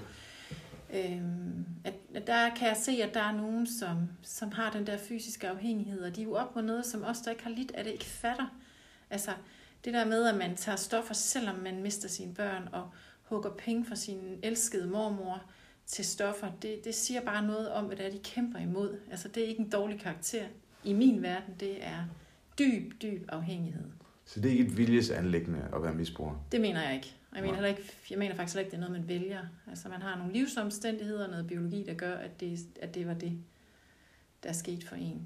Øhm, 0.94 1.66
at, 1.84 1.94
at 2.14 2.26
der 2.26 2.54
kan 2.54 2.68
jeg 2.68 2.76
se, 2.76 2.92
at 3.02 3.14
der 3.14 3.22
er 3.22 3.32
nogen, 3.32 3.66
som, 3.66 4.08
som 4.22 4.52
har 4.52 4.70
den 4.70 4.86
der 4.86 4.98
fysiske 4.98 5.48
afhængighed, 5.48 6.00
og 6.00 6.16
de 6.16 6.20
er 6.20 6.24
jo 6.24 6.34
op 6.34 6.54
mod 6.54 6.62
noget, 6.62 6.86
som 6.86 7.04
os, 7.04 7.18
der 7.18 7.30
ikke 7.30 7.42
har 7.42 7.50
lidt 7.50 7.72
af 7.74 7.84
det, 7.84 7.92
ikke 7.92 8.04
fatter. 8.04 8.46
Altså, 9.10 9.30
det 9.84 9.94
der 9.94 10.04
med, 10.04 10.24
at 10.28 10.36
man 10.36 10.56
tager 10.56 10.76
stoffer, 10.76 11.14
selvom 11.14 11.56
man 11.56 11.82
mister 11.82 12.08
sine 12.08 12.34
børn, 12.34 12.68
og 12.72 12.90
hugger 13.22 13.50
penge 13.50 13.84
fra 13.84 13.96
sin 13.96 14.38
elskede 14.42 14.86
mormor 14.86 15.42
til 15.86 16.04
stoffer, 16.04 16.50
det, 16.62 16.84
det 16.84 16.94
siger 16.94 17.20
bare 17.20 17.46
noget 17.46 17.70
om, 17.70 17.84
hvad 17.84 17.96
det 17.96 18.06
er, 18.06 18.10
de 18.10 18.18
kæmper 18.18 18.58
imod. 18.58 18.98
Altså, 19.10 19.28
det 19.28 19.44
er 19.44 19.48
ikke 19.48 19.60
en 19.60 19.70
dårlig 19.70 20.00
karakter. 20.00 20.44
I 20.84 20.92
min 20.92 21.22
verden, 21.22 21.54
det 21.60 21.84
er 21.86 22.04
dyb, 22.58 23.02
dyb 23.02 23.24
afhængighed. 23.28 23.84
Så 24.24 24.40
det 24.40 24.48
er 24.48 24.52
ikke 24.52 24.64
et 24.64 24.76
viljesanlæggende 24.76 25.68
at 25.74 25.82
være 25.82 25.94
misbruger? 25.94 26.46
Det 26.52 26.60
mener 26.60 26.82
jeg 26.82 26.94
ikke. 26.94 27.14
Og 27.30 27.36
Jeg 27.36 27.42
mener, 27.42 27.54
heller 27.54 27.68
ikke, 27.68 27.82
jeg 28.10 28.18
mener 28.18 28.34
faktisk 28.34 28.54
heller 28.54 28.64
ikke, 28.64 28.70
det 28.70 28.82
er 28.84 28.88
noget, 28.88 29.00
man 29.00 29.08
vælger. 29.08 29.40
Altså, 29.70 29.88
man 29.88 30.02
har 30.02 30.18
nogle 30.18 30.32
livsomstændigheder 30.32 31.24
og 31.24 31.30
noget 31.30 31.46
biologi, 31.46 31.84
der 31.86 31.94
gør, 31.94 32.14
at 32.14 32.40
det, 32.40 32.58
at 32.82 32.94
det 32.94 33.06
var 33.06 33.14
det, 33.14 33.38
der 34.42 34.48
er 34.48 34.52
sket 34.52 34.84
for 34.84 34.96
en. 34.96 35.22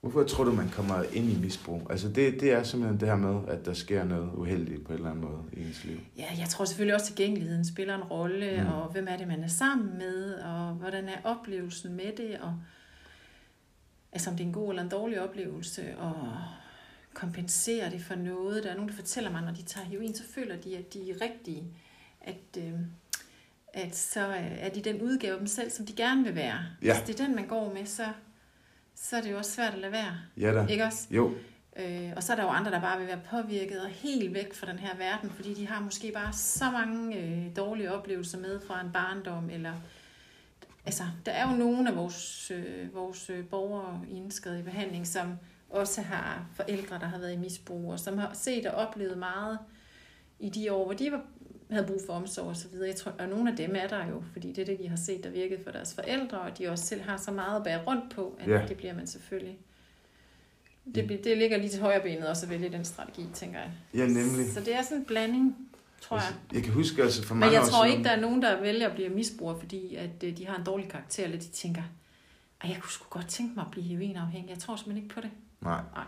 Hvorfor 0.00 0.24
tror 0.24 0.44
du, 0.44 0.52
man 0.52 0.68
kommer 0.68 1.02
ind 1.12 1.30
i 1.30 1.38
misbrug? 1.40 1.86
Altså 1.90 2.08
det, 2.08 2.40
det 2.40 2.52
er 2.52 2.62
simpelthen 2.62 3.00
det 3.00 3.08
her 3.08 3.16
med, 3.16 3.48
at 3.48 3.64
der 3.66 3.74
sker 3.74 4.04
noget 4.04 4.30
uheldigt 4.34 4.84
på 4.84 4.92
en 4.92 4.96
eller 4.98 5.10
anden 5.10 5.24
måde 5.24 5.38
i 5.52 5.60
ens 5.66 5.84
liv. 5.84 6.00
Ja, 6.16 6.26
jeg 6.38 6.48
tror 6.48 6.64
selvfølgelig 6.64 6.94
også, 6.94 7.04
at 7.12 7.16
tilgængeligheden 7.16 7.64
spiller 7.64 7.94
en 7.94 8.02
rolle, 8.02 8.60
Mm. 8.62 8.72
og 8.72 8.88
hvem 8.92 9.06
er 9.10 9.16
det, 9.16 9.28
man 9.28 9.42
er 9.44 9.48
sammen 9.48 9.98
med, 9.98 10.34
og 10.34 10.74
hvordan 10.74 11.08
er 11.08 11.16
oplevelsen 11.24 11.94
med 11.96 12.12
det, 12.16 12.38
og 12.40 12.54
altså 14.12 14.30
om 14.30 14.36
det 14.36 14.44
er 14.44 14.48
en 14.48 14.54
god 14.54 14.70
eller 14.70 14.82
en 14.82 14.88
dårlig 14.88 15.20
oplevelse, 15.22 15.96
og 15.98 16.14
kompenserer 17.14 17.90
det 17.90 18.00
for 18.02 18.14
noget. 18.14 18.64
Der 18.64 18.70
er 18.70 18.74
nogen, 18.74 18.88
der 18.88 18.94
fortæller 18.96 19.30
mig, 19.30 19.42
når 19.42 19.52
de 19.52 19.62
tager 19.62 19.86
heroin, 19.86 20.14
så 20.14 20.22
føler 20.34 20.56
de, 20.56 20.76
at 20.76 20.94
de 20.94 21.10
er 21.10 21.14
rigtige. 21.20 21.64
At, 22.20 22.58
øh, 22.58 22.72
at 23.74 23.96
så 23.96 24.20
er 24.60 24.68
de 24.68 24.80
den 24.80 25.02
udgave 25.02 25.32
af 25.32 25.38
dem 25.38 25.46
selv, 25.46 25.70
som 25.70 25.86
de 25.86 25.92
gerne 25.92 26.24
vil 26.24 26.34
være. 26.34 26.58
Ja. 26.82 26.94
Hvis 26.94 27.06
det 27.06 27.20
er 27.20 27.26
den, 27.26 27.36
man 27.36 27.46
går 27.46 27.74
med, 27.74 27.86
så, 27.86 28.04
så 29.02 29.16
er 29.16 29.20
det 29.20 29.30
jo 29.30 29.36
også 29.36 29.50
svært 29.50 29.72
at 29.72 29.78
lade 29.78 29.92
være. 29.92 30.16
Ja 30.36 30.54
da. 30.54 30.66
Ikke 30.66 30.84
også? 30.84 31.06
Jo, 31.10 31.34
Øh, 31.78 32.12
og 32.16 32.22
så 32.22 32.32
er 32.32 32.36
der 32.36 32.42
jo 32.42 32.48
andre, 32.48 32.70
der 32.70 32.80
bare 32.80 32.98
vil 32.98 33.06
være 33.06 33.20
påvirket 33.30 33.80
og 33.80 33.88
helt 33.88 34.34
væk 34.34 34.54
fra 34.54 34.66
den 34.66 34.78
her 34.78 34.96
verden, 34.96 35.30
fordi 35.30 35.54
de 35.54 35.66
har 35.66 35.80
måske 35.80 36.12
bare 36.12 36.32
så 36.32 36.70
mange 36.70 37.16
øh, 37.16 37.56
dårlige 37.56 37.92
oplevelser 37.92 38.38
med 38.38 38.60
fra 38.60 38.80
en 38.80 38.92
barndom, 38.92 39.50
eller 39.50 39.72
altså, 40.86 41.02
der 41.26 41.32
er 41.32 41.50
jo 41.50 41.56
nogle 41.56 41.90
af 41.90 41.96
vores, 41.96 42.50
øh, 42.50 42.94
vores 42.94 43.30
øh, 43.30 43.44
borgere 43.46 44.00
indskrevet 44.10 44.58
i 44.58 44.62
behandling, 44.62 45.06
som 45.06 45.34
også 45.70 46.02
har 46.02 46.46
forældre, 46.54 46.98
der 46.98 47.06
har 47.06 47.18
været 47.18 47.32
i 47.32 47.36
misbrug, 47.36 47.92
og 47.92 48.00
som 48.00 48.18
har 48.18 48.30
set 48.34 48.66
og 48.66 48.74
oplevet 48.74 49.18
meget 49.18 49.58
i 50.38 50.48
de 50.48 50.72
år, 50.72 50.84
hvor 50.84 50.94
de 50.94 51.12
var, 51.12 51.22
havde 51.70 51.86
brug 51.86 52.00
for 52.06 52.12
omsorg 52.12 52.72
videre. 52.72 52.88
Jeg 52.88 52.96
tror, 52.96 53.12
og 53.18 53.28
nogle 53.28 53.50
af 53.50 53.56
dem 53.56 53.74
er 53.76 53.86
der 53.86 54.06
jo, 54.08 54.22
fordi 54.32 54.48
det 54.52 54.58
er 54.58 54.64
det, 54.66 54.78
de 54.78 54.88
har 54.88 54.96
set, 54.96 55.24
der 55.24 55.30
virkede 55.30 55.64
for 55.64 55.70
deres 55.70 55.94
forældre, 55.94 56.40
og 56.40 56.58
de 56.58 56.68
også 56.68 56.86
selv 56.86 57.02
har 57.02 57.16
så 57.16 57.30
meget 57.30 57.56
at 57.56 57.64
bære 57.64 57.84
rundt 57.86 58.14
på, 58.14 58.38
at 58.40 58.48
Ja. 58.48 58.66
det 58.68 58.76
bliver 58.76 58.94
man 58.94 59.06
selvfølgelig 59.06 59.58
det, 60.94 61.24
det 61.24 61.38
ligger 61.38 61.56
lige 61.56 61.70
til 61.70 61.80
højre 61.80 62.00
benet 62.00 62.28
også 62.28 62.46
at 62.46 62.50
vælge 62.50 62.68
den 62.68 62.84
strategi, 62.84 63.26
tænker 63.34 63.58
jeg. 63.58 63.70
ja 63.94 64.06
nemlig. 64.06 64.52
Så 64.52 64.60
det 64.60 64.74
er 64.74 64.82
sådan 64.82 64.98
en 64.98 65.04
blanding, 65.04 65.56
tror 66.00 66.16
jeg. 66.16 66.26
Altså, 66.26 66.38
jeg 66.52 66.62
kan 66.62 66.72
huske 66.72 67.02
altså 67.02 67.22
for 67.26 67.34
Men 67.34 67.40
mange 67.40 67.54
jeg 67.54 67.62
år 67.62 67.66
tror 67.66 67.84
ikke, 67.84 68.04
der 68.04 68.10
er 68.10 68.20
nogen, 68.20 68.42
der 68.42 68.60
vælger 68.60 68.88
at 68.88 68.94
blive 68.94 69.08
misbruger, 69.08 69.58
fordi 69.58 69.94
at 69.94 70.24
øh, 70.24 70.36
de 70.36 70.46
har 70.46 70.56
en 70.56 70.64
dårlig 70.64 70.88
karakter, 70.88 71.24
eller 71.24 71.38
de 71.38 71.44
tænker, 71.48 71.82
at 72.60 72.68
jeg 72.68 72.78
kunne 72.80 72.90
sgu 72.92 73.06
godt 73.10 73.28
tænke 73.28 73.54
mig 73.54 73.64
at 73.64 73.70
blive 73.70 73.84
heroinafhængig. 73.86 74.50
Jeg 74.50 74.58
tror 74.58 74.76
simpelthen 74.76 75.04
ikke 75.04 75.14
på 75.14 75.20
det. 75.20 75.30
Nej. 75.60 75.80
Nej. 75.94 76.04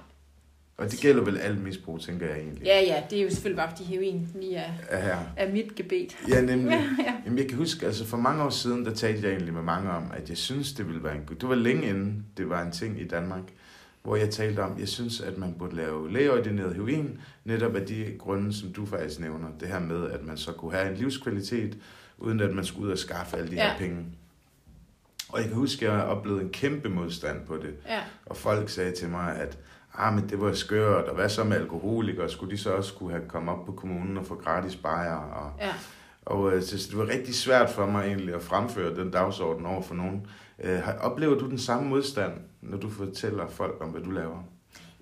Og 0.80 0.90
det 0.90 1.00
gælder 1.00 1.24
vel 1.24 1.38
alt 1.38 1.62
misbrug, 1.62 2.00
tænker 2.00 2.26
jeg 2.26 2.38
egentlig. 2.38 2.64
Ja, 2.64 2.80
ja, 2.80 3.02
det 3.10 3.18
er 3.18 3.22
jo 3.22 3.30
selvfølgelig 3.30 3.56
bare, 3.56 3.70
fordi 3.70 3.84
heroin 3.84 4.28
lige 4.40 4.56
er, 4.56 4.72
Er 4.88 5.00
her. 5.00 5.18
er 5.36 5.52
mit 5.52 5.74
gebet. 5.74 6.16
Ja, 6.28 6.40
nemlig. 6.40 6.70
Ja, 6.98 7.02
ja. 7.04 7.14
Jamen, 7.24 7.38
jeg 7.38 7.48
kan 7.48 7.58
huske, 7.58 7.86
altså 7.86 8.06
for 8.06 8.16
mange 8.16 8.42
år 8.42 8.50
siden, 8.50 8.84
der 8.84 8.94
talte 8.94 9.22
jeg 9.22 9.30
egentlig 9.32 9.54
med 9.54 9.62
mange 9.62 9.90
om, 9.90 10.04
at 10.16 10.28
jeg 10.28 10.36
synes, 10.38 10.72
det 10.72 10.86
ville 10.86 11.04
være 11.04 11.14
en 11.16 11.22
god... 11.26 11.36
Det 11.36 11.48
var 11.48 11.54
længe 11.54 11.88
inden 11.88 12.26
det 12.36 12.48
var 12.48 12.62
en 12.62 12.72
ting 12.72 13.00
i 13.00 13.04
Danmark, 13.08 13.42
hvor 14.02 14.16
jeg 14.16 14.30
talte 14.30 14.60
om, 14.60 14.78
jeg 14.78 14.88
synes, 14.88 15.20
at 15.20 15.38
man 15.38 15.54
burde 15.58 15.76
lave 15.76 16.12
lægeordineret 16.12 16.74
heroin, 16.74 17.20
netop 17.44 17.76
af 17.76 17.86
de 17.86 18.14
grunde, 18.18 18.52
som 18.52 18.72
du 18.72 18.86
faktisk 18.86 19.20
nævner. 19.20 19.48
Det 19.60 19.68
her 19.68 19.80
med, 19.80 20.10
at 20.10 20.24
man 20.24 20.36
så 20.36 20.52
kunne 20.52 20.72
have 20.72 20.90
en 20.90 20.96
livskvalitet, 20.96 21.76
uden 22.18 22.40
at 22.40 22.54
man 22.54 22.64
skulle 22.64 22.86
ud 22.86 22.92
og 22.92 22.98
skaffe 22.98 23.36
alle 23.36 23.50
de 23.50 23.56
ja. 23.56 23.64
Ja. 23.64 23.70
her 23.72 23.78
penge. 23.78 24.04
Og 25.28 25.38
jeg 25.40 25.46
kan 25.48 25.56
huske, 25.56 25.88
at 25.88 25.94
jeg 25.94 26.02
oplevede 26.02 26.42
en 26.42 26.50
kæmpe 26.50 26.88
modstand 26.88 27.46
på 27.46 27.56
det. 27.56 27.74
Ja, 27.88 28.00
Og 28.26 28.36
folk 28.36 28.68
sagde 28.68 28.92
til 28.92 29.08
mig, 29.08 29.36
at 29.36 29.58
ah, 30.06 30.14
men 30.14 30.28
det 30.30 30.40
var 30.40 30.52
skørt, 30.52 31.04
og 31.04 31.14
hvad 31.14 31.28
så 31.28 31.44
med 31.44 31.56
alkoholikere? 31.56 32.28
Skulle 32.28 32.50
de 32.50 32.58
så 32.58 32.70
også 32.70 32.94
kunne 32.94 33.10
have 33.10 33.28
kommet 33.28 33.54
op 33.54 33.66
på 33.66 33.72
kommunen 33.72 34.16
og 34.16 34.26
få 34.26 34.34
gratis 34.34 34.76
bajer? 34.76 35.16
Og, 35.16 35.52
ja. 35.60 35.74
og 36.26 36.52
øh, 36.52 36.62
så 36.62 36.88
det 36.90 36.98
var 36.98 37.08
rigtig 37.08 37.34
svært 37.34 37.70
for 37.70 37.86
mig 37.86 38.06
egentlig 38.06 38.34
at 38.34 38.42
fremføre 38.42 38.96
den 38.96 39.10
dagsorden 39.10 39.66
over 39.66 39.82
for 39.82 39.94
nogen. 39.94 40.26
Øh, 40.64 40.80
oplever 41.00 41.38
du 41.38 41.48
den 41.48 41.58
samme 41.58 41.88
modstand, 41.88 42.32
når 42.60 42.78
du 42.78 42.90
fortæller 42.90 43.48
folk 43.48 43.76
om, 43.80 43.88
hvad 43.88 44.02
du 44.02 44.10
laver? 44.10 44.44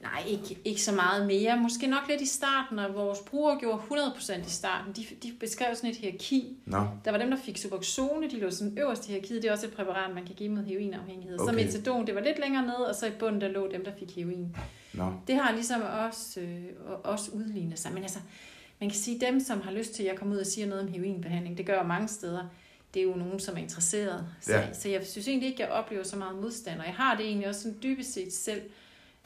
Nej, 0.02 0.22
ikke, 0.26 0.58
ikke 0.64 0.82
så 0.82 0.92
meget 0.92 1.26
mere. 1.26 1.56
Måske 1.60 1.86
nok 1.86 2.08
lidt 2.08 2.20
i 2.20 2.26
starten, 2.26 2.78
og 2.78 2.94
vores 2.94 3.18
brugere 3.18 3.58
gjorde 3.60 3.82
100% 3.90 4.46
i 4.46 4.50
starten. 4.50 4.92
De, 4.92 5.06
de 5.22 5.32
beskrev 5.40 5.74
sådan 5.74 5.90
et 5.90 5.96
hierarki. 5.96 6.56
Nå, 6.66 6.86
Der 7.04 7.10
var 7.10 7.18
dem, 7.18 7.30
der 7.30 7.36
fik 7.36 7.58
Suboxone, 7.58 8.30
de 8.30 8.40
lå 8.40 8.50
sådan 8.50 8.78
øverst 8.78 9.06
i 9.08 9.10
hierarkiet. 9.10 9.42
Det 9.42 9.48
er 9.48 9.52
også 9.52 9.66
et 9.66 9.72
præparat, 9.72 10.14
man 10.14 10.26
kan 10.26 10.34
give 10.34 10.48
mod 10.48 10.64
heroinafhængighed. 10.64 11.40
Okay. 11.40 11.52
Så 11.52 11.56
metadon, 11.56 12.06
det 12.06 12.14
var 12.14 12.20
lidt 12.20 12.38
længere 12.40 12.62
nede, 12.66 12.88
og 12.88 12.94
så 12.94 13.06
i 13.06 13.10
bunden, 13.18 13.40
der 13.40 13.48
lå 13.48 13.68
dem, 13.72 13.84
der 13.84 13.92
fik 13.98 14.16
heroin. 14.16 14.56
nå, 14.92 15.12
Det 15.26 15.34
har 15.36 15.52
ligesom 15.52 15.82
også, 16.06 16.40
øh, 16.40 16.64
også 17.04 17.30
udlignet 17.30 17.78
sig. 17.78 17.92
Men 17.92 18.02
altså, 18.02 18.18
man 18.80 18.90
kan 18.90 18.98
sige, 18.98 19.20
dem, 19.20 19.40
som 19.40 19.60
har 19.60 19.72
lyst 19.72 19.94
til, 19.94 20.02
at 20.02 20.08
jeg 20.08 20.16
kommer 20.18 20.34
ud 20.34 20.40
og 20.40 20.46
siger 20.46 20.66
noget 20.66 20.82
om 20.82 20.88
heroinbehandling, 20.92 21.58
det 21.58 21.66
gør 21.66 21.76
jeg 21.76 21.86
mange 21.86 22.08
steder. 22.08 22.44
Det 22.94 23.00
er 23.00 23.04
jo 23.04 23.14
nogen, 23.14 23.40
som 23.40 23.56
er 23.56 23.60
interesseret. 23.60 24.26
Så, 24.40 24.52
ja. 24.52 24.72
så 24.72 24.88
jeg 24.88 25.06
synes 25.06 25.28
egentlig 25.28 25.50
ikke, 25.50 25.62
at 25.62 25.68
jeg 25.68 25.76
oplever 25.78 26.02
så 26.04 26.16
meget 26.16 26.36
modstand. 26.36 26.80
Og 26.80 26.86
jeg 26.86 26.94
har 26.94 27.16
det 27.16 27.26
egentlig 27.26 27.48
også 27.48 27.62
sådan 27.62 27.78
dybest 27.82 28.12
set 28.14 28.32
selv, 28.32 28.62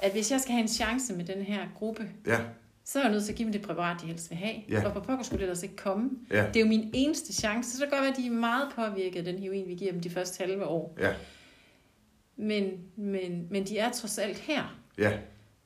at 0.02 0.12
hvis 0.12 0.30
jeg 0.30 0.40
skal 0.40 0.52
have 0.52 0.62
en 0.62 0.68
chance 0.68 1.14
med 1.14 1.25
den 1.25 1.42
her 1.42 1.61
gruppe, 1.75 2.09
ja, 2.26 2.38
så 2.85 2.99
er 2.99 3.02
jeg 3.02 3.12
nødt 3.12 3.25
til 3.25 3.32
at 3.32 3.37
give 3.37 3.44
dem 3.47 3.52
det 3.52 3.62
præparat, 3.62 4.00
de 4.02 4.06
helst 4.06 4.30
vil 4.30 4.38
have. 4.38 4.54
Ja. 4.68 4.87
Og 4.87 4.92
på 4.92 5.00
pokker 5.00 5.25
skulle 5.25 5.38
det 5.38 5.44
ellers 5.44 5.62
ikke 5.62 5.76
komme. 5.76 6.11
ja, 6.30 6.47
Det 6.47 6.56
er 6.56 6.61
jo 6.61 6.66
min 6.66 6.90
eneste 6.94 7.32
chance. 7.32 7.71
Så 7.71 7.76
det 7.80 7.88
kan 7.88 7.90
godt 7.99 8.02
være, 8.02 8.11
at 8.12 8.16
de 8.16 8.26
er 8.26 8.30
meget 8.30 8.68
påvirket 8.75 9.18
af 9.18 9.25
den 9.25 9.38
heroin, 9.38 9.68
vi 9.68 9.75
giver 9.75 9.92
dem 9.92 10.00
de 10.00 10.11
første 10.11 10.44
halve 10.44 10.66
år. 10.66 10.97
ja, 11.00 11.12
Men, 12.37 12.64
men, 12.97 13.47
men 13.50 13.66
de 13.66 13.78
er 13.78 13.90
trods 13.90 14.18
alt 14.18 14.38
her. 14.38 14.78
ja, 14.99 15.12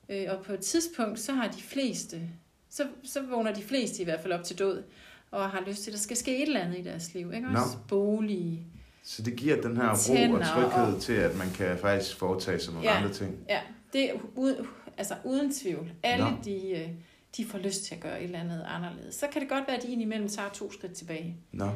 Øh, 0.09 0.25
og 0.29 0.43
på 0.45 0.53
et 0.53 0.59
tidspunkt, 0.59 1.19
så 1.19 1.31
har 1.33 1.47
de 1.47 1.61
fleste, 1.61 2.21
så, 2.69 2.83
så 3.03 3.21
vågner 3.29 3.53
de 3.53 3.61
fleste 3.63 4.01
i 4.01 4.05
hvert 4.05 4.19
fald 4.19 4.33
op 4.33 4.43
til 4.43 4.59
død, 4.59 4.83
og 5.31 5.49
har 5.49 5.63
lyst 5.67 5.83
til, 5.83 5.91
at 5.91 5.93
der 5.93 5.99
skal 5.99 6.17
ske 6.17 6.35
et 6.37 6.47
eller 6.47 6.59
andet 6.59 6.77
i 6.77 6.81
deres 6.81 7.13
liv. 7.13 7.31
Ikke 7.33 7.47
Nå. 7.51 7.59
også? 7.59 7.77
Bolig. 7.87 8.65
Så 9.03 9.21
det 9.21 9.35
giver 9.35 9.61
den 9.61 9.77
her 9.77 9.83
ro 9.89 10.33
og 10.33 10.41
tryghed 10.45 10.93
og- 10.95 11.01
til, 11.01 11.13
at 11.13 11.37
man 11.37 11.47
kan 11.51 11.77
faktisk 11.77 12.15
foretage 12.17 12.59
sig 12.59 12.73
nogle 12.73 12.89
Ja. 12.89 12.97
andre 12.97 13.13
ting. 13.13 13.35
Ja, 13.49 13.59
det 13.93 14.11
altså 14.97 15.15
uden 15.25 15.53
tvivl. 15.53 15.91
Alle 16.03 16.25
Nå. 16.25 16.37
de, 16.45 16.69
øh, 16.71 16.89
de 17.37 17.45
får 17.45 17.57
lyst 17.57 17.83
til 17.83 17.95
at 17.95 18.01
gøre 18.01 18.19
et 18.19 18.23
eller 18.23 18.39
andet 18.39 18.65
anderledes. 18.67 19.15
Så 19.15 19.27
kan 19.31 19.41
det 19.41 19.49
godt 19.49 19.63
være, 19.67 19.77
at 19.77 19.83
de 19.83 19.91
indimellem 19.91 20.27
tager 20.29 20.49
to 20.49 20.71
skridt 20.71 20.93
tilbage. 20.93 21.37
Nå. 21.51 21.69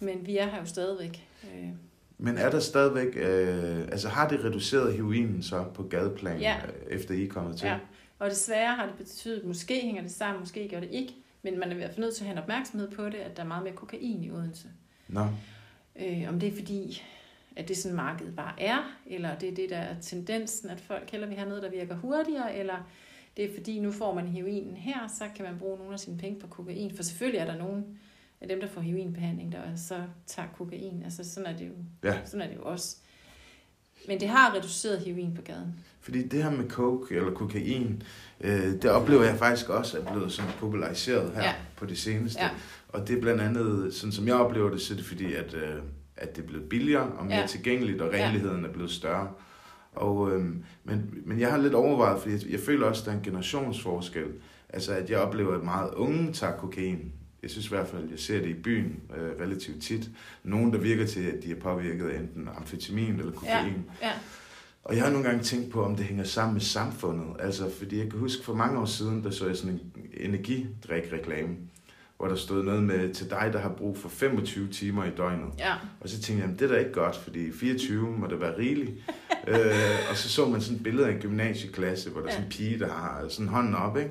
Men 0.00 0.26
vi 0.26 0.36
er 0.38 0.46
her 0.50 0.58
jo 0.58 0.66
stadigvæk. 0.66 1.26
Øh, 1.54 1.68
Men 2.18 2.38
er 2.38 2.50
der 2.50 2.60
stadigvæk, 2.60 3.16
øh, 3.16 3.80
altså 3.80 4.08
har 4.08 4.28
det 4.28 4.44
reduceret 4.44 4.94
heroinen 4.94 5.42
så 5.42 5.64
på 5.74 5.82
gadeplan, 5.82 6.40
Ja. 6.40 6.56
øh, 6.66 6.72
efter 6.96 7.14
I 7.14 7.24
er 7.24 7.28
kommet 7.28 7.56
til? 7.56 7.66
ja. 7.66 7.78
Og 8.18 8.30
desværre 8.30 8.74
har 8.76 8.86
det 8.86 8.94
betydet, 8.94 9.44
måske 9.44 9.80
hænger 9.80 10.02
det 10.02 10.10
sammen, 10.10 10.40
måske 10.40 10.68
gør 10.68 10.80
det 10.80 10.88
ikke, 10.92 11.14
men 11.42 11.58
man 11.58 11.68
er 11.68 11.72
i 11.74 11.76
hvert 11.76 11.90
fald 11.90 12.00
nødt 12.00 12.14
til 12.14 12.22
at 12.22 12.26
have 12.26 12.36
en 12.36 12.42
opmærksomhed 12.42 12.90
på 12.90 13.04
det, 13.06 13.14
at 13.14 13.36
der 13.36 13.42
er 13.42 13.46
meget 13.46 13.62
mere 13.64 13.74
kokain 13.74 14.24
i 14.24 14.30
Odense. 14.30 14.68
Nå, 15.08 15.26
Øh, 15.96 16.24
om 16.28 16.40
det 16.40 16.48
er 16.48 16.56
fordi, 16.56 17.02
at 17.56 17.68
det 17.68 17.76
sådan 17.76 17.96
markedet 17.96 18.36
bare 18.36 18.62
er, 18.62 18.78
eller 19.06 19.38
det 19.38 19.48
er 19.48 19.54
det, 19.54 19.70
der 19.70 19.76
er 19.76 20.00
tendensen, 20.00 20.70
at 20.70 20.80
folk 20.80 21.10
hellere 21.10 21.28
vil 21.28 21.38
have 21.38 21.48
noget, 21.48 21.62
der 21.62 21.70
virker 21.70 21.96
hurtigere, 21.96 22.56
eller 22.56 22.76
det 23.36 23.44
er 23.44 23.54
fordi, 23.54 23.80
nu 23.80 23.92
får 23.92 24.14
man 24.14 24.26
heroinen 24.26 24.76
her, 24.76 25.08
så 25.18 25.24
kan 25.36 25.44
man 25.44 25.58
bruge 25.58 25.78
nogle 25.78 25.92
af 25.92 26.00
sine 26.00 26.18
penge 26.18 26.40
på 26.40 26.46
kokain. 26.46 26.96
For 26.96 27.02
selvfølgelig 27.02 27.38
er 27.38 27.44
der 27.46 27.58
nogen 27.58 27.84
af 28.40 28.48
dem, 28.48 28.60
der 28.60 28.68
får 28.68 28.80
heroinbehandling, 28.80 29.52
der 29.52 29.58
så 29.76 30.02
tager 30.26 30.48
kokain. 30.56 31.02
Altså 31.04 31.24
sådan 31.24 31.52
er 31.54 31.56
det 31.58 31.66
jo, 31.68 31.72
Ja. 32.04 32.18
sådan 32.24 32.40
er 32.40 32.48
det 32.48 32.56
jo 32.56 32.62
også. 32.62 32.96
Men 34.08 34.20
det 34.20 34.28
har 34.28 34.54
reduceret 34.54 34.98
heroin 35.00 35.34
på 35.34 35.42
gaden. 35.42 35.74
fordi 36.00 36.28
det 36.28 36.42
her 36.42 36.50
med 36.50 36.68
coke 36.70 37.14
eller 37.16 37.30
kokain, 37.34 38.02
øh, 38.40 38.60
det 38.82 38.84
oplever 38.84 39.22
jeg 39.24 39.36
faktisk 39.38 39.68
også 39.68 39.98
er 40.00 40.12
blevet 40.12 40.32
sådan 40.32 40.50
populariseret 40.58 41.32
her. 41.34 41.42
Ja. 41.42 41.54
på 41.76 41.86
det 41.86 41.98
seneste. 41.98 42.42
Ja. 42.42 42.50
Og 42.88 43.08
det 43.08 43.16
er 43.16 43.20
blandt 43.20 43.40
andet, 43.40 43.94
sådan 43.94 44.12
som 44.12 44.26
jeg 44.26 44.34
oplever 44.34 44.70
det, 44.70 44.80
så 44.80 44.94
er 44.94 44.96
det 44.96 45.06
fordi, 45.06 45.34
at, 45.34 45.54
øh, 45.54 45.82
at 46.22 46.36
det 46.36 46.42
er 46.42 46.46
blevet 46.46 46.68
billigere 46.68 47.02
og 47.18 47.24
mere 47.26 47.34
ja. 47.34 47.40
Ja. 47.40 47.46
tilgængeligt, 47.46 48.00
og 48.02 48.14
Ja. 48.14 48.24
renligheden 48.26 48.64
er 48.64 48.72
blevet 48.72 48.90
større. 48.90 49.28
Og, 49.94 50.32
øhm, 50.32 50.62
men, 50.84 51.10
men 51.24 51.40
jeg 51.40 51.50
har 51.50 51.58
lidt 51.58 51.74
overvejet, 51.74 52.20
fordi 52.20 52.34
jeg, 52.34 52.42
jeg 52.50 52.60
føler 52.60 52.86
også, 52.86 53.02
at 53.02 53.06
der 53.06 53.12
er 53.12 53.16
en 53.16 53.22
generationsforskel. 53.24 54.24
Altså, 54.68 54.92
at 54.92 55.10
jeg 55.10 55.18
oplever, 55.18 55.54
at 55.56 55.64
meget 55.64 55.94
unge 55.94 56.32
tager 56.32 56.56
kokain. 56.56 57.12
Jeg 57.42 57.50
synes 57.50 57.66
i 57.66 57.68
hvert 57.68 57.88
fald, 57.88 58.04
at 58.04 58.10
jeg 58.10 58.18
ser 58.18 58.38
det 58.40 58.48
i 58.48 58.54
byen 58.54 59.00
øh, 59.16 59.30
relativt 59.46 59.82
tit. 59.82 60.10
Nogen, 60.44 60.72
der 60.72 60.78
virker 60.78 61.06
til, 61.06 61.20
at 61.20 61.42
de 61.44 61.50
er 61.50 61.60
påvirket 61.60 62.08
af 62.08 62.18
enten 62.20 62.48
amfetamin 62.56 63.18
eller 63.18 63.32
kokain. 63.32 63.84
Ja, 64.02 64.10
Og 64.84 64.96
jeg 64.96 65.04
har 65.04 65.10
nogle 65.10 65.26
gange 65.28 65.42
tænkt 65.42 65.70
på, 65.70 65.84
om 65.84 65.96
det 65.96 66.04
hænger 66.04 66.24
sammen 66.24 66.52
med 66.54 66.60
samfundet. 66.60 67.26
Altså, 67.38 67.70
fordi 67.78 67.98
jeg 67.98 68.10
kan 68.10 68.18
huske, 68.18 68.44
for 68.44 68.54
mange 68.54 68.78
år 68.80 68.84
siden, 68.84 69.24
der 69.24 69.30
så 69.30 69.46
jeg 69.46 69.56
sådan 69.56 69.70
en 69.74 69.80
energidrik-reklame, 70.14 71.56
hvor 72.22 72.28
der 72.28 72.36
stod 72.36 72.64
noget 72.64 72.82
med, 72.82 73.14
til 73.14 73.30
dig, 73.30 73.50
der 73.52 73.58
har 73.58 73.68
brug 73.68 73.98
for 73.98 74.08
25 74.08 74.68
timer 74.68 75.04
i 75.04 75.10
døgnet. 75.10 75.48
ja, 75.58 75.74
Og 76.00 76.08
så 76.08 76.14
tænkte 76.14 76.32
jeg, 76.32 76.40
jamen, 76.40 76.58
det 76.58 76.64
er 76.64 76.74
da 76.74 76.78
ikke 76.78 76.92
godt, 76.92 77.16
fordi 77.16 77.52
24 77.52 78.10
må 78.10 78.26
det 78.26 78.40
være 78.40 78.58
rigeligt. 78.58 78.90
øh, 79.48 79.64
og 80.10 80.16
så 80.16 80.28
så 80.28 80.48
man 80.48 80.60
sådan 80.60 80.76
et 80.76 80.82
billede 80.82 81.06
af 81.06 81.12
en 81.12 81.20
gymnasieklasse, 81.20 82.10
hvor 82.10 82.20
der 82.20 82.28
er 82.28 82.32
sådan 82.32 82.44
en 82.44 82.50
pige, 82.50 82.78
der 82.78 82.88
har 82.88 83.24
sådan 83.28 83.48
hånden 83.48 83.74
op, 83.74 83.96
ikke? 83.96 84.10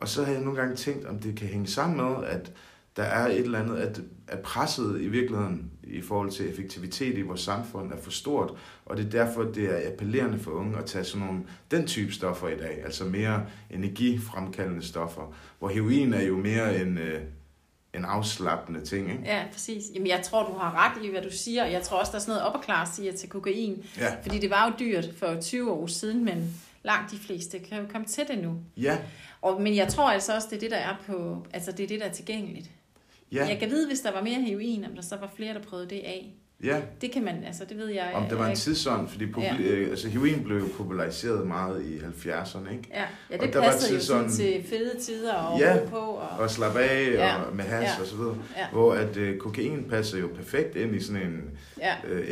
Og 0.00 0.08
så 0.08 0.24
har 0.24 0.32
jeg 0.32 0.40
nogle 0.40 0.60
gange 0.60 0.76
tænkt, 0.76 1.06
om 1.06 1.18
det 1.18 1.36
kan 1.36 1.48
hænge 1.48 1.66
sammen 1.66 1.96
med, 1.96 2.26
at 2.26 2.52
der 2.96 3.02
er 3.02 3.26
et 3.26 3.38
eller 3.38 3.58
andet, 3.58 3.76
at, 3.76 4.00
at 4.28 4.38
presset 4.40 5.00
i 5.00 5.08
virkeligheden 5.08 5.70
i 5.82 6.00
forhold 6.02 6.30
til 6.30 6.50
effektivitet 6.50 7.18
i 7.18 7.22
vores 7.22 7.40
samfund 7.40 7.92
er 7.92 7.96
for 7.96 8.10
stort, 8.10 8.52
og 8.86 8.96
det 8.96 9.06
er 9.06 9.10
derfor, 9.10 9.42
det 9.42 9.64
er 9.64 9.92
appellerende 9.92 10.38
for 10.38 10.50
unge 10.50 10.78
at 10.78 10.84
tage 10.84 11.04
sådan 11.04 11.26
nogle, 11.26 11.42
den 11.70 11.86
type 11.86 12.12
stoffer 12.12 12.48
i 12.48 12.56
dag, 12.56 12.80
altså 12.84 13.04
mere 13.04 13.46
energifremkaldende 13.70 14.82
stoffer, 14.86 15.34
hvor 15.58 15.68
heroin 15.68 16.14
er 16.14 16.22
jo 16.22 16.36
mere 16.36 16.80
en, 16.80 16.98
øh, 16.98 17.20
en 17.94 18.04
afslappende 18.04 18.84
ting, 18.84 19.10
ikke? 19.10 19.22
ja, 19.24 19.44
præcis. 19.52 19.84
Jamen, 19.94 20.08
jeg 20.08 20.22
tror, 20.22 20.46
du 20.46 20.58
har 20.58 20.84
ret 20.84 21.04
i, 21.06 21.10
hvad 21.10 21.22
du 21.22 21.30
siger. 21.30 21.64
og 21.64 21.72
Jeg 21.72 21.82
tror 21.82 21.98
også, 21.98 22.12
der 22.12 22.18
er 22.18 22.22
sådan 22.22 22.34
noget 22.34 22.48
upper 22.48 22.62
class 22.64 22.98
i 22.98 23.08
at 23.08 23.14
tage 23.14 23.30
kokain. 23.30 23.84
Ja, 23.98 24.14
Fordi 24.22 24.38
det 24.38 24.50
var 24.50 24.66
jo 24.66 24.86
dyrt 24.86 25.08
for 25.18 25.40
20 25.40 25.72
år 25.72 25.86
siden, 25.86 26.24
men 26.24 26.54
langt 26.82 27.10
de 27.10 27.18
fleste 27.18 27.58
kan 27.58 27.78
jo 27.80 27.84
komme 27.92 28.06
til 28.06 28.24
det 28.28 28.38
nu. 28.38 28.54
ja, 28.76 28.98
Og, 29.42 29.62
men 29.62 29.76
jeg 29.76 29.88
tror 29.88 30.10
altså 30.10 30.34
også, 30.34 30.48
det 30.50 30.56
er 30.56 30.60
det, 30.60 30.70
der 30.70 30.76
er 30.76 30.96
på, 31.06 31.46
altså 31.52 31.72
det 31.72 31.84
er 31.84 31.88
det, 31.88 32.00
der 32.00 32.06
er 32.06 32.12
tilgængeligt. 32.12 32.70
Ja, 33.34 33.46
Jeg 33.48 33.58
kan 33.58 33.70
vide, 33.70 33.86
hvis 33.88 34.00
der 34.00 34.12
var 34.12 34.22
mere 34.22 34.40
heroin, 34.40 34.84
om 34.84 34.94
der 34.94 35.02
så 35.02 35.16
var 35.16 35.30
flere, 35.36 35.54
der 35.54 35.60
prøvede 35.62 35.88
det 35.90 35.96
af. 36.04 36.34
ja. 36.64 36.80
Det 37.00 37.10
kan 37.12 37.24
man, 37.24 37.44
altså 37.46 37.64
det 37.68 37.76
ved 37.78 37.88
jeg. 37.88 38.10
Om 38.14 38.24
det 38.28 38.38
var 38.38 38.46
en 38.48 38.56
tidsånd, 38.56 39.08
fordi 39.08 39.24
popul- 39.24 39.62
ja. 39.62 39.90
altså, 39.90 40.08
heroin 40.08 40.44
blev 40.44 40.56
jo 40.58 40.66
populariseret 40.76 41.46
meget 41.46 41.82
i 41.86 41.96
70'erne, 41.98 42.72
ikke? 42.72 42.88
Ja, 42.94 43.00
ja 43.30 43.36
Og 43.38 43.44
det 43.46 43.52
der 43.52 43.58
var 43.58 43.66
passede 43.70 43.94
jo 43.94 44.00
sådan 44.00 44.28
tidsånden- 44.28 44.36
til 44.36 44.64
fede 44.68 44.98
tider 45.00 45.32
og 45.34 45.60
Ja, 45.60 45.78
på. 45.90 45.96
Og, 45.96 46.28
Og 46.38 46.50
slappe 46.50 46.78
af 46.80 47.12
Ja. 47.12 47.42
og 47.42 47.56
med 47.56 47.64
has 47.64 47.82
Ja. 47.82 48.00
og 48.00 48.06
så 48.06 48.16
videre. 48.16 48.36
Ja. 48.56 48.66
Hvor 48.72 48.92
at 48.94 49.16
øh, 49.16 49.38
kokain 49.38 49.84
passer 49.90 50.18
jo 50.18 50.28
perfekt 50.36 50.76
ind 50.76 50.96
i 50.96 51.00
sådan 51.00 51.22
en 51.22 51.50
ja, 51.78 51.94
øh, 52.08 52.26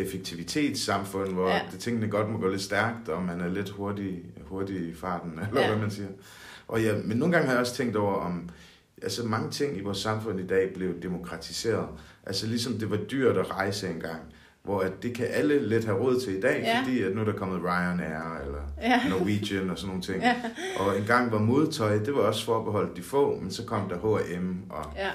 effektivitetssamfund, 0.47 1.33
hvor 1.33 1.49
Ja. 1.49 1.61
det 1.73 1.81
tingene 1.81 2.09
godt 2.09 2.31
må 2.31 2.39
gå 2.39 2.49
lidt 2.49 2.63
stærkt, 2.63 3.09
og 3.09 3.23
man 3.23 3.41
er 3.41 3.49
lidt 3.49 3.71
hurtig, 3.71 4.19
hurtig 4.45 4.77
i 4.89 4.95
farten, 4.95 5.33
eller 5.49 5.61
ja. 5.61 5.69
hvad 5.69 5.79
man 5.79 5.91
siger. 5.91 6.09
Og 6.69 6.83
ja, 6.83 6.93
men 7.05 7.17
nogle 7.17 7.33
gange 7.33 7.47
har 7.47 7.53
jeg 7.55 7.61
også 7.61 7.75
tænkt 7.75 7.97
over, 7.97 8.15
om 8.15 8.49
altså 9.03 9.25
mange 9.27 9.51
ting 9.51 9.77
i 9.77 9.81
vores 9.81 9.99
samfund 9.99 10.41
i 10.41 10.47
dag 10.47 10.71
blev 10.75 11.03
demokratiseret. 11.03 11.87
Altså 12.27 12.47
ligesom 12.47 12.73
det 12.79 12.91
var 12.91 12.97
dyrt 12.97 13.37
at 13.37 13.51
rejse 13.51 13.89
engang, 13.91 14.21
hvor 14.63 14.81
at 14.81 15.03
det 15.03 15.15
kan 15.15 15.27
alle 15.31 15.69
let 15.69 15.85
have 15.85 15.99
råd 15.99 16.21
til 16.21 16.39
i 16.39 16.41
dag, 16.41 16.61
Ja. 16.63 16.81
fordi 16.83 17.03
at 17.03 17.15
nu 17.15 17.21
er 17.21 17.25
der 17.25 17.33
kommet 17.33 17.61
Ryanair 17.65 18.39
eller 18.47 18.61
Ja. 18.83 19.01
Norwegian 19.09 19.71
og 19.71 19.79
sådan 19.79 19.89
nogle 19.89 20.03
ting. 20.03 20.23
Ja. 20.23 20.37
Og 20.79 20.99
engang 20.99 21.33
var 21.33 21.39
modtøj, 21.39 21.99
det 21.99 22.15
var 22.15 22.21
også 22.21 22.45
forbeholdt 22.45 22.97
de 22.97 23.03
få, 23.03 23.39
men 23.41 23.51
så 23.51 23.65
kom 23.65 23.89
der 23.89 23.97
H&M 23.99 24.57
og 24.71 24.85
ja, 24.97 25.09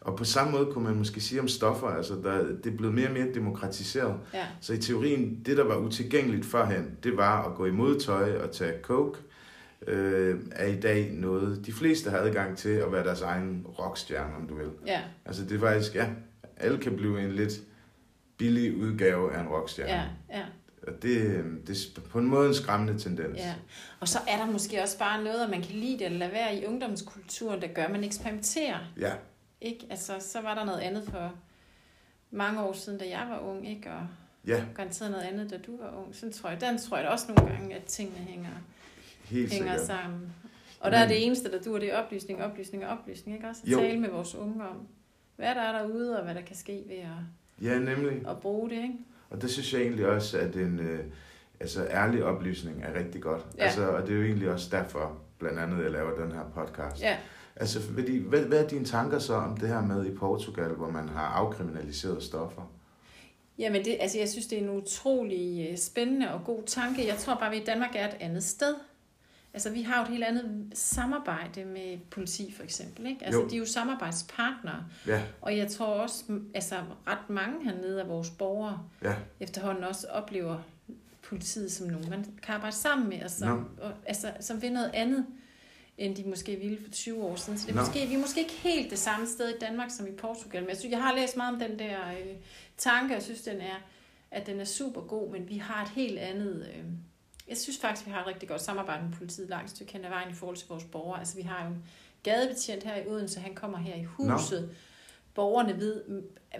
og 0.00 0.16
på 0.16 0.24
samme 0.24 0.52
måde 0.52 0.66
kunne 0.72 0.84
man 0.84 0.96
måske 0.96 1.20
sige 1.20 1.40
om 1.40 1.48
stoffer, 1.48 1.86
altså 1.88 2.14
der, 2.24 2.38
det 2.64 2.72
er 2.72 2.76
blevet 2.76 2.94
mere 2.94 3.06
og 3.06 3.12
mere 3.12 3.26
demokratiseret. 3.34 4.14
ja, 4.34 4.44
Så 4.60 4.72
i 4.72 4.78
teorien, 4.78 5.40
det 5.46 5.56
der 5.56 5.64
var 5.64 5.76
utilgængeligt 5.76 6.46
førhen, 6.46 6.90
det 7.04 7.16
var 7.16 7.48
at 7.48 7.54
gå 7.54 7.66
i 7.66 7.70
modtøj 7.70 8.36
og 8.36 8.50
tage 8.52 8.72
coke, 8.82 9.18
øh, 9.86 10.40
er 10.52 10.66
i 10.66 10.80
dag 10.80 11.10
noget, 11.12 11.66
de 11.66 11.72
fleste 11.72 12.10
har 12.10 12.18
adgang 12.18 12.58
til 12.58 12.68
at 12.68 12.92
være 12.92 13.04
deres 13.04 13.20
egen 13.20 13.66
rockstjerne, 13.78 14.34
om 14.36 14.46
du 14.48 14.54
vil. 14.54 14.70
ja, 14.86 15.00
Altså 15.24 15.44
det 15.44 15.56
er 15.56 15.60
faktisk, 15.60 15.94
ja, 15.94 16.06
alle 16.56 16.78
kan 16.78 16.96
blive 16.96 17.20
en 17.24 17.32
lidt 17.32 17.52
billig 18.36 18.76
udgave 18.76 19.34
af 19.34 19.40
en 19.40 19.48
rockstjerne. 19.48 19.92
ja, 19.92 20.38
ja. 20.38 20.44
Og 20.86 21.02
det, 21.02 21.44
det 21.66 21.76
er 21.96 22.00
på 22.00 22.18
en 22.18 22.26
måde 22.26 22.48
en 22.48 22.54
skræmmende 22.54 22.98
tendens. 22.98 23.38
Ja. 23.38 23.54
Og 24.00 24.08
så 24.08 24.18
er 24.28 24.36
der 24.36 24.46
måske 24.46 24.82
også 24.82 24.98
bare 24.98 25.24
noget, 25.24 25.44
at 25.44 25.50
man 25.50 25.62
kan 25.62 25.74
lide 25.74 25.98
det 25.98 26.06
eller 26.06 26.18
lade 26.18 26.32
være 26.32 26.56
i 26.56 26.66
ungdomskulturen, 26.66 27.62
der 27.62 27.68
gør, 27.68 27.82
at 27.84 27.90
man 27.90 28.04
eksperimenterer. 28.04 28.78
ja. 28.98 29.12
Ikke? 29.60 29.86
Altså, 29.90 30.12
så 30.20 30.40
var 30.40 30.54
der 30.54 30.64
noget 30.64 30.80
andet 30.80 31.04
for 31.04 31.32
mange 32.30 32.62
år 32.62 32.72
siden, 32.72 32.98
da 32.98 33.08
jeg 33.08 33.26
var 33.30 33.38
ung, 33.38 33.68
ikke? 33.70 33.90
Og 33.90 34.06
ja 34.46 34.64
garanteret 34.74 35.10
noget 35.10 35.24
andet, 35.24 35.50
da 35.50 35.58
du 35.58 35.76
var 35.82 35.94
ung. 36.04 36.14
Sådan 36.14 36.32
tror 36.32 36.50
jeg, 36.50 36.60
den 36.60 36.78
tror 36.78 36.96
jeg 36.98 37.08
også 37.08 37.24
nogle 37.28 37.52
gange, 37.52 37.74
at 37.74 37.84
tingene 37.84 38.18
hænger, 38.18 38.48
helt 39.32 39.52
hænger 39.52 39.68
sikkert. 39.78 39.86
sammen. 39.86 40.32
Og 40.80 40.90
der 40.90 40.98
er 40.98 41.08
det 41.08 41.26
eneste, 41.26 41.52
der 41.52 41.62
dur, 41.62 41.78
det 41.78 41.92
er 41.92 41.96
oplysning, 42.02 42.42
oplysning 42.42 42.86
og 42.86 42.98
oplysning. 42.98 43.36
Ikke 43.36 43.48
også? 43.48 43.60
At 43.66 43.72
Jo. 43.72 43.78
tale 43.78 44.00
med 44.00 44.08
vores 44.10 44.34
unge 44.34 44.64
om, 44.68 44.76
hvad 45.36 45.54
der 45.54 45.60
er 45.60 45.78
derude, 45.78 46.18
og 46.18 46.24
hvad 46.24 46.34
der 46.34 46.40
kan 46.40 46.56
ske 46.56 46.84
ved 46.88 46.96
at, 46.96 47.64
Ja, 47.68 47.78
nemlig. 47.78 48.28
at 48.28 48.38
bruge 48.40 48.70
det. 48.70 48.76
Ikke? 48.76 48.94
Og 49.30 49.42
det 49.42 49.50
synes 49.50 49.72
jeg 49.72 49.80
egentlig 49.82 50.06
også, 50.06 50.38
at 50.38 50.56
en 50.56 50.78
øh, 50.78 51.04
altså, 51.60 51.84
ærlig 51.90 52.24
oplysning 52.24 52.82
er 52.84 52.98
rigtig 52.98 53.22
godt. 53.22 53.46
Ja. 53.58 53.64
Altså, 53.64 53.88
og 53.88 54.02
det 54.06 54.12
er 54.12 54.16
jo 54.18 54.24
egentlig 54.24 54.50
også 54.50 54.68
derfor, 54.70 55.18
blandt 55.38 55.58
andet, 55.58 55.82
jeg 55.84 55.90
laver 55.92 56.24
den 56.24 56.32
her 56.32 56.44
podcast. 56.54 57.02
Ja. 57.02 57.16
Altså, 57.56 57.82
fordi, 57.82 58.18
hvad, 58.18 58.40
hvad 58.40 58.64
er 58.64 58.68
dine 58.68 58.84
tanker 58.84 59.18
så 59.18 59.34
om 59.34 59.56
det 59.56 59.68
her 59.68 59.82
med 59.82 60.06
i 60.06 60.14
Portugal, 60.14 60.68
hvor 60.70 60.90
man 60.90 61.08
har 61.08 61.26
afkriminaliseret 61.26 62.22
stoffer? 62.22 62.72
Jamen, 63.58 63.84
det, 63.84 63.96
altså, 64.00 64.18
jeg 64.18 64.28
synes, 64.28 64.46
det 64.46 64.58
er 64.58 64.62
en 64.62 64.70
utrolig 64.70 65.68
øh, 65.70 65.78
spændende 65.78 66.34
og 66.34 66.40
god 66.44 66.62
tanke. 66.66 67.06
Jeg 67.06 67.16
tror 67.16 67.34
bare, 67.34 67.50
vi 67.50 67.56
i 67.56 67.64
Danmark 67.64 67.90
er 67.96 68.08
et 68.08 68.16
andet 68.20 68.44
sted. 68.44 68.74
Altså, 69.54 69.70
vi 69.70 69.82
har 69.82 69.96
jo 69.96 70.02
et 70.02 70.08
helt 70.08 70.24
andet 70.24 70.70
samarbejde 70.74 71.64
med 71.64 71.98
politi, 72.10 72.52
for 72.56 72.62
eksempel. 72.62 73.06
Ikke? 73.06 73.24
Altså, 73.24 73.40
Jo. 73.40 73.48
de 73.48 73.54
er 73.54 73.58
jo 73.58 73.66
samarbejdspartnere. 73.66 74.84
Ja, 75.06 75.22
Og 75.40 75.56
jeg 75.56 75.68
tror 75.70 75.86
også, 75.86 76.24
altså, 76.54 76.74
ret 77.06 77.30
mange 77.30 77.64
hernede 77.64 78.00
af 78.02 78.08
vores 78.08 78.30
borgere 78.30 78.82
ja, 79.04 79.14
efterhånden 79.40 79.84
også 79.84 80.06
oplever 80.06 80.58
politiet 81.22 81.72
som 81.72 81.86
nogen, 81.86 82.10
man 82.10 82.24
kan 82.42 82.54
arbejde 82.54 82.76
sammen 82.76 83.08
med, 83.08 83.22
og 83.22 83.30
som, 83.30 83.68
og, 83.82 83.92
altså, 84.06 84.32
som 84.40 84.62
vil 84.62 84.72
noget 84.72 84.90
andet, 84.94 85.26
end 85.98 86.16
de 86.16 86.24
måske 86.28 86.56
ville 86.56 86.78
for 86.84 86.90
20 86.90 87.22
år 87.24 87.36
siden. 87.36 87.58
Så 87.58 87.66
det 87.66 87.72
er 87.72 87.76
Nå. 87.76 87.82
måske, 87.82 88.06
vi 88.06 88.14
er 88.14 88.18
måske 88.18 88.40
ikke 88.40 88.52
helt 88.52 88.90
det 88.90 88.98
samme 88.98 89.26
sted 89.26 89.48
i 89.48 89.58
Danmark 89.60 89.90
som 89.90 90.06
i 90.06 90.10
Portugal, 90.12 90.62
men 90.62 90.68
jeg, 90.68 90.76
synes, 90.76 90.92
jeg 90.92 91.02
har 91.02 91.14
læst 91.14 91.36
meget 91.36 91.54
om 91.54 91.60
den 91.60 91.78
der 91.78 92.08
øh, 92.08 92.36
tanke, 92.76 93.06
og 93.12 93.14
jeg 93.14 93.22
synes, 93.22 93.42
den 93.42 93.60
er, 93.60 93.76
at 94.30 94.46
den 94.46 94.60
er 94.60 94.64
super 94.64 95.00
god, 95.00 95.32
men 95.32 95.48
vi 95.48 95.56
har 95.56 95.82
et 95.84 95.88
helt 95.90 96.18
andet... 96.18 96.68
Øh, 96.76 96.84
jeg 97.48 97.56
synes 97.56 97.78
faktisk, 97.78 98.06
vi 98.06 98.10
har 98.12 98.20
et 98.20 98.26
rigtig 98.26 98.48
godt 98.48 98.60
samarbejde 98.62 99.02
med 99.08 99.12
politiet 99.18 99.48
langt 99.48 99.70
stykke 99.70 99.92
hen 99.92 100.04
ad 100.04 100.08
vejen 100.10 100.30
i 100.30 100.34
forhold 100.34 100.56
til 100.56 100.66
vores 100.68 100.84
borgere. 100.84 101.18
Altså, 101.18 101.36
vi 101.36 101.42
har 101.42 101.64
jo 101.64 101.70
en 101.70 101.82
gadebetjent 102.22 102.84
her 102.84 102.96
i 102.96 103.06
Odense, 103.06 103.40
han 103.40 103.54
kommer 103.54 103.78
her 103.78 103.94
i 103.94 104.04
huset. 104.04 104.70
Borgerne 105.34 105.78
ved, 105.78 106.02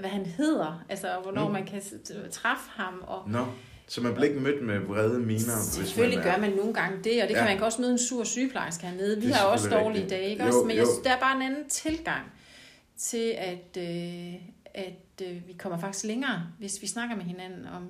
hvad 0.01 0.11
han 0.11 0.27
hedder, 0.27 0.85
altså 0.89 1.19
hvornår 1.23 1.47
Mm. 1.47 1.53
man 1.53 1.67
kan 1.67 1.83
træffe 2.31 2.71
ham, 2.71 3.05
og 3.07 3.31
nå. 3.31 3.47
Så 3.89 4.01
man 4.01 4.15
bliver 4.15 4.29
ikke 4.29 4.41
mødt 4.41 4.63
med 4.65 4.79
vrede 4.79 5.19
miner, 5.21 5.39
Selvfølgelig 5.63 6.19
hvis 6.19 6.27
man 6.27 6.35
gør 6.35 6.41
man 6.41 6.57
nogle 6.57 6.75
gange 6.75 6.97
det, 7.05 7.23
og 7.23 7.29
det 7.29 7.37
kan 7.37 7.45
Ja. 7.45 7.51
man 7.51 7.57
kan 7.57 7.67
også 7.67 7.81
møde 7.81 7.93
en 7.93 7.99
sur 7.99 8.25
sygeplejerske 8.25 8.87
hernede. 8.87 9.21
Vi 9.21 9.27
er 9.27 9.35
har 9.35 9.45
også 9.47 9.69
dårlige 9.69 9.89
rigtigt. 9.89 10.11
dage, 10.11 10.31
ikke 10.31 10.43
Jo, 10.43 10.47
også? 10.49 10.61
Men 10.67 10.77
jeg 10.77 10.83
jo. 10.83 10.87
synes, 10.87 10.99
der 11.05 11.11
er 11.13 11.21
bare 11.21 11.37
en 11.37 11.43
anden 11.43 11.69
tilgang 11.69 12.33
til, 12.97 13.35
at, 13.39 13.77
øh, 13.79 14.35
at 14.75 15.27
øh, 15.27 15.49
vi 15.49 15.53
kommer 15.59 15.79
faktisk 15.79 16.05
længere, 16.05 16.43
hvis 16.59 16.83
vi 16.83 16.87
snakker 16.87 17.17
med 17.17 17.25
hinanden 17.25 17.67
om, 17.67 17.89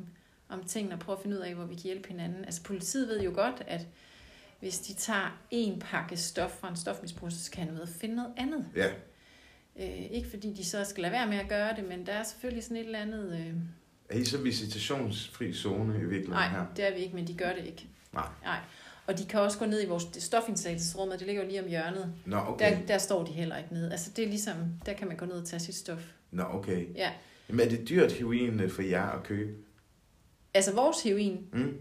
om 0.53 0.65
tingene 0.65 0.95
og 0.95 1.01
prøver 1.01 1.17
at 1.17 1.23
finde 1.23 1.37
ud 1.37 1.43
af, 1.43 1.55
hvor 1.55 1.65
vi 1.65 1.75
kan 1.75 1.83
hjælpe 1.83 2.09
hinanden. 2.09 2.45
Altså 2.45 2.63
politiet 2.63 3.09
ved 3.09 3.21
jo 3.23 3.33
godt, 3.35 3.63
at 3.67 3.87
hvis 4.61 4.79
de 4.79 4.95
tager 4.95 5.41
en 5.51 5.79
pakke 5.81 6.17
stof 6.17 6.51
fra 6.51 6.69
en 6.69 6.77
stofmisbruger, 6.77 7.31
så 7.31 7.45
skal 7.45 7.65
han 7.65 7.75
ud 7.75 7.79
og 7.79 7.89
finde 7.89 8.15
noget 8.15 8.33
andet. 8.37 8.67
Ja, 8.77 8.89
Øh, 9.77 10.11
ikke 10.11 10.31
fordi 10.31 10.53
de 10.53 10.65
så 10.65 10.85
skal 10.85 11.03
lade 11.03 11.13
være 11.13 11.27
med 11.27 11.37
at 11.37 11.49
gøre 11.49 11.77
det, 11.77 11.85
men 11.89 12.07
der 12.07 12.13
er 12.13 12.23
selvfølgelig 12.23 12.65
sådan 12.65 12.77
et 12.77 12.85
eller 12.85 12.99
andet... 12.99 13.33
Øh, 13.33 13.55
er 14.09 14.19
I 14.19 14.25
så 14.25 14.39
visitationsfri 14.39 15.53
zone 15.55 15.95
i 15.95 15.99
virkeligheden 15.99 16.31
Nej, 16.31 16.49
her? 16.49 16.67
det 16.77 16.89
er 16.89 16.95
vi 16.95 17.01
ikke, 17.01 17.15
men 17.15 17.27
de 17.27 17.35
gør 17.35 17.53
det 17.53 17.67
ikke. 17.67 17.87
Nej. 18.13 18.29
Nej. 18.45 18.59
Og 19.07 19.19
de 19.19 19.25
kan 19.25 19.41
også 19.41 19.59
gå 19.59 19.67
ned 19.67 19.83
i 19.83 19.87
vores 19.87 20.07
stofindtagelsesrum, 20.19 21.09
og 21.09 21.19
det 21.19 21.27
ligger 21.27 21.43
jo 21.43 21.49
lige 21.49 21.63
om 21.63 21.69
hjørnet. 21.69 22.13
Nå, 22.27 22.37
okay. 22.37 22.77
Der, 22.81 22.87
der 22.87 22.99
står 22.99 23.25
de 23.25 23.33
heller 23.33 23.57
ikke 23.57 23.73
nede. 23.73 23.93
Altså 23.93 24.11
det 24.17 24.25
er 24.25 24.29
ligesom, 24.29 24.57
der 24.87 24.93
kan 24.93 25.09
man 25.09 25.17
gå 25.17 25.25
ned 25.25 25.35
og 25.35 25.45
tage 25.47 25.61
sit 25.61 25.75
stof. 25.75 26.03
Nå, 26.31 26.43
okay. 26.43 26.87
Ja. 26.95 27.11
Jamen, 27.49 27.67
er 27.67 27.71
det 27.71 27.89
dyrt 27.89 28.13
heroin 28.13 28.61
øh, 28.61 28.71
for 28.71 28.83
jer 28.83 29.07
at 29.07 29.23
købe? 29.23 29.53
Altså 30.55 30.75
vores 30.75 31.03
heroin, 31.03 31.47
Mm? 31.53 31.75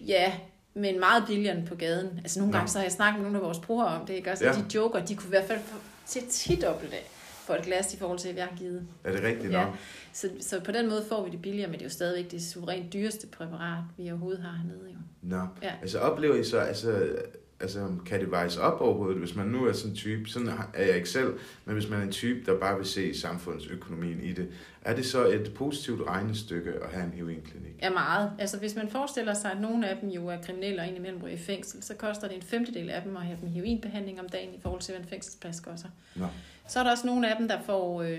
ja, 0.00 0.32
men 0.74 1.00
meget 1.00 1.24
billigere 1.26 1.58
end 1.58 1.66
på 1.66 1.74
gaden. 1.74 2.18
Altså 2.18 2.38
nogle 2.38 2.52
gange 2.52 2.68
så 2.68 2.78
har 2.78 2.84
jeg 2.84 2.92
snakket 2.92 3.20
med 3.22 3.30
nogle 3.30 3.38
af 3.38 3.44
vores 3.44 3.58
brugere 3.58 3.86
om 4.00 4.06
det, 4.06 4.14
ikke? 4.14 4.30
Også, 4.32 4.44
ja. 4.44 4.50
Ja. 4.52 4.58
de 4.58 4.64
joker, 4.74 5.04
de 5.04 5.16
kunne 5.16 5.26
i 5.26 5.30
hvert 5.30 5.44
fald 5.44 5.60
få 5.64 5.76
til 6.06 6.22
10 6.30 6.56
dobbelt 6.56 6.92
af 6.92 7.06
for 7.46 7.54
et 7.54 7.62
glas 7.64 7.94
i 7.94 7.96
forhold 7.96 8.18
til, 8.18 8.32
hvad 8.32 8.42
jeg 8.42 8.48
har 8.50 8.56
givet. 8.58 8.86
Er 9.04 9.12
det 9.12 9.22
rigtigt 9.22 9.52
Ja. 9.52 9.64
nok? 9.64 9.74
Så, 10.12 10.28
så 10.40 10.60
på 10.60 10.72
den 10.72 10.88
måde 10.88 11.04
får 11.08 11.24
vi 11.24 11.30
det 11.30 11.42
billigere, 11.42 11.68
men 11.70 11.74
det 11.74 11.80
er 11.84 11.86
jo 11.86 11.90
stadigvæk 11.90 12.30
det 12.30 12.42
suverænt 12.44 12.92
dyreste 12.92 13.26
præparat, 13.26 13.84
vi 13.96 14.10
overhovedet 14.10 14.42
har 14.42 14.56
hernede. 14.62 14.90
Jo. 14.92 14.98
Nå. 15.22 15.46
Ja. 15.62 15.72
Altså 15.82 15.98
oplever 15.98 16.34
I 16.34 16.44
så, 16.44 16.58
altså, 16.58 17.16
altså 17.60 17.88
kan 18.06 18.20
det 18.20 18.30
vejes 18.30 18.56
op 18.56 18.80
overhovedet, 18.80 19.18
hvis 19.18 19.34
man 19.34 19.46
nu 19.46 19.66
er 19.66 19.72
sådan 19.72 19.90
en 19.90 19.96
type, 19.96 20.28
sådan 20.28 20.48
er 20.74 20.84
jeg 20.84 20.96
ikke 20.96 21.08
selv, 21.08 21.38
men 21.64 21.74
hvis 21.74 21.88
man 21.88 21.98
er 21.98 22.02
en 22.02 22.12
type, 22.12 22.46
der 22.46 22.60
bare 22.60 22.76
vil 22.76 22.86
se 22.86 23.20
samfundsøkonomien 23.20 24.20
i 24.20 24.32
det, 24.32 24.48
er 24.82 24.94
det 24.94 25.06
så 25.06 25.26
et 25.26 25.52
positivt 25.54 26.08
regnestykke 26.08 26.70
at 26.70 26.90
have 26.90 27.04
en 27.04 27.12
heroinklinik? 27.12 27.74
er 27.78 27.90
meget. 27.90 28.32
Altså 28.38 28.58
hvis 28.58 28.76
man 28.76 28.88
forestiller 28.88 29.34
sig, 29.34 29.52
at 29.52 29.60
nogle 29.60 29.88
af 29.88 29.96
dem 30.00 30.08
jo 30.08 30.28
er 30.28 30.36
kriminelle 30.42 30.80
og 30.80 30.88
indimellem 30.88 31.22
ryger 31.22 31.34
i 31.34 31.38
fængsel, 31.38 31.82
så 31.82 31.94
koster 31.94 32.28
det 32.28 32.36
en 32.36 32.42
femtedel 32.42 32.90
af 32.90 33.02
dem 33.02 33.16
at 33.16 33.22
have 33.22 33.38
dem 33.40 33.48
heroinbehandling 33.48 34.20
om 34.20 34.28
dagen 34.28 34.54
i 34.54 34.60
forhold 34.60 34.80
til, 34.80 34.94
hvad 34.94 35.02
en 35.02 35.08
fængselsplads 35.08 35.60
koster. 35.60 35.88
Nå. 36.16 36.26
Så 36.68 36.78
er 36.78 36.84
der 36.84 36.90
også 36.90 37.06
nogle 37.06 37.30
af 37.30 37.36
dem, 37.38 37.48
der 37.48 37.62
får 37.66 38.02
øh, 38.02 38.18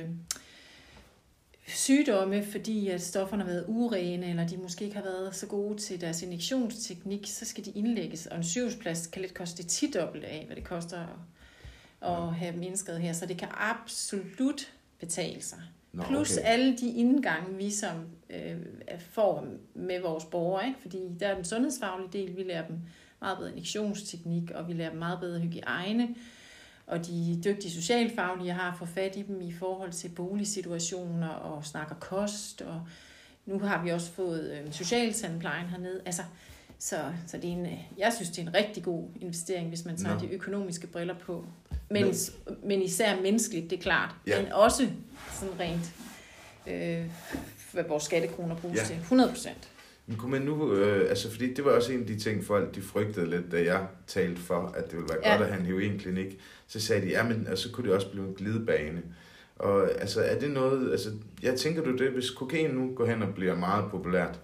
sygdomme, 1.69 2.43
fordi 2.43 2.88
at 2.88 3.01
stofferne 3.01 3.43
har 3.43 3.49
været 3.49 3.65
urene, 3.67 4.29
eller 4.29 4.47
de 4.47 4.58
måske 4.58 4.86
ikke 4.86 4.97
har 4.97 5.03
været 5.03 5.36
så 5.36 5.47
gode 5.47 5.77
til 5.77 6.01
deres 6.01 6.21
injektionsteknik, 6.21 7.27
så 7.27 7.45
skal 7.45 7.65
de 7.65 7.71
indlægges. 7.71 8.25
Og 8.25 8.38
en 8.38 8.43
sygehusplads 8.43 9.08
kan 9.08 9.21
lidt 9.21 9.34
koste 9.34 9.63
10 9.63 9.91
dobbelt 9.91 10.23
af, 10.23 10.43
hvad 10.45 10.55
det 10.55 10.63
koster 10.63 10.97
at, 12.01 12.12
at 12.12 12.34
have 12.34 12.53
dem 12.53 12.63
indskrevet 12.63 13.01
her. 13.01 13.13
Så 13.13 13.25
det 13.25 13.38
kan 13.38 13.47
absolut 13.51 14.73
betale 14.99 15.41
sig. 15.41 15.60
Nå, 15.93 16.03
Plus 16.03 16.38
okay. 16.38 16.47
alle 16.47 16.77
de 16.77 16.93
indgange, 16.93 17.58
vi 17.58 17.71
som 17.71 17.95
øh, 18.29 18.58
får 18.99 19.47
med 19.73 20.01
vores 20.01 20.25
borgere, 20.25 20.67
ikke? 20.67 20.79
fordi 20.82 20.99
der 21.19 21.27
er 21.27 21.36
den 21.36 21.45
sundhedsfaglige 21.45 22.10
del, 22.13 22.38
vi 22.38 22.43
lærer 22.43 22.67
dem 22.67 22.77
meget 23.21 23.38
bedre 23.38 23.49
injektionsteknik, 23.49 24.51
og 24.51 24.67
vi 24.67 24.73
lærer 24.73 24.89
dem 24.89 24.99
meget 24.99 25.19
bedre 25.19 25.39
hygiejne, 25.39 26.15
og 26.89 27.06
de 27.08 27.41
dygtige 27.43 27.71
socialfaglige 27.71 28.54
har 28.54 28.75
fået 28.80 28.89
fat 28.89 29.15
i 29.15 29.21
dem 29.21 29.41
i 29.41 29.54
forhold 29.54 29.91
til 29.91 30.10
boligsituationer 30.10 31.28
og 31.28 31.65
snakker 31.65 31.95
kost, 31.95 32.62
og 32.62 32.82
nu 33.45 33.60
har 33.60 33.84
vi 33.84 33.89
også 33.89 34.12
fået 34.12 34.52
øh, 34.65 34.73
socialtandplejen 34.73 35.67
hernede. 35.67 36.02
Altså, 36.06 36.21
så, 36.80 36.95
så 37.28 37.38
det 37.38 37.45
er 37.45 37.54
en, 37.54 37.65
øh, 37.65 37.80
jeg 37.97 38.13
synes, 38.13 38.30
det 38.30 38.38
er 38.43 38.47
en 38.47 38.54
rigtig 38.54 38.84
god 38.84 39.04
investering, 39.21 39.67
hvis 39.69 39.86
man 39.86 39.97
tager 39.97 40.13
Nå. 40.13 40.19
de 40.21 40.28
økonomiske 40.28 40.88
briller 40.88 41.15
på. 41.25 41.45
Men, 41.89 42.06
Men- 42.06 42.15
men 42.63 42.82
især 42.82 43.21
menneskeligt, 43.21 43.69
det 43.69 43.78
er 43.78 43.82
klart. 43.84 44.15
Ja. 44.28 44.41
Men 44.43 44.52
også 44.52 44.88
sådan 45.39 45.60
rent, 45.60 45.93
øh, 46.67 47.06
hvad 47.73 47.84
vores 47.88 48.04
skattekroner 48.04 48.56
bruges 48.56 48.80
Ja. 48.80 48.86
til. 48.86 48.95
100 48.95 49.30
procent. 49.30 49.69
Men 50.10 50.17
kunne 50.17 50.32
man 50.32 50.41
nu, 50.41 50.74
øh, 50.74 51.10
altså 51.10 51.32
fordi 51.32 51.54
det 51.54 51.65
var 51.65 51.72
også 51.72 51.91
en 51.93 52.00
af 52.02 52.08
de 52.08 52.19
ting, 52.19 52.43
folk 52.43 52.76
de 52.76 52.82
frygtede 52.82 53.30
lidt, 53.30 53.52
da 53.52 53.63
jeg 53.63 53.88
talte 54.08 54.41
for, 54.41 54.74
at 54.78 54.86
det 54.86 54.93
ville 54.93 55.10
være 55.10 55.19
Ja. 55.26 55.32
godt 55.32 55.41
at 55.41 55.48
have 55.54 55.60
en 55.60 55.65
heroinklinik. 55.65 56.39
Så 56.67 56.80
sagde 56.80 57.02
de, 57.02 57.08
ja, 57.08 57.24
men 57.24 57.48
altså, 57.50 57.72
kunne 57.72 57.88
det 57.88 57.95
også 57.95 58.12
blive 58.12 58.28
en 58.28 58.34
glidebane. 58.34 59.02
Og 59.56 59.91
altså, 60.02 60.22
er 60.22 60.39
det 60.39 60.52
noget, 60.52 60.91
altså, 60.91 61.10
jeg 61.43 61.56
tænker 61.56 61.84
du 61.84 61.95
det, 61.98 62.12
hvis 62.12 62.30
kokain 62.30 62.69
nu 62.69 62.91
går 62.95 63.06
hen 63.06 63.22
og 63.24 63.34
bliver 63.36 63.56
meget 63.56 63.86
populært, 63.91 64.39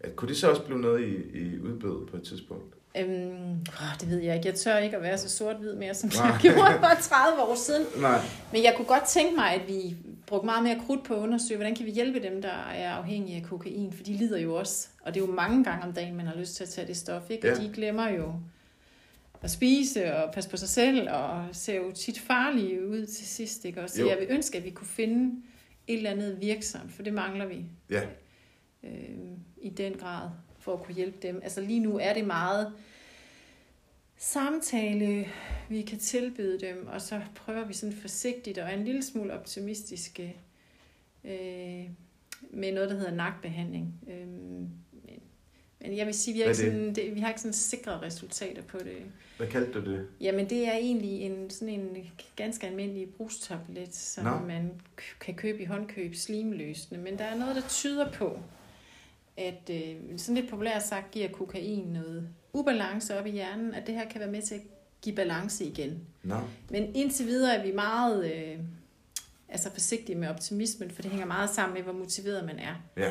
at, 0.00 0.16
kunne 0.16 0.28
det 0.28 0.36
så 0.36 0.50
også 0.50 0.62
blive 0.62 0.80
noget 0.80 1.00
i, 1.00 1.38
i 1.38 1.58
udbud 1.60 2.06
på 2.06 2.16
et 2.16 2.22
tidspunkt? 2.22 2.74
Øhm, 2.98 3.10
åh, 3.52 4.00
det 4.00 4.10
ved 4.10 4.18
jeg 4.18 4.34
ikke. 4.36 4.48
Jeg 4.48 4.54
tør 4.54 4.78
ikke 4.78 4.96
at 4.96 5.02
være 5.02 5.18
så 5.18 5.28
sort-hvid 5.36 5.74
mere, 5.74 5.94
som 5.94 6.10
Nej. 6.14 6.26
jeg 6.26 6.38
gjorde 6.42 6.56
for 6.80 7.02
30 7.02 7.42
år 7.42 7.54
siden. 7.54 7.86
Nej. 8.00 8.20
Men 8.52 8.62
jeg 8.62 8.74
kunne 8.76 8.86
godt 8.86 9.04
tænke 9.08 9.36
mig, 9.36 9.50
at 9.54 9.60
vi 9.68 9.96
brugte 10.32 10.46
meget 10.46 10.62
mere 10.64 10.78
krudt 10.86 11.04
på 11.04 11.14
at 11.14 11.18
undersøge, 11.18 11.56
hvordan 11.56 11.74
kan 11.74 11.86
vi 11.86 11.90
hjælpe 11.90 12.22
dem, 12.22 12.42
der 12.42 12.70
er 12.70 12.90
afhængige 12.90 13.36
af 13.36 13.42
kokain, 13.42 13.92
for 13.92 14.04
de 14.04 14.12
lider 14.12 14.38
jo 14.38 14.54
også. 14.54 14.88
Og 15.02 15.14
det 15.14 15.22
er 15.22 15.26
jo 15.26 15.32
mange 15.32 15.64
gange 15.64 15.84
om 15.84 15.92
dagen, 15.92 16.14
man 16.16 16.26
har 16.26 16.36
lyst 16.36 16.54
til 16.56 16.64
at 16.64 16.68
tage 16.70 16.86
det 16.86 16.96
stof, 16.96 17.30
ikke? 17.30 17.52
Og 17.52 17.58
Ja. 17.58 17.64
de 17.64 17.72
glemmer 17.74 18.08
jo 18.08 18.34
at 19.42 19.50
spise 19.50 20.14
og 20.16 20.32
passe 20.34 20.50
på 20.50 20.56
sig 20.56 20.68
selv, 20.68 21.10
og 21.10 21.44
ser 21.52 21.74
jo 21.76 21.90
tit 21.92 22.18
farlige 22.20 22.88
ud 22.88 23.06
til 23.06 23.26
sidst, 23.26 23.64
ikke? 23.64 23.82
Og 23.82 23.90
så 23.90 24.00
Jo. 24.02 24.08
jeg 24.08 24.16
vil 24.18 24.26
ønske, 24.30 24.58
at 24.58 24.64
vi 24.64 24.70
kunne 24.70 24.86
finde 24.86 25.42
et 25.86 25.96
eller 25.96 26.10
andet 26.10 26.40
virksomt, 26.40 26.92
for 26.92 27.02
det 27.02 27.12
mangler 27.14 27.46
vi 27.46 27.64
Ja, 27.90 28.02
øh, 28.84 28.90
i 29.62 29.68
den 29.70 29.92
grad 29.92 30.28
for 30.58 30.72
at 30.74 30.82
kunne 30.82 30.94
hjælpe 30.94 31.18
dem. 31.22 31.40
Altså 31.42 31.60
lige 31.60 31.80
nu 31.80 31.98
er 31.98 32.12
det 32.14 32.24
meget 32.24 32.72
samtale, 34.22 35.26
vi 35.68 35.82
kan 35.82 35.98
tilbyde 35.98 36.60
dem, 36.60 36.86
og 36.86 37.00
så 37.00 37.20
prøver 37.34 37.64
vi 37.64 37.74
sådan 37.74 37.96
forsigtigt 37.96 38.58
og 38.58 38.74
en 38.74 38.84
lille 38.84 39.02
smule 39.02 39.32
optimistiske 39.32 40.36
øh, 41.24 41.84
med 42.50 42.72
noget, 42.72 42.90
der 42.90 42.96
hedder 42.96 43.14
nakbehandling. 43.14 43.94
Øh, 44.08 44.26
men, 44.26 45.22
men 45.80 45.96
jeg 45.96 46.06
vil 46.06 46.14
sige, 46.14 46.34
vi 46.34 46.40
har, 46.40 46.48
ikke 46.48 46.62
er 46.62 46.70
sådan, 46.70 46.94
det, 46.94 47.14
vi 47.14 47.20
har 47.20 47.28
ikke 47.28 47.40
sådan 47.40 47.52
sikre 47.52 48.02
resultater 48.02 48.62
på 48.62 48.78
det. 48.78 49.02
hvad 49.36 49.46
kaldte 49.46 49.80
du 49.80 49.92
det? 49.92 50.08
Jamen 50.20 50.50
det 50.50 50.68
er 50.68 50.76
egentlig 50.76 51.20
en, 51.20 51.50
sådan 51.50 51.74
en 51.74 52.10
ganske 52.36 52.66
almindelig 52.66 53.08
brugstablet, 53.14 53.94
som 53.94 54.24
Nå. 54.24 54.38
man 54.46 54.70
kan 55.20 55.34
købe 55.34 55.62
i 55.62 55.64
håndkøb, 55.64 56.14
slimløsende. 56.14 57.00
Men 57.00 57.18
der 57.18 57.24
er 57.24 57.38
noget, 57.38 57.56
der 57.56 57.68
tyder 57.68 58.12
på, 58.12 58.38
at 59.36 59.70
øh, 59.70 60.18
sådan 60.18 60.34
lidt 60.34 60.50
populært 60.50 60.82
sagt 60.82 61.10
giver 61.10 61.28
kokain 61.28 61.84
noget 61.84 62.28
ubalance 62.52 63.18
op 63.18 63.26
i 63.26 63.30
hjernen, 63.30 63.74
at 63.74 63.86
det 63.86 63.94
her 63.94 64.08
kan 64.08 64.20
være 64.20 64.30
med 64.30 64.42
til 64.42 64.54
at 64.54 64.60
give 65.02 65.16
balance 65.16 65.64
igen. 65.64 66.00
Nå, 66.22 66.36
Men 66.70 66.96
indtil 66.96 67.26
videre 67.26 67.56
er 67.56 67.62
vi 67.66 67.72
meget 67.72 68.32
øh, 68.34 68.58
altså 69.48 69.70
forsigtige 69.72 70.18
med 70.18 70.28
optimismen, 70.28 70.90
for 70.90 71.02
det 71.02 71.10
hænger 71.10 71.26
meget 71.26 71.50
sammen 71.50 71.74
med, 71.74 71.82
hvor 71.82 71.92
motiveret 71.92 72.44
man 72.44 72.58
er. 72.58 72.74
ja. 72.96 73.10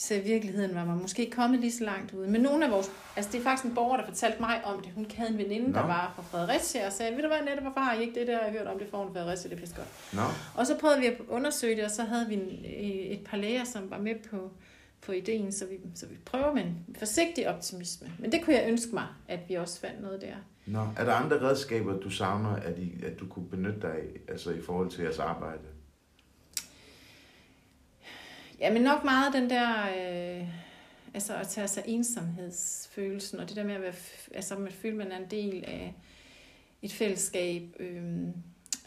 Så 0.00 0.14
i 0.14 0.20
virkeligheden 0.20 0.74
var 0.74 0.84
man 0.84 0.98
måske 1.02 1.22
ikke 1.24 1.36
kommet 1.36 1.60
lige 1.60 1.72
så 1.72 1.84
langt 1.84 2.12
ud. 2.14 2.26
Men 2.26 2.40
nogle 2.40 2.64
af 2.64 2.70
vores... 2.70 2.90
Altså 3.16 3.32
det 3.32 3.38
er 3.38 3.42
faktisk 3.42 3.64
en 3.64 3.74
borger, 3.74 3.96
der 3.96 4.04
fortalte 4.06 4.40
mig 4.40 4.64
om 4.64 4.80
det. 4.82 4.92
Hun 4.94 5.06
havde 5.14 5.30
en 5.30 5.38
veninde, 5.38 5.66
der 5.74 5.80
Nå. 5.80 5.86
var 5.86 6.12
fra 6.16 6.22
Fredericia, 6.22 6.86
og 6.86 6.92
sagde, 6.92 7.16
ved 7.16 7.22
du 7.22 7.28
hvad, 7.28 7.38
netop, 7.44 7.62
hvorfor 7.62 7.80
har 7.80 7.94
I 7.94 8.00
ikke 8.00 8.20
det 8.20 8.26
der, 8.26 8.32
jeg 8.32 8.42
har 8.44 8.50
hørt 8.58 8.66
om 8.66 8.78
det 8.78 8.88
foran 8.90 9.12
Fredericia, 9.12 9.50
det 9.50 9.62
er 9.62 9.76
godt. 9.76 9.88
Nå, 10.12 10.22
Og 10.54 10.66
så 10.66 10.76
prøvede 10.78 11.00
vi 11.00 11.06
at 11.06 11.16
undersøge 11.28 11.76
det, 11.76 11.84
og 11.84 11.90
så 11.90 12.02
havde 12.02 12.28
vi 12.28 12.34
en, 12.34 12.60
et 13.12 13.24
par 13.24 13.36
læger, 13.36 13.64
som 13.64 13.90
var 13.90 13.98
med 13.98 14.14
på, 14.30 14.50
på 15.00 15.12
ideen, 15.12 15.52
så 15.52 15.66
vi, 15.66 15.76
så 15.94 16.06
vi 16.06 16.16
prøver 16.24 16.54
med 16.54 16.62
en 16.62 16.96
forsigtig 16.98 17.48
optimisme. 17.48 18.12
Men 18.18 18.32
det 18.32 18.44
kunne 18.44 18.56
jeg 18.56 18.68
ønske 18.68 18.94
mig, 18.94 19.06
at 19.28 19.40
vi 19.48 19.54
også 19.54 19.80
fandt 19.80 20.02
noget 20.02 20.20
der. 20.20 20.34
Nå. 20.66 20.86
Er 20.96 21.04
der 21.04 21.14
andre 21.14 21.40
redskaber, 21.40 22.00
du 22.00 22.10
savner, 22.10 22.56
at, 22.56 22.78
I, 22.78 23.04
at 23.04 23.20
du 23.20 23.26
kunne 23.26 23.48
benytte 23.48 23.80
dig 23.80 23.90
af, 23.90 24.08
altså 24.28 24.50
i 24.50 24.60
forhold 24.60 24.90
til 24.90 25.02
jeres 25.02 25.18
arbejde? 25.18 25.62
Ja, 28.60 28.72
men 28.72 28.82
nok 28.82 29.04
meget 29.04 29.32
den 29.34 29.50
der, 29.50 29.70
øh, 29.82 30.48
altså 31.14 31.34
at 31.34 31.48
tage 31.48 31.68
sig 31.68 31.82
ensomhedsfølelsen, 31.86 33.40
og 33.40 33.48
det 33.48 33.56
der 33.56 33.64
med 33.64 33.74
at, 33.74 33.80
være, 33.80 33.94
altså 34.34 34.54
at 34.54 34.72
føle, 34.72 35.02
at 35.02 35.08
man 35.08 35.12
er 35.12 35.24
en 35.24 35.30
del 35.30 35.64
af 35.66 35.94
et 36.82 36.92
fællesskab, 36.92 37.62
øh, 37.80 38.02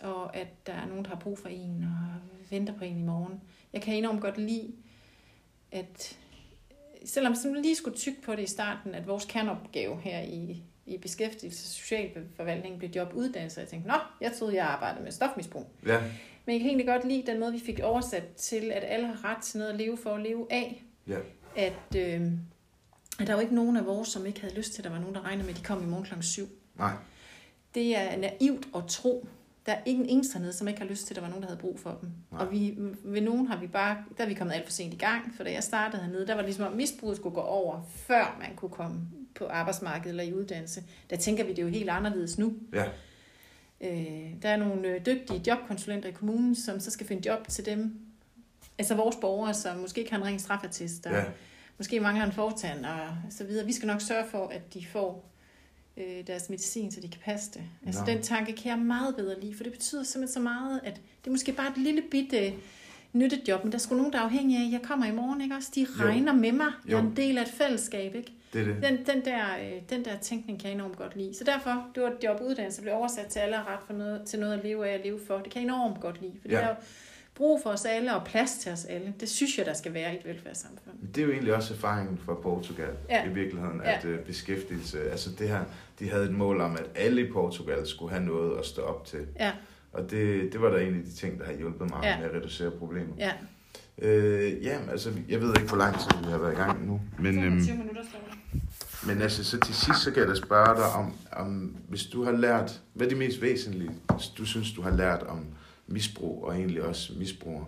og 0.02 0.36
at 0.36 0.68
der 0.68 0.74
er 0.74 0.88
nogen, 0.88 1.04
der 1.04 1.10
har 1.10 1.20
brug 1.20 1.40
for 1.40 1.50
en, 1.50 1.84
og 1.84 2.22
venter 2.50 2.74
på 2.78 2.84
en 2.84 2.98
i 2.98 3.04
morgen. 3.04 3.42
Jeg 3.74 3.82
kan 3.82 3.96
enormt 3.96 4.22
godt 4.22 4.38
lide, 4.38 4.74
at 5.72 6.18
selvom 7.06 7.36
jeg 7.44 7.62
lige 7.62 7.76
skulle 7.76 7.98
tykke 7.98 8.22
på 8.22 8.36
det 8.36 8.44
i 8.44 8.48
starten, 8.48 8.96
at 8.96 9.08
vores 9.08 9.26
kerneopgave 9.26 10.02
her 10.02 10.22
i, 10.22 10.64
i 10.86 10.98
beskæftigelse 10.98 11.64
og 11.66 11.70
socialforvaltning 11.70 12.78
blev 12.78 12.90
jobuddannelse, 12.90 13.58
og 13.58 13.62
jeg 13.62 13.70
tænkte, 13.70 13.88
nå, 13.90 13.96
jeg 14.22 14.32
troede, 14.40 14.56
jeg 14.56 14.66
arbejdede 14.66 15.04
med 15.04 15.12
stofmisbrug. 15.12 15.68
Ja, 15.86 16.02
Men 16.46 16.54
jeg 16.54 16.60
kan 16.60 16.68
egentlig 16.70 16.88
godt 16.88 17.08
lide 17.08 17.24
den 17.32 17.40
måde, 17.40 17.52
vi 17.52 17.60
fik 17.66 17.80
oversat 17.80 18.24
til, 18.36 18.72
at 18.72 18.84
alle 18.88 19.08
har 19.08 19.26
ret 19.26 19.44
til 19.44 19.58
noget 19.60 19.72
at 19.72 19.78
leve 19.78 19.98
for 19.98 20.16
at 20.16 20.22
leve 20.22 20.48
af. 20.50 20.84
ja. 21.08 21.18
At, 21.56 21.96
øh, 21.98 22.22
at 23.20 23.28
der 23.28 23.34
er 23.34 23.38
jo 23.38 23.40
ikke 23.40 23.56
nogen 23.56 23.78
af 23.78 23.86
vores, 23.86 24.08
som 24.10 24.26
ikke 24.26 24.42
havde 24.42 24.56
lyst 24.56 24.74
til, 24.74 24.80
at 24.82 24.84
der 24.84 24.90
var 24.90 25.00
nogen, 25.00 25.16
der 25.16 25.22
regnede 25.26 25.44
med, 25.48 25.54
at 25.54 25.60
de 25.60 25.64
kom 25.66 25.84
i 25.84 25.86
morgen 25.86 26.06
kl. 26.06 26.14
7. 26.22 26.48
Nej, 26.78 26.94
Det 27.76 27.98
er 27.98 28.18
naivt 28.18 28.68
at 28.76 28.84
tro. 28.88 29.28
Der 29.66 29.72
er 29.72 29.80
ingen 29.86 30.06
eneste 30.10 30.34
hernede, 30.38 30.54
som 30.54 30.68
ikke 30.68 30.80
har 30.80 30.88
lyst 30.88 31.08
til, 31.08 31.14
at 31.14 31.16
der 31.16 31.22
var 31.22 31.30
nogen, 31.30 31.42
der 31.42 31.48
havde 31.50 31.60
brug 31.62 31.80
for 31.80 31.98
dem. 32.02 32.10
Nej. 32.32 32.42
Og 32.42 32.52
vi, 32.52 32.78
ved 33.04 33.22
nogen 33.22 33.48
har 33.48 33.58
vi 33.60 33.68
bare, 33.68 33.98
der 34.18 34.24
er 34.24 34.28
vi 34.28 34.34
kommet 34.34 34.54
alt 34.54 34.66
for 34.66 34.72
sent 34.72 34.94
i 34.94 34.98
gang, 34.98 35.34
for 35.36 35.44
da 35.44 35.52
jeg 35.52 35.64
startede 35.64 36.04
hernede, 36.04 36.28
der 36.28 36.34
var 36.34 36.42
det 36.42 36.46
ligesom, 36.48 36.66
at 36.66 36.74
misbruget 36.74 37.18
skulle 37.18 37.36
gå 37.36 37.42
over, 37.42 37.82
før 37.96 38.38
man 38.40 38.56
kunne 38.56 38.72
komme 38.72 39.02
på 39.36 39.46
arbejdsmarkedet 39.48 40.10
eller 40.10 40.24
i 40.24 40.34
uddannelse. 40.34 40.84
Der 41.10 41.16
tænker 41.16 41.44
vi, 41.44 41.50
det 41.50 41.60
er 41.60 41.64
jo 41.64 41.70
helt 41.70 41.90
anderledes 41.90 42.38
nu. 42.38 42.54
ja. 42.74 42.84
Øh, 43.82 44.34
der 44.42 44.50
er 44.50 44.58
nogle 44.58 44.88
øh, 44.88 45.06
dygtige 45.06 45.42
jobkonsulenter 45.48 46.10
i 46.10 46.12
kommunen, 46.12 46.56
som 46.56 46.80
så 46.80 46.92
skal 46.92 47.08
finde 47.08 47.30
job 47.30 47.48
til 47.48 47.66
dem. 47.66 48.00
Altså 48.78 48.96
vores 48.96 49.16
borgere, 49.22 49.54
som 49.54 49.78
måske 49.78 50.00
ikke 50.02 50.12
har 50.12 50.18
en 50.18 50.26
ren 50.26 50.40
straffetest, 50.40 51.04
der 51.04 51.18
Ja. 51.18 51.24
måske 51.78 52.00
mangler 52.00 52.26
en 52.26 52.32
fortand 52.32 52.86
og 52.86 53.08
så 53.30 53.44
videre. 53.44 53.66
Vi 53.66 53.74
skal 53.74 53.88
nok 53.88 54.02
sørge 54.02 54.26
for, 54.30 54.48
at 54.48 54.74
de 54.74 54.86
får 54.86 55.31
øh, 55.98 56.28
deres 56.28 56.50
medicin, 56.50 56.92
så 56.92 57.02
de 57.02 57.08
kan 57.08 57.22
passe 57.26 57.52
det. 57.54 57.62
Altså 57.86 58.02
Nå. 58.02 58.12
den 58.12 58.22
tanke 58.22 58.54
kan 58.54 58.72
jeg 58.72 58.80
meget 58.80 59.16
bedre 59.16 59.40
lide, 59.40 59.56
for 59.56 59.64
det 59.64 59.72
betyder 59.74 60.04
simpelthen 60.04 60.34
så 60.34 60.40
meget, 60.40 60.80
at 60.84 60.96
det 60.96 61.28
er 61.28 61.32
måske 61.32 61.52
bare 61.52 61.68
et 61.72 61.78
lille 61.78 62.02
bitte 62.12 62.54
nyttejob, 63.14 63.64
men 63.64 63.72
der 63.72 63.78
er 63.78 63.80
sgu 63.82 63.96
nogen, 63.96 64.14
der 64.14 64.20
er 64.20 64.24
afhængige 64.24 64.62
af, 64.62 64.66
at 64.66 64.72
jeg 64.72 64.82
kommer 64.82 65.06
i 65.06 65.12
morgen, 65.12 65.42
ikke 65.42 65.56
også? 65.56 65.72
De 65.76 65.88
regner 65.90 66.34
med 66.34 66.52
mig. 66.52 66.68
Jeg 66.88 66.94
er 66.94 66.98
Jo. 67.02 67.08
en 67.08 67.16
del 67.16 67.38
af 67.38 67.42
et 67.42 67.48
fællesskab, 67.48 68.16
ikke? 68.16 68.32
Det 68.54 68.66
det. 68.66 68.76
Den, 68.84 68.98
den, 69.16 69.26
der, 69.26 69.46
øh, 69.58 69.82
den 69.90 70.06
der 70.06 70.18
tænkning 70.18 70.60
kan 70.60 70.68
jeg 70.70 70.76
enormt 70.76 70.98
godt 70.98 71.16
lide. 71.16 71.34
Så 71.38 71.44
derfor, 71.44 71.88
det 71.96 72.04
var 72.04 72.10
et 72.10 72.18
job 72.24 72.42
uddannelse, 72.42 72.82
blev 72.82 72.94
oversat 72.94 73.26
til 73.26 73.40
alle 73.40 73.58
ret 73.58 73.80
for 73.88 73.94
noget, 73.94 74.22
til 74.26 74.40
noget 74.40 74.54
at 74.54 74.64
leve 74.64 74.88
af 74.90 74.94
at 74.94 75.02
leve 75.04 75.20
for. 75.28 75.38
Det 75.38 75.52
kan 75.52 75.62
jeg 75.62 75.66
enormt 75.68 76.00
godt 76.02 76.22
lide. 76.22 76.34
For. 76.42 76.50
Ja. 76.50 76.58
det 76.58 76.64
er 76.64 76.70
jo 76.70 76.76
brug 77.36 77.60
for 77.64 77.70
os 77.70 77.86
alle 77.86 78.16
og 78.16 78.24
plads 78.26 78.52
til 78.58 78.72
os 78.72 78.86
alle. 78.86 79.14
Det 79.20 79.30
synes 79.30 79.58
jeg, 79.58 79.66
der 79.66 79.74
skal 79.74 79.94
være 79.94 80.14
i 80.14 80.18
et 80.18 80.26
velfærdssamfund. 80.26 80.96
Det 81.16 81.22
er 81.22 81.26
jo 81.26 81.32
egentlig 81.32 81.54
også 81.56 81.74
erfaringen 81.74 82.18
fra 82.26 82.34
Portugal 82.34 82.90
Ja. 83.10 83.26
i 83.26 83.30
virkeligheden, 83.30 83.82
Ja. 83.86 83.98
at 83.98 84.06
øh, 84.06 84.20
beskæftigelse, 84.20 85.12
altså 85.12 85.30
det 85.40 85.50
her, 85.50 85.64
de 86.00 86.10
havde 86.10 86.26
et 86.26 86.34
mål 86.34 86.62
om, 86.62 86.72
at 86.74 86.86
alle 86.96 87.28
i 87.28 87.32
Portugal 87.32 87.88
skulle 87.88 88.12
have 88.14 88.26
noget 88.26 88.60
at 88.60 88.66
stå 88.66 88.82
op 88.82 89.06
til. 89.06 89.20
Ja, 89.40 89.52
Og 89.94 90.12
det, 90.12 90.54
det 90.54 90.62
var 90.62 90.70
da 90.70 90.78
en 90.84 90.96
af 90.98 91.04
de 91.04 91.12
ting, 91.12 91.40
der 91.40 91.46
har 91.46 91.54
hjulpet 91.54 91.90
mig 91.90 92.00
Ja. 92.04 92.18
med 92.20 92.26
at 92.30 92.36
reducere 92.36 92.72
problemet. 92.72 93.14
ja. 93.18 93.32
Øh, 93.98 94.64
ja, 94.64 94.78
altså, 94.92 95.12
jeg 95.30 95.42
ved 95.42 95.50
ikke, 95.50 95.68
hvor 95.68 95.78
lang 95.78 96.00
tid 96.00 96.10
vi 96.26 96.32
har 96.32 96.38
været 96.38 96.54
i 96.54 96.56
gang 96.56 96.88
nu. 96.88 97.02
Men, 97.20 97.44
øhm, 97.44 97.52
25 97.62 97.78
minutter 97.78 98.02
står 98.10 98.20
der. 98.30 98.58
men 99.14 99.22
altså, 99.22 99.44
så 99.44 99.60
til 99.60 99.76
sidst, 99.76 100.00
så 100.04 100.12
kan 100.12 100.20
jeg 100.20 100.30
da 100.30 100.36
spørge 100.36 100.76
dig 100.76 100.86
om, 100.86 101.14
om, 101.32 101.76
hvis 101.90 102.04
du 102.04 102.24
har 102.24 102.32
lært, 102.32 102.82
hvad 102.94 103.06
er 103.06 103.10
det 103.10 103.18
mest 103.18 103.42
væsentlige, 103.42 103.92
du 104.38 104.46
synes, 104.46 104.74
du 104.74 104.82
har 104.82 104.90
lært 104.92 105.24
om 105.24 105.46
misbrug, 105.92 106.44
og 106.44 106.56
egentlig 106.56 106.84
også 106.84 107.14
misbrugere? 107.14 107.68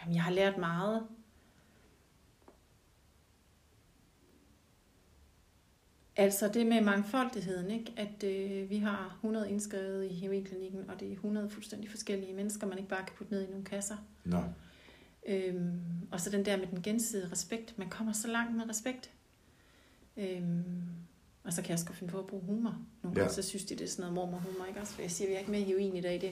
Jamen, 0.00 0.14
jeg 0.14 0.22
har 0.22 0.30
lært 0.30 0.58
meget. 0.58 1.06
Altså 6.16 6.48
det 6.48 6.66
med 6.66 6.80
mangfoldigheden, 6.80 7.70
ikke? 7.70 7.92
at 7.96 8.24
øh, 8.24 8.70
vi 8.70 8.78
har 8.78 9.12
100 9.14 9.50
indskrevet 9.50 10.10
i 10.10 10.14
heroinklinikken, 10.14 10.90
og 10.90 11.00
det 11.00 11.08
er 11.08 11.12
100 11.12 11.50
fuldstændig 11.50 11.90
forskellige 11.90 12.34
mennesker, 12.34 12.66
man 12.66 12.78
ikke 12.78 12.90
bare 12.90 13.04
kan 13.04 13.16
putte 13.16 13.32
ned 13.32 13.46
i 13.46 13.50
nogle 13.50 13.64
kasser. 13.64 13.96
Nå, 14.24 14.42
Øhm, 15.26 15.80
og 16.10 16.20
så 16.20 16.30
den 16.30 16.44
der 16.44 16.56
med 16.56 16.66
den 16.66 16.82
gensidige 16.82 17.32
respekt. 17.32 17.78
Man 17.78 17.90
kommer 17.90 18.12
så 18.12 18.28
langt 18.28 18.56
med 18.56 18.68
respekt. 18.68 19.10
Øhm, 20.16 20.84
og 21.44 21.52
så 21.52 21.62
kan 21.62 21.70
jeg 21.70 21.86
godt 21.86 21.98
finde 21.98 22.12
på 22.12 22.18
at 22.18 22.26
bruge 22.26 22.42
humor. 22.46 22.74
Nogle 23.02 23.16
Ja. 23.16 23.20
gange 23.20 23.34
så 23.34 23.42
synes 23.42 23.64
de, 23.64 23.74
det 23.74 23.84
er 23.84 23.88
sådan 23.88 24.02
noget 24.02 24.14
mormorhumor, 24.14 24.64
ikke 24.68 24.80
også? 24.80 24.92
For 24.92 25.02
jeg 25.02 25.10
siger, 25.10 25.28
vi 25.28 25.34
er 25.34 25.38
ikke 25.38 25.50
med 25.50 25.60
i 25.60 25.64
heroin 25.64 25.96
i 25.96 26.00
dag. 26.00 26.20
Det, 26.20 26.30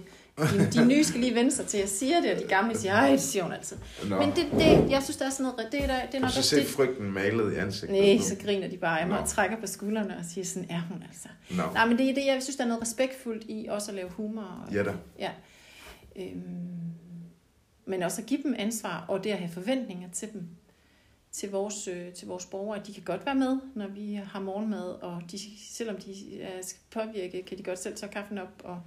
de, 0.50 0.80
de 0.80 0.86
nye 0.88 1.04
skal 1.04 1.20
lige 1.20 1.34
vende 1.34 1.50
sig 1.50 1.66
til, 1.66 1.76
at 1.76 1.80
jeg 1.80 1.88
siger 1.88 2.20
det, 2.20 2.32
og 2.34 2.38
de 2.42 2.46
gamle 2.48 2.78
siger, 2.78 2.94
ej, 2.94 3.10
det 3.10 3.20
siger 3.20 3.42
hun 3.42 3.52
altid. 3.52 3.76
Nå. 4.08 4.18
Men 4.18 4.28
det, 4.30 4.46
det, 4.52 4.90
jeg 4.90 5.02
synes, 5.02 5.16
der 5.16 5.26
er 5.26 5.30
sådan 5.30 5.52
noget, 5.56 5.72
det 5.72 5.82
er, 5.82 5.86
der, 5.86 6.06
det 6.06 6.14
er 6.14 6.18
og 6.18 6.20
nok 6.20 6.30
så 6.30 6.38
også 6.38 6.50
se 6.50 6.56
det. 6.56 6.66
frygten 6.66 7.12
malet 7.12 7.52
i 7.52 7.56
ansigtet. 7.56 7.98
Nej, 7.98 8.18
så 8.18 8.36
griner 8.44 8.68
de 8.68 8.76
bare 8.76 9.00
af 9.00 9.06
mig 9.08 9.18
og 9.20 9.28
trækker 9.28 9.56
på 9.60 9.66
skuldrene 9.66 10.16
og 10.16 10.24
siger 10.24 10.44
sådan, 10.44 10.70
er 10.70 10.80
hun 10.80 11.02
altså. 11.02 11.28
Nå, 11.50 11.62
Nej, 11.74 11.86
men 11.86 11.98
det 11.98 12.10
er 12.10 12.14
det, 12.14 12.26
jeg 12.26 12.42
synes, 12.42 12.56
der 12.56 12.64
er 12.64 12.68
noget 12.68 12.82
respektfuldt 12.82 13.44
i 13.48 13.66
også 13.70 13.90
at 13.90 13.94
lave 13.94 14.10
humor. 14.10 14.42
Og, 14.66 14.74
ja 14.74 14.82
da. 14.82 14.92
Ja. 15.18 15.30
Øhm, 16.16 16.40
men 17.86 18.02
også 18.02 18.20
at 18.22 18.26
give 18.26 18.42
dem 18.42 18.54
ansvar, 18.58 19.04
og 19.08 19.24
det 19.24 19.30
at 19.30 19.38
have 19.38 19.50
forventninger 19.50 20.08
til 20.10 20.32
dem, 20.32 20.42
til 21.32 21.50
vores, 21.50 21.88
øh, 21.88 22.12
til 22.12 22.28
vores 22.28 22.46
borgere, 22.46 22.80
at 22.80 22.86
de 22.86 22.92
kan 22.92 23.02
godt 23.02 23.26
være 23.26 23.34
med, 23.34 23.58
når 23.74 23.88
vi 23.88 24.14
har 24.14 24.40
morgenmad, 24.40 25.02
og 25.02 25.22
de, 25.30 25.38
selvom 25.58 25.96
de 25.96 26.40
er 26.42 26.72
påvirket, 26.90 27.44
kan 27.44 27.58
de 27.58 27.62
godt 27.62 27.78
selv 27.78 27.96
tage 27.96 28.12
kaffen 28.12 28.38
op, 28.38 28.62
og 28.64 28.80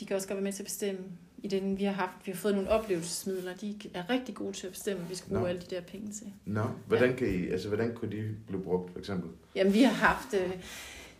de 0.00 0.06
kan 0.06 0.16
også 0.16 0.28
godt 0.28 0.36
være 0.36 0.44
med 0.44 0.52
til 0.52 0.62
at 0.62 0.66
bestemme 0.66 1.00
i 1.42 1.48
den, 1.48 1.78
vi 1.78 1.84
har 1.84 1.92
haft. 1.92 2.26
Vi 2.26 2.32
har 2.32 2.36
fået 2.36 2.54
nogle 2.54 2.70
oplevelsesmidler, 2.70 3.56
de 3.56 3.78
er 3.94 4.10
rigtig 4.10 4.34
gode 4.34 4.52
til 4.52 4.66
at 4.66 4.72
bestemme, 4.72 5.00
hvad 5.00 5.08
vi 5.08 5.14
skal 5.14 5.28
bruge 5.28 5.40
Nå. 5.40 5.46
alle 5.46 5.60
de 5.60 5.74
der 5.74 5.80
penge 5.80 6.12
til. 6.12 6.26
Nå, 6.44 6.62
hvordan, 6.86 7.16
kan 7.16 7.28
I, 7.28 7.48
altså, 7.48 7.68
hvordan 7.68 7.94
kunne 7.94 8.10
de 8.10 8.36
blive 8.46 8.62
brugt, 8.62 8.92
for 8.92 8.98
eksempel? 8.98 9.30
Jamen, 9.54 9.72
vi 9.72 9.82
har 9.82 9.92
haft 9.92 10.34
øh, 10.34 10.50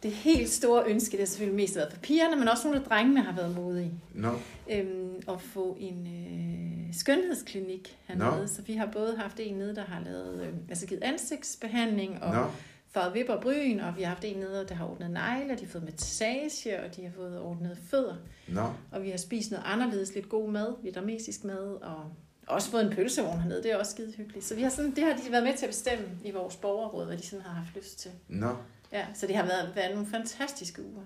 det 0.06 0.14
helt 0.14 0.50
store 0.50 0.84
ønske, 0.86 1.12
det 1.12 1.18
har 1.18 1.26
selvfølgelig 1.26 1.56
mest 1.56 1.76
været 1.76 1.92
for 1.92 2.00
pigerne, 2.00 2.36
men 2.36 2.48
også 2.48 2.64
nogle 2.64 2.80
af 2.80 2.86
drengene 2.86 3.22
har 3.22 3.32
været 3.32 3.54
modige. 3.54 3.92
Nå, 4.14 4.32
øhm, 4.70 5.22
at 5.28 5.40
få 5.40 5.76
en 5.80 6.06
øh, 6.06 6.94
skønhedsklinik 6.94 7.98
hernede. 8.04 8.40
Nå. 8.40 8.46
Så 8.46 8.62
vi 8.62 8.74
har 8.74 8.86
både 8.86 9.16
haft 9.16 9.40
en 9.40 9.54
nede, 9.54 9.74
der 9.74 9.84
har 9.84 10.00
lavet, 10.04 10.42
øh, 10.42 10.52
altså 10.68 10.86
givet 10.86 11.02
ansigtsbehandling 11.02 12.22
og 12.22 12.34
nå, 12.34 12.44
farvet 12.90 13.14
vipper 13.14 13.34
og 13.34 13.42
bryn, 13.42 13.80
og 13.80 13.96
vi 13.96 14.02
har 14.02 14.08
haft 14.08 14.24
en 14.24 14.36
nede, 14.36 14.66
der 14.68 14.74
har 14.74 14.86
ordnet 14.86 15.10
negle, 15.10 15.52
og 15.52 15.60
de 15.60 15.64
har 15.64 15.72
fået 15.72 15.84
massage, 15.84 16.82
og 16.82 16.96
de 16.96 17.02
har 17.02 17.12
fået 17.16 17.40
ordnet 17.40 17.78
fødder. 17.90 18.16
nå. 18.48 18.66
Og 18.92 19.02
vi 19.02 19.10
har 19.10 19.16
spist 19.16 19.50
noget 19.50 19.64
anderledes, 19.66 20.14
lidt 20.14 20.28
god 20.28 20.50
mad, 20.50 20.74
vietnamesisk 20.82 21.44
mad, 21.44 21.82
og 21.82 22.12
også 22.46 22.70
fået 22.70 22.84
en 22.86 22.92
pølsevogn 22.92 23.40
hernede, 23.40 23.62
det 23.62 23.72
er 23.72 23.76
også 23.76 23.92
skide 23.92 24.12
hyggeligt. 24.16 24.44
Så 24.44 24.54
vi 24.54 24.62
har 24.62 24.70
sådan, 24.70 24.90
det 24.90 25.04
har 25.04 25.12
de 25.12 25.32
været 25.32 25.44
med 25.44 25.54
til 25.56 25.66
at 25.66 25.70
bestemme 25.70 26.04
i 26.24 26.30
vores 26.30 26.56
borgerråd, 26.56 27.06
hvad 27.06 27.16
de 27.16 27.22
sådan 27.22 27.44
har 27.44 27.54
haft 27.54 27.76
lyst 27.76 27.98
til. 27.98 28.10
Nå. 28.28 28.56
Ja, 28.92 29.06
så 29.14 29.26
det 29.26 29.36
har 29.36 29.46
været, 29.46 29.72
været 29.76 29.94
nogle 29.94 30.10
fantastiske 30.10 30.82
uger. 30.82 31.02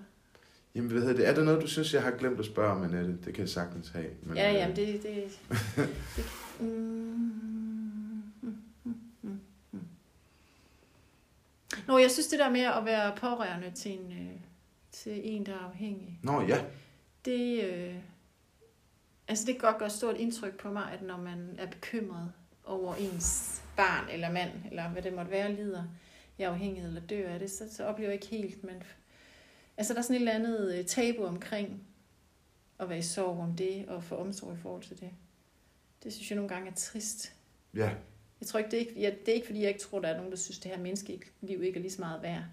Jamen, 0.75 0.91
hvad 0.91 1.01
hedder 1.01 1.15
det? 1.15 1.27
Er 1.27 1.33
der 1.35 1.43
noget, 1.43 1.61
du 1.61 1.67
synes, 1.67 1.93
jeg 1.93 2.03
har 2.03 2.11
glemt 2.11 2.39
at 2.39 2.45
spørge 2.45 2.71
om, 2.71 2.83
Annette? 2.83 3.17
Det 3.25 3.33
kan 3.33 3.41
jeg 3.41 3.49
sagtens 3.49 3.89
have. 3.89 4.09
Men, 4.23 4.37
Ja, 4.37 4.49
øh, 4.49 4.55
jamen 4.55 4.75
det... 4.75 5.03
det, 5.03 5.39
det 6.15 6.25
mm, 6.59 6.67
mm, 8.41 8.55
mm, 8.83 8.95
mm, 9.21 9.39
mm. 9.71 9.79
Nå, 11.87 11.97
jeg 11.97 12.11
synes 12.11 12.27
det 12.27 12.39
der 12.39 12.49
med 12.49 12.61
at 12.61 12.85
være 12.85 13.15
pårørende 13.15 13.71
til 13.71 13.91
en, 13.91 14.11
øh, 14.11 14.39
til 14.91 15.21
en 15.23 15.45
der 15.45 15.53
er 15.53 15.69
afhængig, 15.69 16.19
Nå, 16.23 16.41
ja. 16.41 16.63
det, 17.25 17.63
øh, 17.63 17.95
altså 19.27 19.45
det 19.45 19.55
kan 19.55 19.61
godt 19.69 19.77
gøre 19.77 19.89
stort 19.89 20.17
indtryk 20.17 20.59
på 20.59 20.71
mig, 20.71 20.91
at 20.93 21.01
når 21.01 21.17
man 21.17 21.55
er 21.57 21.67
bekymret 21.67 22.31
over 22.65 22.95
ens 22.95 23.61
barn 23.77 24.09
eller 24.11 24.31
mand, 24.31 24.51
eller 24.69 24.89
hvad 24.89 25.01
det 25.01 25.13
måtte 25.13 25.31
være, 25.31 25.53
lider 25.53 25.83
i 26.41 26.45
afhængighed 26.45 26.89
eller 26.89 27.07
dør 27.07 27.29
af 27.29 27.39
det, 27.39 27.51
så, 27.51 27.75
så 27.75 27.85
oplever 27.85 28.09
jeg 28.11 28.13
ikke 28.23 28.27
helt, 28.27 28.63
men 28.63 28.83
altså 29.77 29.93
der 29.93 29.99
er 29.99 30.03
sådan 30.03 30.15
et 30.15 30.19
eller 30.19 30.31
andet 30.33 30.75
øh, 30.79 30.85
tabu 30.85 31.23
omkring 31.25 31.83
at 32.79 32.89
være 32.89 32.97
i 32.97 33.01
sorg 33.01 33.39
om 33.39 33.55
det, 33.55 33.85
og 33.87 34.03
få 34.03 34.15
omsorg 34.15 34.53
i 34.53 34.57
forhold 34.57 34.83
til 34.83 34.99
det. 34.99 35.09
Det 36.03 36.13
synes 36.13 36.31
jeg 36.31 36.35
nogle 36.35 36.49
gange 36.49 36.71
er 36.71 36.75
trist. 36.75 37.33
Ja, 37.75 37.91
Jeg 38.41 38.47
tror 38.47 38.57
ikke, 38.59 38.71
det 38.71 38.77
er 38.81 38.87
ikke, 38.87 39.01
jeg, 39.01 39.17
det 39.19 39.29
er 39.29 39.33
ikke 39.35 39.45
fordi, 39.47 39.61
jeg 39.61 39.67
ikke 39.69 39.79
tror, 39.81 39.99
der 39.99 40.07
er 40.07 40.15
nogen, 40.17 40.31
der 40.31 40.37
synes, 40.37 40.59
det 40.59 40.71
her 40.71 40.79
menneskeliv 40.79 41.63
ikke 41.63 41.77
er 41.77 41.81
lige 41.81 41.91
så 41.91 42.01
meget 42.01 42.21
værd. 42.21 42.43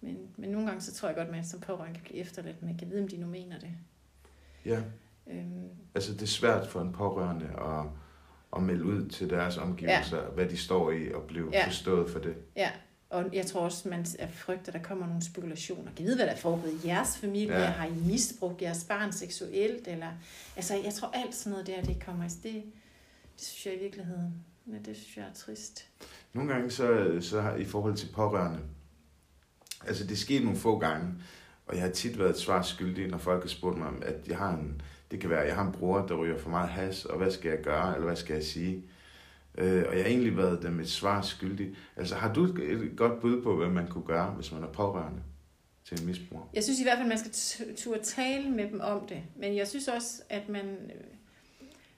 Men, 0.00 0.28
men 0.36 0.50
nogle 0.50 0.66
gange, 0.66 0.80
så 0.82 0.94
tror 0.94 1.08
jeg 1.08 1.16
godt, 1.16 1.28
at 1.28 1.34
man 1.34 1.44
som 1.44 1.60
pårørende 1.60 1.94
kan 1.94 2.04
blive 2.04 2.18
efterladt, 2.20 2.56
jeg 2.62 2.76
kan 2.78 2.90
vide, 2.90 3.02
om 3.02 3.08
de 3.08 3.16
nu 3.16 3.26
mener 3.26 3.58
det. 3.58 3.70
ja. 4.64 4.82
Øhm, 5.26 5.68
Altså, 5.94 6.12
det 6.12 6.22
er 6.22 6.26
svært 6.26 6.66
for 6.68 6.80
en 6.80 6.92
pårørende 6.92 7.46
at, 7.46 7.86
at 8.56 8.62
melde 8.62 8.84
ud 8.84 9.08
til 9.08 9.30
deres 9.30 9.56
omgivelser, 9.56 10.22
ja. 10.22 10.28
hvad 10.28 10.46
de 10.48 10.56
står 10.56 10.90
i, 10.90 11.12
og 11.12 11.22
blive. 11.22 11.50
Ja. 11.52 11.66
forstået 11.66 12.10
for 12.10 12.18
det. 12.18 12.34
ja, 12.56 12.70
og 13.10 13.24
jeg 13.32 13.46
tror 13.46 13.60
også, 13.60 13.88
man 13.88 14.06
er 14.18 14.28
frygt, 14.28 14.68
at 14.68 14.74
der 14.74 14.82
kommer 14.82 15.06
nogle 15.06 15.22
spekulationer. 15.22 15.90
Kan 15.96 16.04
I 16.04 16.06
vide, 16.06 16.16
hvad 16.16 16.26
der 16.26 16.32
er 16.32 16.36
foregået 16.36 16.84
i 16.84 16.86
jeres 16.86 17.18
familie? 17.18 17.58
Ja. 17.58 17.64
Har 17.64 17.86
I 17.86 17.94
misbrugt 18.06 18.62
jeres 18.62 18.84
barn 18.84 19.12
seksuelt? 19.12 19.88
Eller, 19.88 20.10
altså, 20.56 20.74
jeg 20.74 20.94
tror 20.94 21.10
alt 21.14 21.34
sådan 21.34 21.50
noget 21.50 21.66
der, 21.66 21.82
det 21.82 22.04
kommer. 22.06 22.22
Altså, 22.22 22.38
det, 22.42 22.52
det 23.36 23.46
synes 23.46 23.66
jeg 23.66 23.74
i 23.74 23.82
virkeligheden, 23.82 24.34
ja, 24.66 24.78
det 24.84 24.96
synes 24.96 25.16
jeg 25.16 25.24
er 25.24 25.34
trist. 25.34 25.88
Nogle 26.32 26.52
gange 26.52 26.70
så, 26.70 27.18
så 27.20 27.40
har, 27.40 27.56
i 27.56 27.64
forhold 27.64 27.96
til 27.96 28.08
pårørende, 28.14 28.60
altså 29.86 30.04
det 30.04 30.12
er 30.12 30.16
sket 30.16 30.42
nogle 30.42 30.58
få 30.58 30.78
gange, 30.78 31.14
og 31.66 31.74
jeg 31.74 31.82
har 31.82 31.90
tit 31.90 32.18
været 32.18 32.30
et 32.30 32.38
svar 32.38 32.62
skyldig, 32.62 33.08
når 33.08 33.18
folk 33.18 33.42
har 33.42 33.48
spurgt 33.48 33.78
mig, 33.78 33.88
om, 33.88 34.02
at 34.06 34.28
jeg 34.28 34.38
har 34.38 34.50
en, 34.50 34.82
det 35.10 35.20
kan 35.20 35.30
være, 35.30 35.40
at 35.40 35.48
jeg 35.48 35.56
har 35.56 35.66
en 35.66 35.72
bror, 35.72 36.06
der 36.06 36.14
ryger 36.14 36.38
for 36.38 36.50
meget 36.50 36.68
has, 36.68 37.04
og 37.04 37.18
hvad 37.18 37.30
skal 37.30 37.48
jeg 37.48 37.58
gøre, 37.62 37.94
eller 37.94 38.06
hvad 38.06 38.16
skal 38.16 38.34
jeg 38.34 38.44
sige? 38.44 38.84
Øh, 39.58 39.84
og 39.88 39.94
jeg 39.96 40.04
har 40.04 40.10
egentlig 40.10 40.36
været 40.36 40.62
dem 40.62 40.80
et 40.80 40.90
svar 40.90 41.22
skyldig. 41.22 41.76
Altså 41.96 42.14
har 42.14 42.34
du 42.34 42.44
et, 42.44 42.92
godt 42.96 43.20
bud 43.20 43.42
på, 43.42 43.56
hvad 43.56 43.68
man 43.68 43.88
kunne 43.88 44.04
gøre, 44.04 44.30
hvis 44.30 44.52
man 44.52 44.62
er 44.62 44.72
pårørende 44.72 45.22
til 45.84 46.00
en 46.00 46.06
misbruger? 46.06 46.44
Jeg 46.54 46.64
synes 46.64 46.80
i 46.80 46.82
hvert 46.82 46.98
fald, 46.98 47.08
man 47.08 47.18
skal 47.18 47.76
turde 47.76 48.02
tale 48.02 48.50
med 48.50 48.70
dem 48.70 48.80
om 48.80 49.06
det. 49.08 49.22
Men 49.36 49.56
jeg 49.56 49.68
synes 49.68 49.88
også, 49.88 50.22
at 50.28 50.48
man 50.48 50.66
øh, 50.66 51.04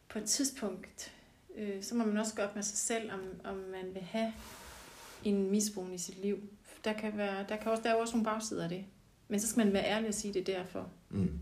på 0.09 0.19
et 0.19 0.25
tidspunkt, 0.25 1.13
øh, 1.57 1.83
så 1.83 1.95
må 1.95 2.05
man 2.05 2.17
også 2.17 2.35
gå 2.35 2.43
op 2.43 2.55
med 2.55 2.63
sig 2.63 2.79
selv, 2.79 3.13
om, 3.13 3.21
om 3.45 3.57
man 3.57 3.95
vil 3.95 4.03
have 4.03 4.33
en 5.25 5.51
misbrug 5.51 5.93
i 5.95 5.99
sit 5.99 6.23
liv. 6.23 6.39
Der 6.85 6.93
kan, 6.93 7.17
være, 7.17 7.45
der, 7.49 7.57
kan 7.57 7.71
også, 7.71 7.83
der 7.83 7.91
er 7.91 7.95
også 7.95 8.15
nogle 8.17 8.25
bagsider 8.25 8.63
af 8.63 8.69
det. 8.69 8.85
Men 9.29 9.41
så 9.41 9.49
skal 9.49 9.65
man 9.65 9.73
være 9.73 9.85
ærlig 9.85 10.09
og 10.09 10.15
sige, 10.15 10.35
det 10.35 10.49
er 10.49 10.59
derfor. 10.59 10.89
Mm. 11.11 11.39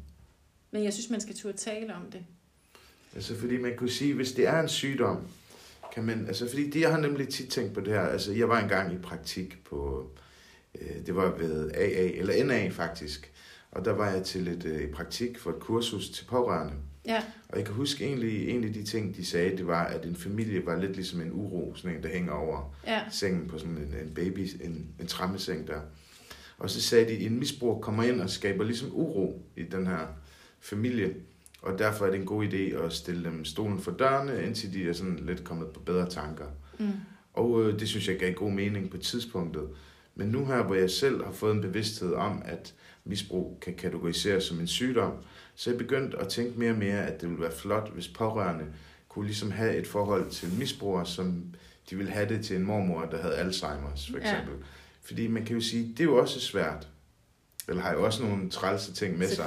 Men 0.70 0.84
jeg 0.84 0.92
synes, 0.92 1.10
man 1.10 1.20
skal 1.20 1.36
turde 1.36 1.56
tale 1.56 1.94
om 1.94 2.10
det. 2.10 2.24
Altså 3.14 3.36
fordi 3.36 3.56
man 3.56 3.76
kunne 3.76 3.90
sige, 3.90 4.14
hvis 4.14 4.32
det 4.32 4.46
er 4.46 4.60
en 4.60 4.68
sygdom, 4.68 5.26
kan 5.98 6.06
man, 6.06 6.26
altså 6.26 6.48
fordi 6.48 6.70
det, 6.70 6.80
jeg 6.80 6.90
har 6.90 7.00
nemlig 7.00 7.28
tit 7.28 7.48
tænkt 7.50 7.74
på 7.74 7.80
det 7.80 7.92
her, 7.92 8.00
altså 8.00 8.32
jeg 8.32 8.48
var 8.48 8.60
engang 8.60 8.94
i 8.94 8.98
praktik 8.98 9.64
på, 9.64 10.10
øh, 10.80 11.06
det 11.06 11.16
var 11.16 11.36
ved 11.38 11.70
AA, 11.74 12.18
eller 12.18 12.44
NA 12.44 12.68
faktisk, 12.68 13.32
og 13.70 13.84
der 13.84 13.92
var 13.92 14.10
jeg 14.10 14.24
til 14.24 14.48
et 14.48 14.64
øh, 14.64 14.82
i 14.82 14.86
praktik 14.86 15.38
for 15.38 15.50
et 15.50 15.60
kursus 15.60 16.10
til 16.10 16.24
pårørende. 16.24 16.72
Ja, 17.04 17.22
Og 17.48 17.56
jeg 17.56 17.64
kan 17.64 17.74
huske 17.74 18.04
egentlig, 18.04 18.48
en 18.48 18.64
af 18.64 18.72
de 18.72 18.84
ting, 18.84 19.16
de 19.16 19.24
sagde, 19.24 19.56
det 19.56 19.66
var, 19.66 19.84
at 19.84 20.06
en 20.06 20.16
familie 20.16 20.66
var 20.66 20.80
lidt 20.80 20.96
ligesom 20.96 21.20
en 21.20 21.32
uro, 21.32 21.74
sådan 21.76 21.96
en, 21.96 22.02
der 22.02 22.08
hænger 22.08 22.32
over 22.32 22.74
ja, 22.86 23.02
sengen 23.10 23.48
på 23.48 23.58
sådan 23.58 23.76
en, 23.76 23.94
en 24.06 24.14
baby, 24.14 24.48
en, 24.60 24.88
en 25.00 25.06
trammeseng 25.06 25.66
der. 25.66 25.80
Og 26.58 26.70
så 26.70 26.82
sagde 26.82 27.04
de, 27.08 27.16
at 27.16 27.22
en 27.22 27.38
misbruger 27.38 27.80
kommer 27.80 28.02
ind 28.02 28.20
og 28.20 28.30
skaber 28.30 28.64
ligesom 28.64 28.88
uro 28.92 29.42
i 29.56 29.62
den 29.62 29.86
her 29.86 30.06
familie. 30.60 31.14
Og 31.62 31.78
derfor 31.78 32.06
er 32.06 32.10
det 32.10 32.20
en 32.20 32.26
god 32.26 32.44
idé 32.46 32.56
at 32.84 32.92
stille 32.92 33.24
dem 33.24 33.44
stolen 33.44 33.80
for 33.80 33.90
dørene, 33.90 34.42
indtil 34.44 34.72
de 34.72 34.88
er 34.88 34.92
sådan 34.92 35.18
lidt 35.26 35.44
kommet 35.44 35.68
på 35.68 35.80
bedre 35.80 36.08
tanker. 36.10 36.44
mm, 36.78 36.86
Og 37.34 37.62
øh, 37.62 37.80
det 37.80 37.88
synes 37.88 38.08
jeg 38.08 38.18
gav 38.18 38.32
god 38.32 38.50
mening 38.50 38.90
på 38.90 38.96
tidspunktet. 38.98 39.68
Men 40.14 40.28
nu 40.28 40.46
her, 40.46 40.62
hvor 40.62 40.74
jeg 40.74 40.90
selv 40.90 41.24
har 41.24 41.32
fået 41.32 41.54
en 41.54 41.60
bevidsthed 41.60 42.12
om, 42.12 42.42
at 42.44 42.74
misbrug 43.04 43.58
kan 43.62 43.74
kategoriseres 43.74 44.44
som 44.44 44.60
en 44.60 44.66
sygdom, 44.66 45.12
så 45.54 45.70
er 45.70 45.74
jeg 45.74 45.78
begyndt 45.78 46.14
at 46.14 46.28
tænke 46.28 46.58
mere 46.58 46.70
og 46.70 46.78
mere, 46.78 47.06
at 47.06 47.20
det 47.20 47.28
ville 47.28 47.42
være 47.42 47.52
flot, 47.52 47.90
hvis 47.94 48.08
pårørende 48.08 48.64
kunne 49.08 49.26
ligesom 49.26 49.50
have 49.50 49.76
et 49.76 49.86
forhold 49.86 50.30
til 50.30 50.48
misbrugere, 50.58 51.06
som 51.06 51.44
de 51.90 51.96
ville 51.96 52.12
have 52.12 52.28
det 52.28 52.44
til 52.44 52.56
en 52.56 52.62
mormor, 52.62 53.04
der 53.10 53.22
havde 53.22 53.34
Alzheimer's, 53.34 54.12
for 54.12 54.18
Ja. 54.18 54.32
eksempel. 54.32 54.54
Fordi 55.02 55.26
man 55.26 55.44
kan 55.44 55.54
jo 55.56 55.60
sige, 55.62 55.88
det 55.88 56.00
er 56.00 56.04
jo 56.04 56.16
også 56.16 56.40
svært. 56.40 56.88
Eller 57.68 57.82
har 57.82 57.92
jo 57.92 58.04
også 58.04 58.22
nogle 58.22 58.50
trælse 58.50 58.92
ting 58.92 59.18
med 59.18 59.28
sig. 59.28 59.46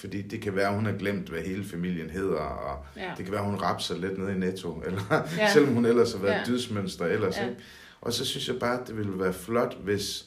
Fordi 0.00 0.22
det 0.22 0.40
kan 0.42 0.56
være, 0.56 0.68
at 0.68 0.74
hun 0.74 0.86
har 0.86 0.92
glemt, 0.92 1.28
hvad 1.28 1.40
hele 1.40 1.64
familien 1.64 2.10
hedder, 2.10 2.36
og 2.40 2.84
Ja. 2.96 3.10
det 3.16 3.24
kan 3.24 3.32
være, 3.32 3.40
at 3.44 3.50
hun 3.50 3.60
rapser 3.60 3.98
lidt 3.98 4.18
ned 4.18 4.28
i 4.28 4.38
netto, 4.38 4.82
eller 4.86 5.28
ja. 5.38 5.52
Selvom 5.52 5.74
hun 5.74 5.84
ellers 5.84 6.12
har 6.12 6.20
været. 6.20 6.32
Ja. 6.34 6.42
dydsmønster 6.46 7.06
ellers. 7.06 7.36
Ja. 7.36 7.42
Ikke? 7.48 7.60
Og 8.00 8.12
så 8.12 8.24
synes 8.24 8.48
jeg 8.48 8.58
bare, 8.58 8.80
at 8.80 8.88
det 8.88 8.96
ville 8.96 9.18
være 9.18 9.32
flot, 9.32 9.76
hvis... 9.82 10.26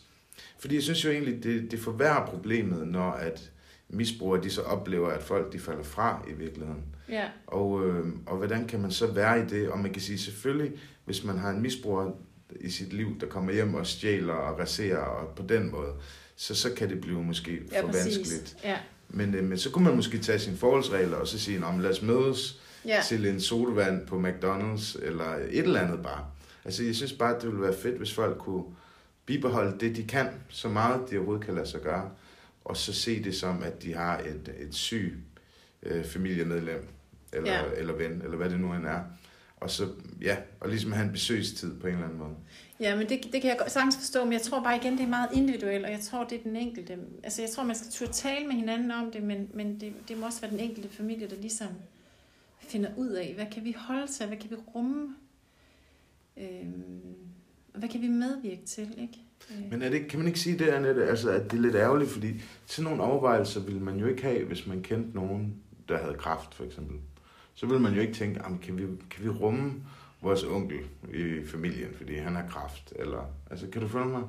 Fordi 0.59 0.75
jeg 0.75 0.83
synes 0.83 1.05
jo 1.05 1.09
egentlig, 1.09 1.43
det, 1.43 1.71
det 1.71 1.79
forværrer 1.79 2.25
problemet, 2.25 2.87
når 2.87 3.11
at 3.11 3.51
misbrugere 3.89 4.43
de 4.43 4.49
så 4.49 4.61
oplever, 4.61 5.09
at 5.09 5.23
folk 5.23 5.53
de 5.53 5.59
falder 5.59 5.83
fra 5.83 6.25
i 6.29 6.33
virkeligheden. 6.33 6.83
Ja, 7.09 7.23
Og, 7.47 7.87
øh, 7.89 8.05
og 8.25 8.37
hvordan 8.37 8.67
kan 8.67 8.79
man 8.81 8.91
så 8.91 9.07
være 9.07 9.39
i 9.41 9.45
det? 9.45 9.69
Og 9.69 9.79
man 9.79 9.93
kan 9.93 10.01
sige 10.01 10.17
selvfølgelig, 10.19 10.71
hvis 11.05 11.23
man 11.23 11.37
har 11.37 11.49
en 11.49 11.61
misbruger 11.61 12.11
i 12.59 12.69
sit 12.69 12.93
liv, 12.93 13.19
der 13.19 13.27
kommer 13.27 13.53
hjem 13.53 13.73
og 13.73 13.87
stjæler 13.87 14.33
og 14.33 14.59
raserer 14.59 14.97
og 14.97 15.35
på 15.35 15.43
den 15.49 15.71
måde, 15.71 15.91
så, 16.35 16.55
så 16.55 16.73
kan 16.73 16.89
det 16.89 17.01
blive 17.01 17.23
måske 17.23 17.61
ja 17.71 17.81
for 17.81 17.87
præcis. 17.87 18.17
vanskeligt. 18.17 18.57
Ja, 18.63 18.77
Men, 19.09 19.35
øh, 19.35 19.43
men 19.43 19.57
så 19.57 19.71
kunne 19.71 19.83
man 19.85 19.95
måske 19.95 20.17
tage 20.19 20.39
sine 20.39 20.57
forholdsregler 20.57 21.17
og 21.17 21.27
så 21.27 21.39
sige, 21.39 21.59
"Nå, 21.59 21.67
lad 21.79 21.89
os 21.89 22.01
mødes 22.01 22.59
ja. 22.85 23.01
til 23.07 23.25
en 23.25 23.41
sodavand 23.41 24.07
på 24.07 24.27
McDonald's, 24.27 25.05
eller 25.05 25.35
et 25.35 25.59
eller 25.59 25.79
andet 25.79 26.03
bare. 26.03 26.25
Altså, 26.65 26.83
jeg 26.83 26.95
synes 26.95 27.13
bare, 27.13 27.33
det 27.39 27.45
ville 27.47 27.61
være 27.61 27.75
fedt, 27.81 27.97
hvis 27.97 28.13
folk 28.13 28.37
kunne 28.37 28.63
bibeholde 29.25 29.79
det, 29.79 29.95
de 29.95 30.03
kan, 30.03 30.27
så 30.49 30.69
meget 30.69 31.01
de 31.11 31.15
overhovedet 31.17 31.45
kan 31.45 31.55
lade 31.55 31.67
sig 31.67 31.81
gøre, 31.81 32.09
og 32.65 32.77
så 32.77 32.93
se 32.93 33.23
det 33.23 33.35
som, 33.35 33.63
at 33.63 33.83
de 33.83 33.93
har 33.93 34.17
et, 34.19 34.53
et 34.59 34.75
syg 34.75 35.17
øh, 35.83 36.05
familiemedlem, 36.05 36.87
eller. 37.33 37.53
Ja. 37.53 37.61
eller 37.77 37.93
ven, 37.93 38.21
eller 38.23 38.37
hvad 38.37 38.49
det 38.49 38.59
nu 38.59 38.73
end 38.73 38.85
er. 38.85 38.99
Og 39.57 39.69
så, 39.69 39.87
ja, 40.21 40.37
og 40.59 40.69
ligesom 40.69 40.91
have 40.91 41.05
en 41.05 41.11
besøgstid 41.11 41.79
på 41.79 41.87
en 41.87 41.93
eller 41.93 42.05
anden 42.05 42.19
måde. 42.19 42.35
Ja, 42.79 42.95
men 42.95 43.09
det, 43.09 43.23
det 43.33 43.41
kan 43.41 43.49
jeg 43.49 43.57
godt- 43.57 43.71
sagtens 43.71 43.97
forstå, 43.97 44.23
men 44.23 44.33
jeg 44.33 44.41
tror 44.41 44.63
bare 44.63 44.75
igen, 44.75 44.93
det 44.93 45.01
er 45.03 45.07
meget 45.07 45.29
individuelt, 45.33 45.85
og 45.85 45.91
jeg 45.91 45.99
tror, 45.99 46.23
det 46.23 46.37
er 46.39 46.43
den 46.43 46.55
enkelte. 46.55 46.97
Altså, 47.23 47.41
jeg 47.41 47.49
tror, 47.49 47.63
man 47.63 47.75
skal 47.75 47.91
turde 47.91 48.11
tale 48.11 48.47
med 48.47 48.55
hinanden 48.55 48.91
om 48.91 49.11
det, 49.11 49.23
men, 49.23 49.49
men 49.53 49.79
det, 49.79 49.93
det 50.07 50.17
må 50.17 50.25
også 50.25 50.41
være 50.41 50.51
den 50.51 50.59
enkelte 50.59 50.89
familie, 50.89 51.29
der 51.29 51.35
ligesom 51.35 51.67
finder 52.59 52.89
ud 52.97 53.09
af, 53.09 53.33
hvad 53.35 53.45
kan 53.51 53.63
vi 53.63 53.75
holde 53.77 54.07
til, 54.07 54.27
hvad 54.27 54.37
kan 54.37 54.49
vi 54.49 54.55
rumme, 54.55 55.15
øhm, 56.37 57.15
og 57.73 57.79
hvad 57.79 57.89
kan 57.89 58.01
vi 58.01 58.07
medvirke 58.07 58.65
til, 58.65 58.89
ikke? 59.01 59.19
Øh. 59.51 59.71
Men 59.71 59.81
er 59.81 59.89
det, 59.89 60.07
kan 60.07 60.19
man 60.19 60.27
ikke 60.27 60.39
sige 60.39 60.59
det, 60.59 60.67
Annette, 60.67 61.05
altså, 61.05 61.29
at 61.29 61.51
det 61.51 61.57
er 61.57 61.61
lidt 61.61 61.75
ærgerligt, 61.75 62.09
fordi 62.11 62.41
sådan 62.65 62.83
nogle 62.91 63.03
overvejelser 63.03 63.59
ville 63.61 63.79
man 63.79 63.97
jo 63.97 64.07
ikke 64.07 64.21
have, 64.23 64.45
hvis 64.45 64.67
man 64.67 64.81
kendte 64.81 65.15
nogen, 65.15 65.55
der 65.89 65.97
havde 65.97 66.15
kraft, 66.17 66.53
for 66.55 66.63
eksempel. 66.63 66.95
Så 67.55 67.65
ville 67.65 67.81
man 67.81 67.93
jo 67.93 68.01
ikke 68.01 68.13
tænke, 68.13 68.39
kan 68.61 68.77
vi, 68.77 68.83
kan 69.09 69.23
vi 69.23 69.29
rumme 69.29 69.73
vores 70.25 70.43
onkel 70.43 70.79
i 71.13 71.45
familien, 71.47 71.89
fordi 71.97 72.15
han 72.17 72.35
har 72.35 72.45
kræft? 72.49 72.93
Eller, 72.99 73.33
altså, 73.51 73.67
kan 73.67 73.81
du 73.81 73.87
følge 73.87 74.05
mig? 74.05 74.23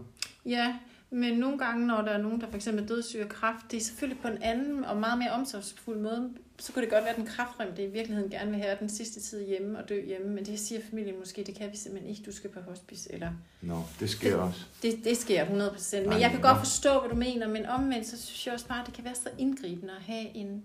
Ja, 0.46 0.76
men 1.10 1.38
nogle 1.38 1.58
gange, 1.58 1.86
når 1.86 2.02
der 2.02 2.10
er 2.10 2.18
nogen, 2.22 2.40
der 2.40 2.46
for 2.48 2.56
eksempel 2.56 2.84
er 2.84 2.88
dødssyge 2.88 3.22
af 3.22 3.28
kræft, 3.28 3.70
det 3.70 3.76
er 3.76 3.80
selvfølgelig 3.80 4.22
på 4.22 4.28
en 4.28 4.38
anden 4.42 4.84
og 4.84 4.96
meget 4.96 5.18
mere 5.18 5.30
omsorgsfuld 5.30 5.98
måde. 5.98 6.30
Så 6.58 6.72
kunne 6.72 6.82
det 6.82 6.90
godt 6.90 7.02
være, 7.04 7.10
at 7.10 7.16
den 7.16 7.26
kræftrem, 7.26 7.68
det 7.76 7.82
i 7.82 7.86
virkeligheden 7.92 8.30
gerne 8.30 8.50
vil 8.50 8.60
have 8.60 8.76
den 8.80 8.88
sidste 8.88 9.20
tid 9.20 9.46
hjemme 9.46 9.78
og 9.78 9.88
dø 9.88 10.04
hjemme. 10.06 10.28
Men 10.28 10.46
det 10.46 10.58
siger 10.60 10.80
familien 10.90 11.18
måske, 11.18 11.44
det 11.44 11.54
kan 11.54 11.72
vi 11.72 11.76
simpelthen 11.76 12.10
ikke, 12.10 12.22
du 12.26 12.32
skal 12.32 12.50
på 12.50 12.60
hospice. 12.60 13.12
Eller 13.12 13.30
Nå, 13.62 13.74
no, 13.74 13.80
det 14.00 14.10
sker 14.10 14.30
Det- 14.30 14.38
også. 14.40 14.64
det, 14.82 15.04
det 15.04 15.16
sker 15.16 15.44
100%. 15.44 16.00
Men 16.02 16.12
Ej, 16.12 16.20
jeg 16.20 16.30
kan 16.30 16.40
godt 16.40 16.58
forstå, 16.58 17.00
hvad 17.00 17.10
du 17.10 17.16
mener. 17.16 17.48
Men 17.48 17.66
omvendt, 17.66 18.06
så 18.06 18.22
synes 18.22 18.46
jeg 18.46 18.54
også 18.54 18.66
bare, 18.68 18.80
at 18.80 18.86
det 18.86 18.94
kan 18.94 19.04
være 19.04 19.14
så 19.14 19.28
indgribende 19.38 19.92
at 19.96 20.02
have 20.02 20.36
en 20.36 20.62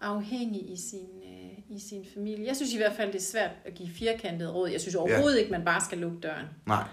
afhængig 0.00 0.72
i 0.72 0.76
sin, 0.76 1.06
øh, 1.24 1.76
i 1.76 1.80
sin 1.88 2.06
familie. 2.14 2.46
Jeg 2.46 2.56
synes 2.56 2.72
i 2.74 2.76
hvert 2.76 2.92
fald, 2.92 3.12
det 3.12 3.18
er 3.18 3.22
svært 3.24 3.50
at 3.64 3.74
give 3.74 3.88
firkantet 3.94 4.54
råd. 4.54 4.68
Jeg 4.68 4.80
synes 4.80 4.94
overhovedet 4.94 5.38
ikke, 5.38 5.50
man 5.50 5.64
bare 5.64 5.80
skal 5.80 5.98
lukke 5.98 6.18
døren. 6.20 6.46
Nej, 6.66 6.84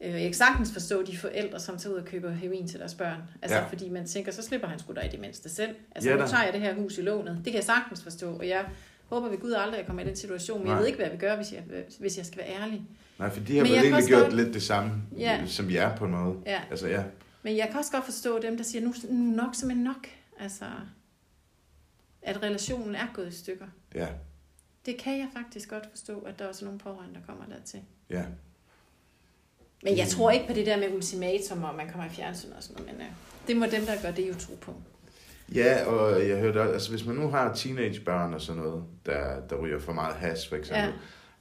Øh, 0.00 0.10
Jeg 0.12 0.22
kan 0.22 0.34
sagtens 0.34 0.72
forstå 0.72 1.02
de 1.02 1.16
forældre, 1.16 1.60
som 1.60 1.78
tager 1.78 1.94
ud 1.94 2.00
og 2.00 2.04
køber 2.06 2.30
heroin 2.30 2.68
til 2.68 2.78
deres 2.80 2.94
børn. 2.94 3.20
Altså, 3.42 3.56
Ja. 3.56 3.62
ja. 3.62 3.68
fordi 3.68 3.88
man 3.88 4.06
tænker, 4.06 4.32
så 4.32 4.42
slipper 4.42 4.68
han 4.68 4.78
sgu 4.78 4.92
da 4.92 5.00
i 5.00 5.08
det 5.08 5.20
mindste 5.20 5.48
selv. 5.48 5.74
Altså, 5.94 6.10
Ja 6.10 6.14
ja, 6.14 6.20
da. 6.20 6.26
nu 6.26 6.30
tager 6.30 6.44
jeg 6.44 6.52
det 6.52 6.60
her 6.60 6.74
hus 6.74 6.98
i 6.98 7.02
lånet. 7.02 7.34
Det 7.36 7.44
kan 7.44 7.54
jeg 7.54 7.64
sagtens 7.64 8.02
forstå, 8.02 8.36
og 8.36 8.48
jeg 8.48 8.64
håber 9.08 9.28
ved 9.28 9.38
Gud 9.38 9.52
aldrig, 9.52 9.72
at 9.72 9.78
jeg 9.78 9.86
kommer 9.86 10.02
i 10.02 10.06
den 10.06 10.16
situation. 10.16 10.58
Men 10.58 10.66
Nej. 10.66 10.72
jeg 10.74 10.80
ved 10.80 10.86
ikke, 10.86 10.96
hvad 10.96 11.06
jeg 11.06 11.12
vil 11.12 11.20
gøre, 11.20 11.36
hvis 11.36 11.52
jeg, 11.52 11.62
hvis 12.00 12.16
jeg 12.18 12.26
skal 12.26 12.38
være 12.38 12.62
ærlig. 12.62 12.82
nej, 13.18 13.30
for 13.30 13.40
de 13.40 13.56
har 13.56 13.62
vel 13.62 13.70
jeg 13.70 13.78
egentlig 13.78 13.96
også 13.96 14.08
gjort 14.08 14.32
lidt 14.32 14.54
det 14.54 14.62
samme, 14.62 14.92
Ja. 15.18 15.42
som 15.46 15.68
vi 15.68 15.76
er 15.76 15.96
på 15.96 16.04
en 16.04 16.10
måde. 16.10 16.36
Ja. 16.46 16.60
Altså, 16.70 16.88
ja. 16.88 17.02
Men 17.42 17.56
jeg 17.56 17.68
kan 17.70 17.78
også 17.78 17.92
godt 17.92 18.04
forstå 18.04 18.38
dem, 18.42 18.56
der 18.56 18.64
siger, 18.64 18.82
nu 18.84 18.94
nu 19.10 19.36
nok 19.36 19.54
simpelthen 19.54 19.84
nok. 19.84 20.06
Altså, 20.40 20.64
at 22.24 22.42
relationen 22.42 22.94
er 22.94 23.06
gået 23.14 23.28
i 23.28 23.36
stykker. 23.38 23.66
Ja, 23.94 24.08
Det 24.86 24.96
kan 24.98 25.18
jeg 25.18 25.28
faktisk 25.36 25.68
godt 25.70 25.84
forstå, 25.90 26.18
at 26.20 26.38
der 26.38 26.44
er 26.44 26.48
også 26.48 26.64
nogle 26.64 26.78
pårørende, 26.80 27.14
der 27.14 27.26
kommer 27.26 27.44
dertil. 27.46 27.80
ja. 28.10 28.24
Men 29.82 29.96
jeg 29.98 30.08
tror 30.08 30.30
ikke 30.30 30.46
på 30.46 30.52
det 30.52 30.66
der 30.66 30.76
med 30.76 30.92
ultimatum, 30.94 31.62
og 31.64 31.74
man 31.74 31.88
kommer 31.90 32.06
i 32.06 32.08
fjernsyn 32.08 32.52
og 32.56 32.62
sådan 32.62 32.82
noget. 32.82 32.98
Men 32.98 33.06
uh, 33.06 33.12
det 33.48 33.56
må 33.56 33.66
dem, 33.66 33.86
der 33.86 34.02
gør 34.02 34.10
det, 34.10 34.28
jo 34.28 34.34
tro 34.34 34.54
på. 34.60 34.74
Ja, 35.54 35.84
og 35.86 36.28
jeg 36.28 36.38
hørte 36.40 36.60
også, 36.60 36.72
altså 36.72 36.90
hvis 36.90 37.06
man 37.06 37.16
nu 37.16 37.28
har 37.28 37.54
teenagebørn 37.54 38.34
og 38.34 38.40
sådan 38.40 38.62
noget, 38.62 38.84
der, 39.06 39.40
der 39.46 39.56
ryger 39.56 39.78
for 39.78 39.92
meget 39.92 40.14
has 40.16 40.48
for 40.48 40.56
eksempel, 40.56 40.84
Ja. 40.84 40.92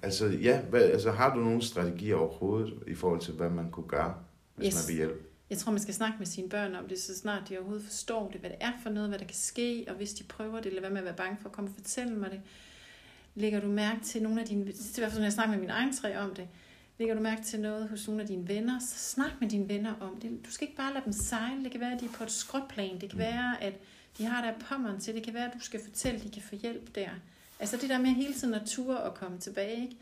altså 0.04 0.26
ja, 0.28 0.62
hvad, 0.62 0.82
altså 0.82 1.12
har 1.12 1.34
du 1.36 1.40
nogle 1.40 1.62
strategier 1.62 2.16
overhovedet 2.16 2.74
i 2.88 2.96
forhold 2.96 3.22
til, 3.22 3.34
hvad 3.34 3.50
man 3.50 3.72
kunne 3.72 3.88
gøre, 3.88 4.16
hvis 4.56 4.68
yes. 4.68 4.76
man 4.76 4.88
vil 4.88 4.96
hjælpe? 4.96 5.24
Jeg 5.54 5.60
tror, 5.60 5.72
man 5.72 5.82
skal 5.82 5.94
snakke 5.94 6.16
med 6.20 6.28
sine 6.28 6.50
børn 6.50 6.76
om 6.76 6.88
det, 6.88 7.02
så 7.02 7.18
snart 7.18 7.50
de 7.50 7.58
overhovedet 7.58 7.86
forstår 7.86 8.30
det, 8.32 8.40
hvad 8.40 8.50
det 8.50 8.58
er 8.62 8.72
for 8.84 8.90
noget, 8.90 9.10
hvad 9.10 9.20
der 9.20 9.26
kan 9.26 9.36
ske, 9.36 9.86
og 9.88 9.96
hvis 9.96 10.14
de 10.14 10.24
prøver 10.24 10.60
det, 10.60 10.74
lad 10.74 10.82
være 10.82 10.92
med 10.92 11.00
at 11.00 11.06
være 11.06 11.16
bange 11.16 11.38
for 11.42 11.50
at 11.50 11.56
komme 11.56 11.70
og 11.70 11.74
fortælle 11.76 12.14
mig 12.16 12.32
det. 12.32 12.42
Lægger 13.36 13.60
du 13.60 13.68
mærke 13.68 14.02
til 14.02 14.24
nogle 14.24 14.42
af 14.42 14.48
dine, 14.48 14.66
det 14.66 14.74
er 14.74 14.98
i 14.98 15.02
hvert 15.02 15.12
fald, 15.12 15.20
når 15.20 15.26
jeg 15.26 15.34
snakker 15.34 15.52
med 15.52 15.60
min 15.60 15.70
egen 15.70 15.94
tre 15.94 16.20
om 16.20 16.36
det, 16.36 16.48
lægger 17.00 17.16
du 17.16 17.22
mærke 17.22 17.44
til 17.44 17.60
noget 17.60 17.90
hos 17.90 18.08
nogle 18.08 18.22
af 18.22 18.28
dine 18.28 18.48
venner, 18.48 18.80
så 18.80 19.00
snak 19.00 19.32
med 19.42 19.50
dine 19.50 19.70
venner 19.70 19.94
om 20.00 20.20
det. 20.22 20.46
Du 20.46 20.52
skal 20.52 20.68
ikke 20.68 20.78
bare 20.78 20.94
lade 20.94 21.06
dem 21.06 21.14
sejle. 21.14 21.64
Det 21.64 21.72
kan 21.72 21.82
være, 21.82 21.94
at 21.94 22.00
de 22.02 22.06
er 22.06 22.10
på 22.18 22.24
et 22.24 22.32
skråplan. 22.32 23.02
Det 23.02 23.10
kan 23.10 23.20
være, 23.20 23.64
at 23.64 23.74
de 24.18 24.26
har 24.26 24.46
der 24.46 24.54
pommeren 24.60 25.00
til. 25.00 25.16
Det 25.16 25.24
kan 25.24 25.34
være, 25.34 25.46
at 25.48 25.54
du 25.54 25.60
skal 25.60 25.80
fortælle, 25.84 26.18
at 26.18 26.24
de 26.24 26.30
kan 26.30 26.42
få 26.42 26.56
hjælp 26.56 26.96
der. 26.96 27.10
Altså 27.60 27.78
det 27.78 27.90
der 27.90 27.98
med 27.98 28.10
hele 28.10 28.34
tiden 28.34 28.54
at 28.54 28.62
ture 28.66 28.98
og 28.98 29.14
komme 29.14 29.40
tilbage, 29.40 29.82
ikke? 29.82 29.98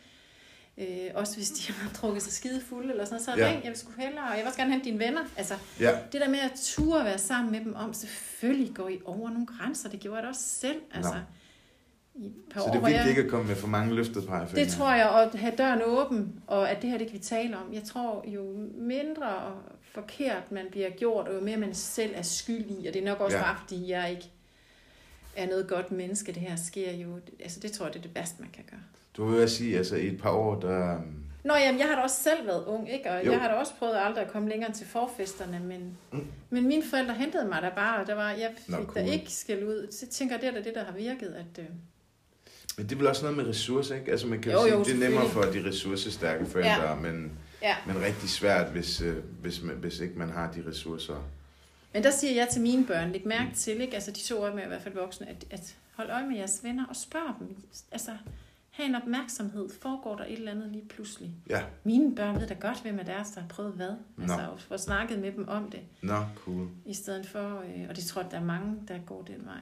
Øh, 0.77 0.87
også 1.15 1.35
hvis 1.35 1.49
de 1.51 1.71
har 1.73 1.89
drukket 1.93 2.23
sig 2.23 2.33
skide 2.33 2.61
fulde 2.69 2.89
eller 2.91 3.05
sådan 3.05 3.13
noget, 3.27 3.39
så 3.39 3.45
Ja. 3.45 3.51
ring, 3.51 3.63
jeg 3.63 3.69
vil 3.69 3.77
sgu 3.79 3.91
hellere, 3.97 4.23
og 4.23 4.29
jeg 4.29 4.37
vil 4.37 4.45
også 4.47 4.57
gerne 4.59 4.71
hente 4.71 4.85
dine 4.85 4.99
venner. 4.99 5.21
Altså, 5.37 5.53
Ja. 5.79 5.97
det 6.11 6.21
der 6.21 6.29
med 6.29 6.39
at 6.39 6.51
ture 6.63 6.99
og 6.99 7.05
være 7.05 7.17
sammen 7.17 7.51
med 7.51 7.59
dem 7.59 7.75
om, 7.75 7.93
selvfølgelig 7.93 8.75
går 8.75 8.89
I 8.89 8.99
over 9.05 9.29
nogle 9.29 9.45
grænser, 9.45 9.89
det 9.89 9.99
gjorde 9.99 10.15
jeg 10.17 10.23
da 10.23 10.29
også 10.29 10.41
selv. 10.41 10.81
Altså, 10.93 11.13
i 12.15 12.25
et 12.25 12.33
par 12.53 12.61
Så 12.61 12.67
det 12.67 12.75
er 12.75 12.79
hvor 12.79 12.87
jeg- 12.87 12.97
vigtigt 12.97 13.09
ikke 13.17 13.21
at 13.21 13.29
komme 13.29 13.47
med 13.47 13.55
for 13.55 13.67
mange 13.67 13.95
løftede 13.95 14.25
pegefingre. 14.27 14.65
det 14.65 14.73
tror 14.73 14.91
jeg, 14.93 15.09
og 15.09 15.23
at 15.23 15.35
have 15.35 15.53
døren 15.57 15.81
åben, 15.85 16.41
og 16.47 16.69
at 16.71 16.81
det 16.81 16.89
her, 16.89 16.97
det 16.97 17.07
kan 17.07 17.13
vi 17.13 17.19
tale 17.23 17.57
om. 17.57 17.73
Jeg 17.73 17.83
tror, 17.83 18.23
jo 18.27 18.43
mindre 18.77 19.27
forkert 19.93 20.51
man 20.51 20.65
bliver 20.71 20.89
gjort, 20.89 21.27
og 21.27 21.35
jo 21.35 21.39
mere 21.41 21.57
man 21.57 21.73
selv 21.75 22.11
er 22.15 22.21
skyld 22.21 22.65
i, 22.69 22.87
og 22.87 22.93
det 22.93 23.01
er 23.01 23.05
nok 23.05 23.19
også 23.19 23.37
ja. 23.37 23.43
bare, 23.43 23.55
fordi 23.59 23.89
jeg 23.91 24.11
ikke 24.11 24.29
er 25.35 25.47
noget 25.47 25.67
godt 25.67 25.91
menneske, 25.91 26.31
det 26.31 26.41
her 26.41 26.55
sker 26.55 26.91
jo. 26.93 27.19
Altså, 27.39 27.59
det 27.59 27.71
tror 27.71 27.85
jeg, 27.85 27.93
det 27.93 27.99
er 27.99 28.03
det 28.03 28.13
bedste, 28.13 28.35
man 28.39 28.49
kan 28.53 28.63
gøre. 28.71 28.79
Du 29.17 29.25
vil 29.25 29.39
jeg 29.39 29.49
sige, 29.49 29.77
altså 29.77 29.95
i 29.95 30.07
et 30.07 30.21
par 30.21 30.31
år, 30.31 30.59
der... 30.59 30.93
øhm, 30.95 31.15
Nå, 31.43 31.53
jamen, 31.55 31.79
jeg 31.79 31.87
har 31.87 31.95
da 31.95 32.01
også 32.01 32.23
selv 32.23 32.47
været 32.47 32.65
ung, 32.65 32.91
ikke? 32.93 33.11
Og 33.11 33.25
Jo. 33.25 33.31
jeg 33.31 33.39
har 33.41 33.47
da 33.47 33.53
også 33.53 33.73
prøvet 33.79 33.93
aldrig 33.97 34.25
at 34.25 34.31
komme 34.31 34.49
længere 34.49 34.71
til 34.73 34.87
forfesterne, 34.87 35.59
men, 35.59 35.97
Mm. 36.11 36.25
men 36.49 36.67
mine 36.67 36.83
forældre 36.89 37.13
hentede 37.13 37.45
mig 37.45 37.61
der 37.61 37.69
bare, 37.75 38.01
og 38.01 38.07
der 38.07 38.13
var, 38.15 38.31
jeg 38.31 38.51
fik 38.57 38.69
Nå, 38.69 38.77
cool. 38.85 38.95
da 39.07 39.11
ikke 39.11 39.31
skal 39.31 39.67
ud. 39.67 39.87
Så 39.91 40.07
tænker 40.07 40.35
jeg, 40.35 40.41
det 40.41 40.49
er 40.49 40.53
da 40.53 40.61
det, 40.69 40.75
der 40.75 40.83
har 40.83 40.93
virket, 40.93 41.27
at... 41.27 41.59
Øh, 41.59 41.65
Men 42.77 42.85
det 42.85 42.91
er 42.91 42.97
vel 42.97 43.07
også 43.07 43.21
noget 43.21 43.37
med 43.37 43.47
ressourcer, 43.47 43.95
ikke? 43.95 44.11
Altså 44.11 44.27
man 44.27 44.41
kan 44.41 44.51
Jo, 44.51 44.57
jo, 44.57 44.63
sige, 44.63 44.73
jo, 44.77 44.83
det 44.83 44.93
er 44.93 45.09
nemmere 45.09 45.29
for 45.29 45.41
de 45.41 45.63
ressourcestærke 45.67 46.45
forældre, 46.45 46.89
Ja. 46.89 46.95
men, 46.95 47.31
ja. 47.61 47.75
men 47.87 48.01
rigtig 48.01 48.29
svært, 48.29 48.71
hvis, 48.71 49.01
øh, 49.01 49.17
hvis, 49.41 49.61
man, 49.63 49.75
hvis 49.75 49.99
ikke 49.99 50.19
man 50.19 50.29
har 50.29 50.51
de 50.51 50.63
ressourcer. 50.69 51.29
Men 51.93 52.03
der 52.03 52.11
siger 52.11 52.33
jeg 52.33 52.49
til 52.49 52.61
mine 52.61 52.85
børn, 52.85 53.11
læg 53.11 53.27
mærke 53.27 53.55
til, 53.55 53.81
ikke? 53.81 53.93
altså 53.93 54.11
de 54.11 54.19
to 54.19 54.41
år 54.41 54.53
med 54.53 54.63
i 54.63 54.67
hvert 54.67 54.81
fald 54.81 54.93
voksne, 54.93 55.29
at, 55.29 55.45
at 55.49 55.75
hold 55.95 56.09
øje 56.09 56.27
med 56.27 56.35
jeres 56.35 56.63
venner 56.63 56.85
og 56.85 56.95
spørg 56.95 57.35
dem. 57.39 57.55
Altså, 57.91 58.11
have 58.81 58.89
en 58.89 59.01
opmærksomhed. 59.01 59.69
Foregår 59.81 60.15
der 60.15 60.23
et 60.25 60.33
eller 60.33 60.51
andet 60.51 60.69
lige 60.71 60.87
pludselig? 60.89 61.31
Ja, 61.49 61.61
Mine 61.83 62.15
børn 62.15 62.39
ved 62.39 62.47
da 62.47 62.53
godt, 62.53 62.81
hvem 62.81 62.99
af 62.99 63.05
deres, 63.05 63.29
der 63.31 63.41
har 63.41 63.47
prøvet 63.47 63.73
hvad. 63.73 63.91
Altså, 64.21 64.37
Nå. 64.37 64.43
og 64.43 64.59
få 64.59 64.77
snakket 64.77 65.19
med 65.19 65.31
dem 65.31 65.47
om 65.47 65.71
det, 65.71 65.79
nå, 66.01 66.17
cool. 66.35 66.67
i 66.85 66.93
stedet 66.93 67.25
for, 67.25 67.59
øh, 67.59 67.85
og 67.89 67.95
det 67.95 68.03
tror 68.03 68.21
jeg, 68.21 68.31
der 68.31 68.37
er 68.39 68.43
mange, 68.43 68.75
der 68.87 68.97
går 69.05 69.21
den 69.21 69.45
vej. 69.45 69.61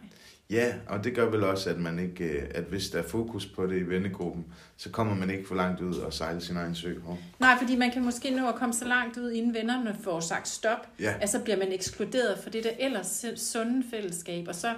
Ja, 0.50 0.74
og 0.88 1.04
det 1.04 1.16
gør 1.16 1.30
vel 1.30 1.44
også, 1.44 1.70
at 1.70 1.80
man 1.80 2.00
ikke, 2.00 2.24
øh, 2.24 2.48
at 2.56 2.64
hvis 2.64 2.90
der 2.90 3.00
er 3.00 3.08
fokus 3.08 3.46
på 3.46 3.68
det 3.68 3.78
i 3.80 3.84
vennegruppen, 3.90 4.46
så 4.78 4.90
kommer 4.90 5.16
man 5.16 5.30
ikke 5.30 5.48
for 5.48 5.56
langt 5.56 5.82
ud 5.82 5.96
og 5.96 6.14
sejle 6.14 6.42
sin 6.42 6.58
egen 6.58 6.76
sø. 6.76 6.96
Oh. 7.08 7.18
Nej, 7.40 7.58
fordi 7.58 7.76
man 7.76 7.92
kan 7.92 8.04
måske 8.04 8.30
nå 8.36 8.48
at 8.48 8.56
komme 8.56 8.74
så 8.74 8.86
langt 8.86 9.18
ud, 9.18 9.32
inden 9.32 9.54
vennerne 9.54 9.96
får 10.04 10.20
sagt 10.20 10.48
stop, 10.48 10.88
Ja, 11.00 11.14
at 11.22 11.30
så 11.30 11.40
bliver 11.44 11.58
man 11.58 11.72
ekskluderet 11.72 12.40
for 12.40 12.50
det 12.50 12.64
der 12.64 12.72
ellers 12.80 13.26
sunde 13.36 13.84
fællesskab, 13.90 14.48
og 14.48 14.56
så 14.56 14.74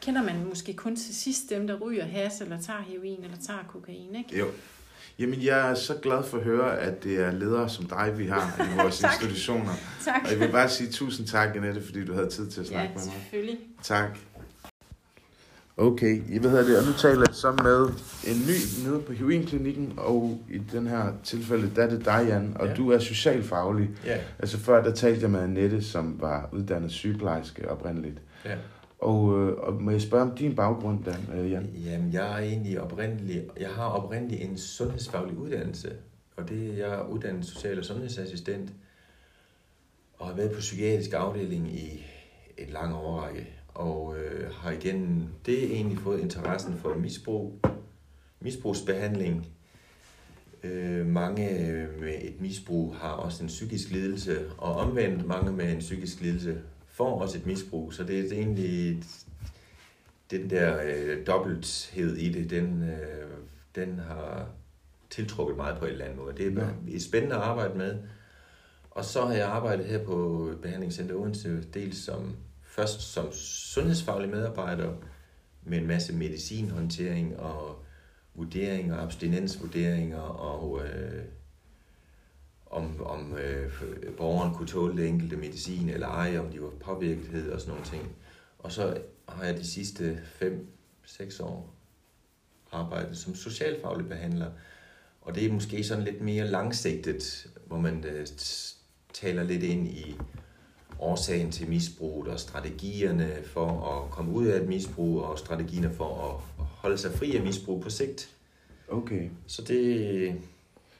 kender 0.00 0.22
man 0.22 0.44
måske 0.48 0.74
kun 0.74 0.96
til 0.96 1.14
sidst 1.14 1.50
dem, 1.50 1.66
der 1.66 1.74
ryger 1.76 2.04
has, 2.04 2.40
eller 2.40 2.60
tager 2.60 2.80
heroin, 2.88 3.24
eller 3.24 3.36
tager 3.46 3.60
kokain, 3.68 4.14
ikke? 4.14 4.38
jo. 4.38 4.46
Jamen, 5.18 5.42
jeg 5.42 5.70
er 5.70 5.74
så 5.74 5.94
glad 6.02 6.24
for 6.24 6.36
at 6.38 6.44
høre, 6.44 6.78
at 6.78 7.04
det 7.04 7.20
er 7.20 7.32
ledere 7.32 7.68
som 7.68 7.84
dig, 7.86 8.14
vi 8.18 8.26
har 8.26 8.66
i 8.74 8.76
vores 8.82 8.98
Tak. 8.98 9.12
institutioner. 9.12 9.72
Tak. 10.04 10.20
Og 10.24 10.30
jeg 10.30 10.40
vil 10.40 10.48
bare 10.52 10.68
sige 10.68 10.90
tusind 10.90 11.26
tak, 11.26 11.56
Annette, 11.56 11.82
fordi 11.82 12.04
du 12.04 12.14
havde 12.14 12.28
tid 12.30 12.50
til 12.50 12.60
at 12.60 12.66
snakke 12.66 12.82
Ja, 12.88 12.94
med 12.94 13.04
mig. 13.04 13.14
selvfølgelig. 13.22 13.58
Tak. 13.82 14.18
Okay, 15.78 16.22
I 16.28 16.42
ved 16.42 16.66
det, 16.68 16.78
og 16.78 16.86
nu 16.86 16.92
taler 16.92 17.24
jeg 17.28 17.34
så 17.34 17.52
med 17.52 17.86
en 18.34 18.40
ny 18.46 18.88
nede 18.88 19.02
på 19.02 19.12
heroinklinikken, 19.12 19.92
og 19.96 20.40
i 20.50 20.58
den 20.58 20.86
her 20.86 21.12
tilfælde, 21.24 21.70
der 21.76 21.82
er 21.82 21.90
det 21.90 22.04
dig, 22.04 22.24
Jan, 22.28 22.56
og 22.60 22.66
Ja. 22.66 22.74
du 22.74 22.90
er 22.90 22.98
socialfaglig. 22.98 23.90
Ja, 24.04 24.18
Altså 24.38 24.58
før, 24.58 24.82
der 24.82 24.94
talte 24.94 25.22
jeg 25.22 25.30
med 25.30 25.40
Annette, 25.40 25.82
som 25.84 26.16
var 26.20 26.48
uddannet 26.52 26.90
sygeplejerske 26.90 27.70
oprindeligt. 27.70 28.18
ja. 28.44 28.54
Og, 28.98 29.40
øh, 29.40 29.58
og 29.58 29.82
må 29.82 29.90
jeg 29.90 30.00
spørge 30.00 30.30
om 30.30 30.36
din 30.36 30.54
baggrund, 30.54 31.04
Dan, 31.04 31.38
øh, 31.38 31.50
Jan? 31.50 31.66
Jamen, 31.84 32.12
jeg 32.12 32.32
er 32.32 32.38
egentlig 32.38 32.80
oprindelig, 32.80 33.42
jeg 33.60 33.68
har 33.68 33.84
oprindelig 33.84 34.40
en 34.40 34.58
sundhedsfaglig 34.58 35.38
uddannelse, 35.38 35.92
og 36.36 36.48
det 36.48 36.78
jeg 36.78 36.88
er 36.88 37.08
uddannet 37.08 37.46
social- 37.46 37.78
og 37.78 37.84
sundhedsassistent, 37.84 38.72
og 40.18 40.26
har 40.26 40.34
været 40.34 40.52
på 40.52 40.58
psykiatrisk 40.58 41.12
afdeling 41.12 41.74
i 41.74 42.06
et 42.58 42.70
lang 42.70 42.94
overrække, 42.94 43.48
og 43.74 44.16
øh, 44.18 44.54
har 44.54 44.70
igen 44.70 45.28
det 45.46 45.64
egentlig 45.64 45.98
fået 45.98 46.20
interessen 46.20 46.74
for 46.76 46.94
misbrug, 46.94 47.60
misbrugsbehandling. 48.40 49.46
Øh, 50.64 51.06
mange 51.06 51.60
øh, 51.60 52.00
med 52.00 52.14
et 52.22 52.40
misbrug 52.40 52.94
har 52.96 53.12
også 53.12 53.42
en 53.42 53.48
psykisk 53.48 53.90
lidelse, 53.90 54.50
og 54.58 54.74
omvendt 54.74 55.26
mange 55.26 55.52
med 55.52 55.72
en 55.72 55.78
psykisk 55.78 56.20
lidelse 56.20 56.60
får 56.96 57.20
også 57.20 57.38
et 57.38 57.46
misbrug, 57.46 57.92
så 57.92 58.04
det 58.04 58.18
er 58.18 58.36
egentlig 58.36 59.02
den 60.30 60.50
der 60.50 60.82
øh, 60.84 61.26
dobbelthed 61.26 62.16
i 62.16 62.32
det, 62.32 62.50
den, 62.50 62.82
øh, 62.82 63.30
den 63.74 63.98
har 63.98 64.48
tiltrukket 65.10 65.56
meget 65.56 65.78
på 65.78 65.84
en 65.84 65.92
eller 65.92 66.04
anden 66.04 66.18
måde. 66.18 66.36
Det 66.36 66.58
er, 66.58 66.72
ja. 66.88 66.98
spændende 66.98 67.36
at 67.36 67.42
arbejde 67.42 67.78
med. 67.78 67.98
Og 68.90 69.04
så 69.04 69.26
har 69.26 69.34
jeg 69.34 69.46
arbejdet 69.46 69.86
her 69.86 70.04
på 70.04 70.50
Behandlingscenter 70.62 71.14
Odense, 71.14 71.62
dels 71.74 72.04
som, 72.04 72.36
først 72.62 73.00
som 73.00 73.32
sundhedsfaglig 73.32 74.30
medarbejder 74.30 74.92
med 75.62 75.78
en 75.78 75.86
masse 75.86 76.14
medicinhåndtering 76.14 77.38
og 77.38 77.84
vurderinger, 78.34 78.96
abstinensvurderinger 78.96 80.20
og 80.20 80.80
øh, 80.84 81.24
om, 82.76 83.06
om 83.06 83.36
øh, 83.38 83.72
borgeren 84.16 84.54
kunne 84.54 84.68
tåle 84.68 84.96
det 84.96 85.08
enkelte 85.08 85.36
medicin 85.36 85.88
eller 85.88 86.08
ej, 86.08 86.38
om 86.38 86.50
de 86.50 86.62
var 86.62 86.70
påvirket 86.84 87.52
og 87.52 87.60
sådan 87.60 87.74
nogle 87.74 87.86
ting. 87.86 88.16
Og 88.58 88.72
så 88.72 88.98
har 89.28 89.44
jeg 89.44 89.56
de 89.56 89.66
sidste 89.66 90.18
5-6 91.06 91.42
år 91.42 91.74
arbejdet 92.72 93.16
som 93.16 93.34
socialfaglig 93.34 94.08
behandler. 94.08 94.50
Og 95.20 95.34
det 95.34 95.46
er 95.46 95.52
måske 95.52 95.84
sådan 95.84 96.04
lidt 96.04 96.20
mere 96.20 96.46
langsigtet, 96.46 97.50
hvor 97.66 97.78
man 97.78 98.04
øh, 98.04 98.26
taler 99.12 99.42
lidt 99.42 99.62
ind 99.62 99.88
i 99.88 100.16
årsagen 100.98 101.52
til 101.52 101.68
misbruget 101.68 102.28
og 102.28 102.40
strategierne 102.40 103.36
for 103.44 103.68
at 103.84 104.10
komme 104.10 104.32
ud 104.32 104.46
af 104.46 104.60
et 104.60 104.68
misbrug 104.68 105.22
og 105.22 105.38
strategierne 105.38 105.94
for 105.94 106.40
at 106.58 106.64
holde 106.64 106.98
sig 106.98 107.12
fri 107.12 107.36
af 107.36 107.42
misbrug 107.42 107.82
på 107.82 107.90
sigt. 107.90 108.36
Okay. 108.88 109.28
Så 109.46 109.62
det, 109.62 110.34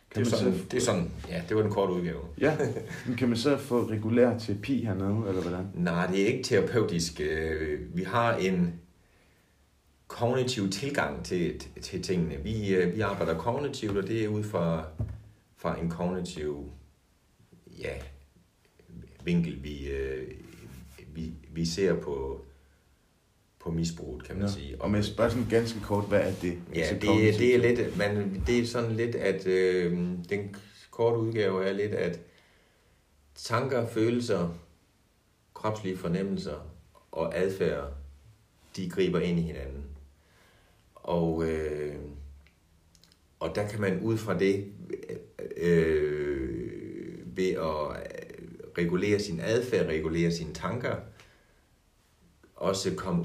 det, 0.08 0.14
Kan 0.14 0.22
er 0.22 0.30
man 0.30 0.38
sådan, 0.38 0.58
så- 0.58 0.64
det 0.70 0.76
er 0.76 0.80
sådan, 0.80 1.10
ja, 1.28 1.42
det 1.48 1.56
var 1.56 1.62
den 1.62 1.70
korte 1.72 1.92
udgave. 1.92 2.20
Ja, 2.40 2.56
men 3.06 3.16
kan 3.16 3.28
man 3.28 3.36
så 3.38 3.56
få 3.56 3.82
regulær 3.90 4.38
terapi 4.38 4.84
hernede, 4.84 5.28
eller 5.28 5.42
hvordan? 5.42 5.66
Nej, 5.74 6.06
det 6.06 6.22
er 6.22 6.26
ikke 6.26 6.42
terapeutisk. 6.42 7.20
Øh, 7.20 7.96
Vi 7.96 8.02
har 8.02 8.36
en 8.36 8.80
kognitiv 10.06 10.70
tilgang 10.70 11.24
til, 11.24 11.62
til 11.82 12.02
tingene. 12.02 12.36
Vi, 12.42 12.74
øh, 12.74 12.94
vi 12.96 13.00
arbejder 13.00 13.38
kognitivt, 13.38 13.96
og 13.96 14.08
det 14.08 14.24
er 14.24 14.28
ud 14.28 14.42
fra, 14.42 14.84
fra 15.56 15.80
en 15.80 15.90
kognitiv 15.90 16.70
ja, 17.78 17.92
vinkel, 19.24 19.62
vi, 19.62 19.88
øh, 19.88 20.28
vi, 21.14 21.32
vi 21.52 21.64
ser 21.66 21.94
på, 21.94 22.44
på 23.66 23.72
misbruget, 23.72 24.24
kan 24.24 24.36
man 24.36 24.44
Nå. 24.44 24.50
sige. 24.50 24.82
Og 24.82 24.90
med 24.90 25.02
spørge 25.02 25.30
sådan 25.30 25.46
ganske 25.50 25.80
kort, 25.80 26.08
hvad 26.08 26.20
er 26.20 26.32
det? 26.42 26.58
Ja, 26.74 26.80
Altså, 26.80 26.94
det, 26.94 27.02
kognitivt? 27.08 27.38
det 27.38 27.54
er 27.54 27.58
lidt, 27.58 27.96
man, 27.98 28.42
det 28.46 28.58
er 28.58 28.66
sådan 28.66 28.92
lidt, 28.92 29.14
at 29.14 29.46
øh, 29.46 29.92
den 30.30 30.56
korte 30.90 31.18
udgave 31.18 31.64
er 31.64 31.72
lidt, 31.72 31.92
at 31.94 32.20
tanker, 33.34 33.86
følelser, 33.86 34.58
kropslige 35.54 35.96
fornemmelser 35.96 36.66
og 37.12 37.38
adfærd, 37.38 37.92
de 38.76 38.90
griber 38.90 39.20
ind 39.20 39.38
i 39.38 39.42
hinanden. 39.42 39.84
Og, 40.94 41.44
øh, 41.48 41.94
og 43.40 43.54
der 43.54 43.68
kan 43.68 43.80
man 43.80 44.00
ud 44.00 44.18
fra 44.18 44.38
det, 44.38 44.72
øh, 45.56 47.36
ved 47.36 47.50
at 47.50 48.02
regulere 48.78 49.18
sin 49.18 49.40
adfærd, 49.40 49.86
regulere 49.86 50.32
sine 50.32 50.54
tanker, 50.54 50.96
også 52.56 52.94
komme 52.94 53.24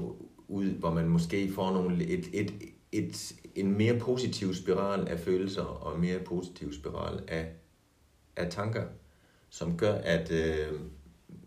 ud, 0.52 0.66
hvor 0.66 0.94
man 0.94 1.08
måske 1.08 1.52
får 1.52 1.72
nogle, 1.72 2.04
et, 2.04 2.28
et, 2.32 2.52
et, 2.92 3.34
en 3.54 3.76
mere 3.78 3.98
positiv 3.98 4.54
spiral 4.54 5.08
af 5.08 5.18
følelser 5.18 5.62
og 5.62 5.94
en 5.94 6.00
mere 6.00 6.18
positiv 6.18 6.72
spiral 6.72 7.22
af, 7.28 7.48
af 8.36 8.50
tanker, 8.50 8.84
som 9.50 9.76
gør, 9.76 9.92
at 9.92 10.32
øh, 10.32 10.80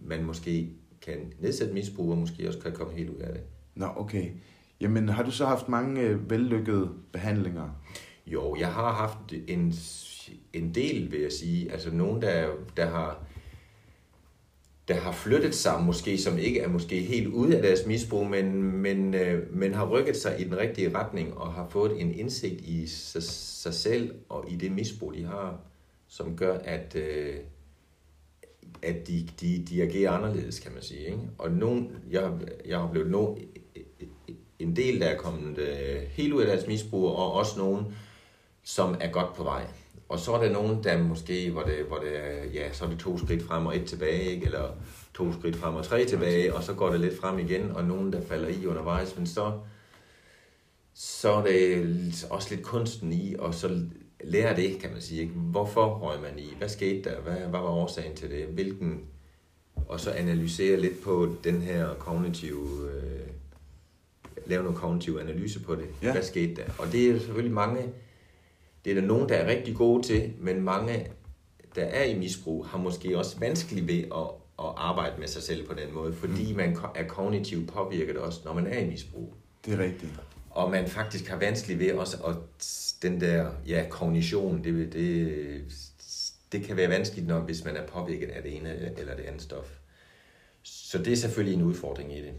man 0.01 0.23
måske 0.23 0.69
kan 1.01 1.33
nedsætte 1.39 1.73
misbrug 1.73 2.11
og 2.11 2.17
måske 2.17 2.47
også 2.47 2.59
kan 2.59 2.73
komme 2.73 2.93
helt 2.93 3.09
ud 3.09 3.19
af 3.19 3.33
det. 3.33 3.41
Nå, 3.75 3.87
okay. 3.95 4.31
Jamen, 4.81 5.09
har 5.09 5.23
du 5.23 5.31
så 5.31 5.45
haft 5.45 5.69
mange 5.69 6.01
øh, 6.01 6.29
vellykkede 6.29 6.89
behandlinger? 7.11 7.69
Jo, 8.27 8.55
jeg 8.59 8.73
har 8.73 8.93
haft 8.93 9.33
en, 9.47 9.73
en 10.53 10.75
del, 10.75 11.11
vil 11.11 11.21
jeg 11.21 11.31
sige. 11.31 11.71
Altså 11.71 11.91
nogen, 11.91 12.21
der, 12.21 12.49
der 12.77 12.85
har 12.85 13.25
der 14.87 14.95
har 14.95 15.11
flyttet 15.11 15.55
sig, 15.55 15.83
måske 15.83 16.17
som 16.17 16.37
ikke 16.37 16.59
er 16.59 16.67
måske 16.67 17.01
helt 17.01 17.27
ude 17.27 17.55
af 17.55 17.61
deres 17.61 17.85
misbrug, 17.85 18.25
men, 18.25 18.61
men, 18.61 19.13
øh, 19.13 19.55
men 19.55 19.73
har 19.73 19.89
rykket 19.89 20.17
sig 20.17 20.41
i 20.41 20.43
den 20.43 20.57
rigtige 20.57 20.97
retning 20.97 21.37
og 21.37 21.53
har 21.53 21.67
fået 21.69 22.01
en 22.01 22.13
indsigt 22.19 22.61
i 22.61 22.87
sig, 22.87 23.23
sig 23.23 23.73
selv 23.73 24.15
og 24.29 24.45
i 24.51 24.55
det 24.55 24.71
misbrug, 24.71 25.13
de 25.13 25.23
har, 25.23 25.59
som 26.07 26.37
gør, 26.37 26.57
at, 26.57 26.95
øh, 26.95 27.35
at 28.81 29.07
de, 29.07 29.29
de, 29.41 29.65
de 29.69 29.83
agerer 29.83 30.11
anderledes, 30.11 30.59
kan 30.59 30.73
man 30.73 30.81
sige. 30.81 31.05
Ikke? 31.05 31.19
Og 31.37 31.51
nogen, 31.51 31.91
jeg, 32.11 32.31
jeg 32.65 32.79
har 32.79 32.91
blevet 32.91 33.11
nogen, 33.11 33.37
en 34.59 34.75
del, 34.75 34.99
der 35.01 35.07
er 35.07 35.17
kommet 35.17 35.57
øh, 35.57 36.01
helt 36.09 36.33
ud 36.33 36.41
af 36.41 36.47
deres 36.47 36.67
misbrug, 36.67 37.05
og 37.05 37.33
også 37.33 37.59
nogen, 37.59 37.95
som 38.63 38.95
er 38.99 39.11
godt 39.11 39.35
på 39.35 39.43
vej. 39.43 39.65
Og 40.09 40.19
så 40.19 40.33
er 40.33 40.43
der 40.43 40.51
nogen, 40.51 40.83
der 40.83 41.03
måske, 41.03 41.51
hvor 41.51 41.61
det, 41.61 41.85
hvor 41.87 41.97
det 41.97 42.17
er, 42.17 42.45
ja, 42.53 42.73
så 42.73 42.85
er 42.85 42.89
det 42.89 42.99
to 42.99 43.17
skridt 43.17 43.43
frem 43.43 43.65
og 43.65 43.75
et 43.75 43.85
tilbage, 43.85 44.23
ikke? 44.23 44.45
eller 44.45 44.71
to 45.13 45.33
skridt 45.33 45.55
frem 45.55 45.75
og 45.75 45.85
tre 45.85 46.05
tilbage, 46.05 46.55
og 46.55 46.63
så 46.63 46.73
går 46.73 46.89
det 46.89 46.99
lidt 46.99 47.19
frem 47.19 47.39
igen, 47.39 47.71
og 47.71 47.83
nogen, 47.83 48.13
der 48.13 48.21
falder 48.21 48.47
i 48.47 48.65
undervejs, 48.65 49.17
men 49.17 49.27
så, 49.27 49.51
så 50.93 51.31
er 51.31 51.43
det 51.43 52.27
også 52.29 52.55
lidt 52.55 52.65
kunsten 52.65 53.13
i, 53.13 53.35
og 53.39 53.53
så 53.53 53.79
lære 54.23 54.55
det, 54.55 54.79
kan 54.79 54.91
man 54.91 55.01
sige. 55.01 55.21
Ikke? 55.21 55.33
Hvorfor 55.33 55.97
røg 55.97 56.21
man 56.21 56.39
i? 56.39 56.55
Hvad 56.57 56.69
skete 56.69 57.09
der? 57.09 57.21
Hvad, 57.21 57.35
hvad 57.35 57.59
var 57.59 57.69
årsagen 57.69 58.15
til 58.15 58.29
det? 58.29 58.45
Hvilken... 58.45 59.01
Og 59.87 59.99
så 59.99 60.11
analysere 60.11 60.79
lidt 60.79 61.03
på 61.03 61.35
den 61.43 61.61
her 61.61 61.93
kognitive... 61.93 62.91
Øh, 62.91 63.27
lave 64.45 64.63
noget 64.63 64.77
kognitiv 64.77 65.17
analyse 65.21 65.63
på 65.63 65.75
det. 65.75 65.85
Ja. 66.01 66.11
Hvad 66.11 66.23
skete 66.23 66.55
der? 66.55 66.63
Og 66.79 66.91
det 66.91 67.09
er 67.09 67.19
selvfølgelig 67.19 67.53
mange... 67.53 67.81
Det 68.85 68.91
er 68.91 69.01
der 69.01 69.07
nogen, 69.07 69.29
der 69.29 69.35
er 69.35 69.47
rigtig 69.47 69.75
gode 69.75 70.03
til, 70.03 70.33
men 70.39 70.61
mange, 70.61 71.07
der 71.75 71.83
er 71.83 72.03
i 72.03 72.17
misbrug, 72.17 72.65
har 72.65 72.77
måske 72.77 73.17
også 73.17 73.39
vanskeligt 73.39 73.87
ved 73.87 73.99
at, 73.99 74.29
at 74.59 74.73
arbejde 74.77 75.19
med 75.19 75.27
sig 75.27 75.43
selv 75.43 75.67
på 75.67 75.73
den 75.73 75.93
måde, 75.93 76.13
fordi 76.13 76.53
man 76.53 76.75
ko- 76.75 76.87
er 76.95 77.07
kognitivt 77.07 77.69
påvirket 77.69 78.17
også, 78.17 78.41
når 78.45 78.53
man 78.53 78.67
er 78.67 78.79
i 78.79 78.87
misbrug. 78.87 79.33
Det 79.65 79.73
er 79.73 79.77
rigtigt. 79.77 80.11
Og 80.49 80.71
man 80.71 80.87
faktisk 80.87 81.27
har 81.27 81.37
vanskeligt 81.37 81.79
ved 81.79 81.93
også 81.93 82.17
at 82.17 82.35
den 83.01 83.21
der 83.21 83.51
ja, 83.67 83.85
kognition, 83.89 84.63
det, 84.63 84.93
det, 84.93 85.63
det 86.51 86.63
kan 86.63 86.77
være 86.77 86.89
vanskeligt, 86.89 87.27
når, 87.27 87.39
hvis 87.39 87.65
man 87.65 87.75
er 87.75 87.87
påvirket 87.87 88.29
af 88.29 88.43
det 88.43 88.55
ene 88.57 88.99
eller 88.99 89.15
det 89.15 89.23
andet 89.23 89.41
stof. 89.41 89.77
Så 90.63 90.97
det 90.97 91.13
er 91.13 91.17
selvfølgelig 91.17 91.55
en 91.55 91.63
udfordring 91.63 92.17
i 92.17 92.21
det. 92.21 92.33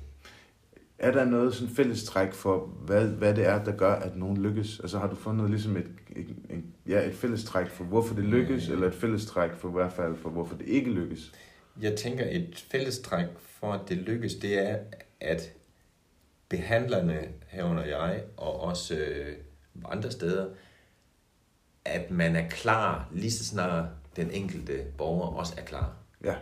Er 0.99 1.13
der 1.13 1.25
noget 1.25 1.55
sådan 1.55 1.75
fælles 1.75 2.05
træk 2.05 2.33
for, 2.33 2.67
hvad, 2.67 3.09
hvad 3.09 3.35
det 3.35 3.47
er, 3.47 3.65
der 3.65 3.77
gør, 3.77 3.93
at 3.93 4.17
nogen 4.17 4.43
lykkes? 4.43 4.81
Altså 4.81 4.99
har 4.99 5.09
du 5.09 5.17
fundet 5.17 5.51
ligesom 5.51 5.77
et, 5.77 5.89
et, 6.17 6.37
et, 6.51 6.65
ja, 6.89 7.07
et 7.07 7.15
fælles 7.15 7.45
træk 7.45 7.69
for, 7.69 7.85
hvorfor 7.85 8.15
det 8.15 8.25
lykkes, 8.25 8.69
eller 8.69 8.87
et 8.87 8.95
fælles 8.95 9.27
træk 9.27 9.51
for 9.55 9.69
i 9.69 9.73
hvert 9.73 9.93
fald 9.93 10.17
for, 10.17 10.31
hvorfor 10.31 10.57
det 10.57 10.67
ikke 10.67 10.91
lykkes? 10.91 11.33
Jeg 11.81 11.97
tænker, 11.97 12.25
et 12.31 12.67
fællestræk 12.71 13.27
for, 13.39 13.73
at 13.73 13.81
det 13.89 13.97
lykkes, 13.97 14.35
det 14.35 14.59
er, 14.71 14.79
at 15.21 15.53
behandlerne 16.49 17.29
herunder 17.47 17.85
jeg, 17.85 18.23
og 18.37 18.61
også 18.61 18.95
øh, 18.95 19.37
andre 19.85 20.11
steder, 20.11 20.47
at 21.85 22.11
man 22.11 22.37
er 22.37 22.49
klar, 22.49 23.09
lige 23.13 23.31
så 23.31 23.45
snart 23.45 23.89
den 24.17 24.31
enkelte 24.31 24.85
borger 24.99 25.27
også 25.27 25.55
er 25.59 25.63
klar. 25.63 25.97
Ja, 26.25 26.35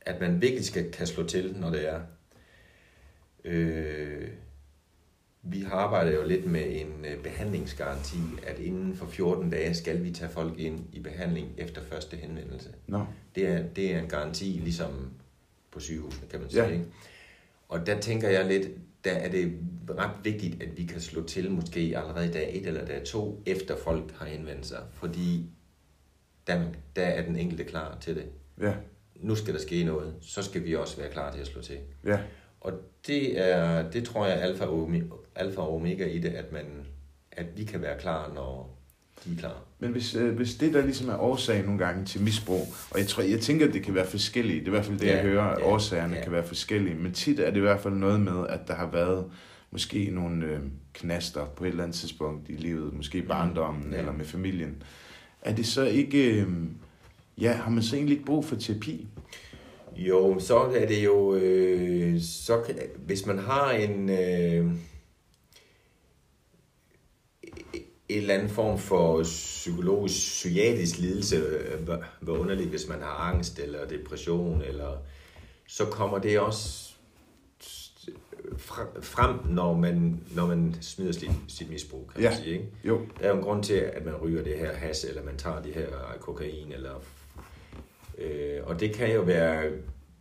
At 0.00 0.20
man 0.20 0.42
virkelig 0.42 0.64
skal 0.64 0.92
kan 0.92 1.06
slå 1.06 1.26
til, 1.26 1.56
når 1.56 1.70
det 1.70 1.88
er. 1.88 2.00
Øh, 3.46 4.28
vi 5.42 5.60
har 5.60 5.76
arbejdet 5.76 6.14
jo 6.14 6.24
lidt 6.26 6.46
med 6.46 6.80
en 6.80 7.04
øh, 7.04 7.22
behandlingsgaranti, 7.22 8.18
at 8.46 8.58
inden 8.58 8.96
for 8.96 9.06
14 9.06 9.50
dage 9.50 9.74
skal 9.74 10.04
vi 10.04 10.10
tage 10.10 10.30
folk 10.30 10.58
ind 10.58 10.84
i 10.92 11.00
behandling 11.00 11.48
efter 11.58 11.82
første 11.82 12.16
henvendelse. 12.16 12.68
nå, 12.86 13.06
Det 13.34 13.46
er, 13.48 13.62
det 13.68 13.94
er 13.94 13.98
en 14.00 14.08
garanti, 14.08 14.44
ligesom 14.44 15.10
på 15.70 15.80
sygehusene, 15.80 16.28
kan 16.28 16.40
man 16.40 16.50
sige. 16.50 16.64
Ja. 16.64 16.70
Ikke? 16.70 16.84
Og 17.68 17.86
der 17.86 18.00
tænker 18.00 18.28
jeg 18.28 18.46
lidt, 18.46 18.68
der 19.04 19.12
er 19.12 19.30
det 19.30 19.58
ret 19.90 20.10
vigtigt, 20.24 20.62
at 20.62 20.76
vi 20.78 20.84
kan 20.86 21.00
slå 21.00 21.22
til 21.22 21.50
måske 21.50 21.80
allerede 21.96 22.32
dag 22.32 22.56
1 22.56 22.66
eller 22.66 22.86
dag 22.86 23.04
2, 23.04 23.42
efter 23.46 23.76
folk 23.84 24.12
har 24.12 24.26
henvendt 24.26 24.66
sig. 24.66 24.82
Fordi 24.92 25.46
der, 26.46 26.64
der 26.96 27.02
er 27.02 27.26
den 27.26 27.36
enkelte 27.36 27.64
klar 27.64 27.98
til 28.00 28.14
det. 28.16 28.24
ja, 28.60 28.72
Nu 29.16 29.34
skal 29.34 29.54
der 29.54 29.60
ske 29.60 29.84
noget, 29.84 30.14
så 30.20 30.42
skal 30.42 30.64
vi 30.64 30.74
også 30.76 30.96
være 30.96 31.10
klar 31.10 31.32
til 31.32 31.40
at 31.40 31.46
slå 31.46 31.62
til. 31.62 31.78
ja, 32.04 32.18
Og 32.60 32.72
det, 33.06 33.40
er, 33.48 33.90
det 33.90 34.04
tror 34.04 34.26
jeg 34.26 34.36
er 34.38 34.40
alfa 34.40 34.64
og 34.64 34.82
omega, 34.82 35.04
alfa 35.34 35.60
og 35.60 35.74
omega 35.76 36.06
i 36.06 36.18
det, 36.18 36.28
at, 36.28 36.52
man, 36.52 36.64
at 37.32 37.46
vi 37.56 37.64
kan 37.64 37.82
være 37.82 37.98
klar, 37.98 38.32
når 38.34 38.78
de 39.24 39.32
er 39.32 39.36
klar. 39.38 39.62
Men 39.78 39.90
hvis, 39.90 40.14
øh, 40.14 40.34
hvis 40.36 40.54
det 40.54 40.74
der 40.74 40.82
ligesom 40.84 41.08
er 41.08 41.18
årsagen 41.18 41.64
nogle 41.64 41.84
gange 41.84 42.04
til 42.04 42.22
misbrug, 42.22 42.66
og 42.90 42.98
jeg, 42.98 43.06
tror, 43.06 43.22
jeg 43.22 43.40
tænker, 43.40 43.68
at 43.68 43.74
det 43.74 43.82
kan 43.82 43.94
være 43.94 44.06
forskellige, 44.06 44.58
det 44.60 44.64
er 44.64 44.68
i 44.68 44.70
hvert 44.70 44.84
fald 44.84 44.98
det, 44.98 45.06
Ja, 45.06 45.14
jeg 45.14 45.22
hører, 45.22 45.42
at 45.42 45.58
ja, 45.60 45.66
årsagerne 45.66 46.16
ja. 46.16 46.22
kan 46.22 46.32
være 46.32 46.44
forskellige, 46.46 46.94
men 46.94 47.12
tit 47.12 47.40
er 47.40 47.50
det 47.50 47.56
i 47.56 47.60
hvert 47.60 47.80
fald 47.80 47.94
noget 47.94 48.20
med, 48.20 48.46
at 48.48 48.60
der 48.68 48.74
har 48.74 48.90
været 48.90 49.24
måske 49.70 50.10
nogle 50.12 50.46
øh, 50.46 50.58
knaster 50.92 51.44
på 51.46 51.64
et 51.64 51.68
eller 51.68 51.82
andet 51.84 51.96
tidspunkt 51.96 52.48
i 52.48 52.52
livet, 52.52 52.92
måske 52.94 53.18
i 53.18 53.22
barndommen 53.22 53.92
Ja. 53.92 53.98
eller 53.98 54.12
med 54.12 54.24
familien. 54.24 54.82
Er 55.42 55.54
det 55.54 55.66
så 55.66 55.82
ikke, 55.84 56.40
øh, 56.40 56.46
ja, 57.40 57.52
har 57.52 57.70
man 57.70 57.82
så 57.82 57.96
egentlig 57.96 58.12
ikke 58.14 58.24
brug 58.26 58.44
for 58.44 58.56
terapi? 58.56 59.06
Jo, 59.96 60.38
så 60.38 60.58
er 60.58 60.86
det 60.86 61.04
jo, 61.04 61.34
øh, 61.34 62.20
så 62.20 62.62
kan, 62.66 62.76
hvis 62.96 63.26
man 63.26 63.38
har 63.38 63.70
en, 63.70 64.08
øh, 64.10 64.66
en 68.08 68.18
eller 68.20 68.34
anden 68.34 68.48
form 68.48 68.78
for 68.78 69.22
psykologisk, 69.22 70.16
psykiatrisk 70.16 70.98
lidelse, 70.98 71.36
øh, 71.36 71.82
hvor, 71.84 72.04
hvor 72.20 72.36
underligt, 72.38 72.70
hvis 72.70 72.88
man 72.88 73.00
har 73.00 73.32
angst 73.32 73.58
eller 73.58 73.86
depression, 73.88 74.62
eller, 74.62 74.96
så 75.68 75.84
kommer 75.84 76.18
det 76.18 76.40
også 76.40 76.86
frem, 79.02 79.46
når 79.46 79.74
man, 79.74 80.20
når 80.34 80.46
man 80.46 80.74
smider 80.80 81.12
sit, 81.12 81.30
sit 81.48 81.70
misbrug, 81.70 82.10
kan 82.14 82.22
Ja. 82.22 82.30
man 82.30 82.38
sige. 82.38 82.52
Ikke? 82.52 82.66
Jo, 82.84 83.00
Der 83.18 83.24
er 83.24 83.28
jo 83.28 83.36
en 83.36 83.42
grund 83.42 83.62
til, 83.62 83.74
at 83.74 84.04
man 84.04 84.14
ryger 84.16 84.42
det 84.44 84.58
her 84.58 84.72
has, 84.72 85.04
eller 85.04 85.22
man 85.24 85.36
tager 85.36 85.62
det 85.62 85.74
her 85.74 85.88
kokain, 86.20 86.72
eller, 86.72 87.02
øh, 88.18 88.60
og 88.64 88.80
det 88.80 88.94
kan 88.94 89.14
jo 89.14 89.20
være 89.20 89.72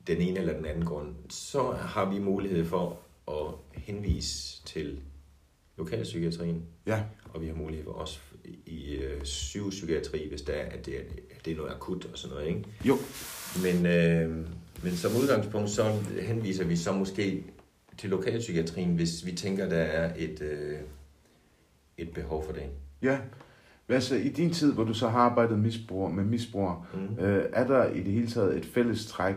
den 0.07 0.21
ene 0.21 0.39
eller 0.39 0.53
den 0.53 0.65
anden 0.65 0.85
grund. 0.85 1.15
Så 1.29 1.71
har 1.71 2.09
vi 2.13 2.19
mulighed 2.19 2.65
for 2.65 2.99
at 3.27 3.81
henvise 3.83 4.63
til 4.65 4.99
lokalpsykiatrien, 5.77 6.63
ja, 6.85 7.03
og 7.33 7.41
vi 7.41 7.47
har 7.47 7.55
mulighed 7.55 7.85
for 7.85 7.91
også 7.91 8.19
i 8.65 8.95
øh, 8.95 9.23
sygepsykiatri, 9.23 10.29
hvis 10.29 10.41
der 10.41 10.53
er, 10.53 10.69
at 10.69 10.85
det, 10.85 10.95
er, 10.95 11.01
det 11.45 11.53
er 11.53 11.57
noget 11.57 11.71
akut 11.71 12.05
og 12.05 12.17
sådan 12.17 12.35
noget. 12.35 12.49
Ikke? 12.49 12.63
jo, 12.85 12.97
Men, 13.63 13.85
øh, 13.85 14.47
men 14.83 14.95
som 14.95 15.11
udgangspunkt, 15.21 15.69
så 15.69 15.83
henviser 16.21 16.63
vi 16.63 16.75
så 16.75 16.91
måske 16.91 17.43
til 17.97 18.09
lokalpsykiatrien, 18.09 18.95
hvis 18.95 19.25
vi 19.25 19.31
tænker, 19.31 19.69
der 19.69 19.77
er 19.77 20.13
et, 20.17 20.41
øh, 20.41 20.79
et 21.97 22.13
behov 22.13 22.45
for 22.45 22.51
det. 22.51 22.63
ja. 23.01 23.17
Hvad 23.85 24.01
så, 24.01 24.15
i 24.15 24.29
din 24.29 24.53
tid, 24.53 24.73
hvor 24.73 24.83
du 24.83 24.93
så 24.93 25.07
har 25.09 25.19
arbejdet 25.19 25.59
misbrug, 25.59 26.11
med 26.13 26.23
misbrugere, 26.23 26.85
Mm. 26.93 27.19
øh, 27.19 27.49
er 27.53 27.67
der 27.67 27.89
i 27.91 28.03
det 28.03 28.13
hele 28.13 28.27
taget 28.27 28.57
et 28.57 28.65
fælles 28.65 29.05
træk, 29.07 29.35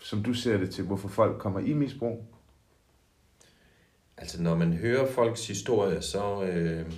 som 0.00 0.22
du 0.22 0.34
ser 0.34 0.56
det 0.58 0.70
til, 0.70 0.84
hvorfor 0.84 1.08
folk 1.08 1.38
kommer 1.40 1.60
i 1.60 1.72
misbrug? 1.72 2.24
Altså, 4.16 4.42
når 4.42 4.56
man 4.56 4.72
hører 4.72 5.06
folks 5.12 5.46
historie, 5.46 6.02
så, 6.02 6.42
øh, 6.44 6.92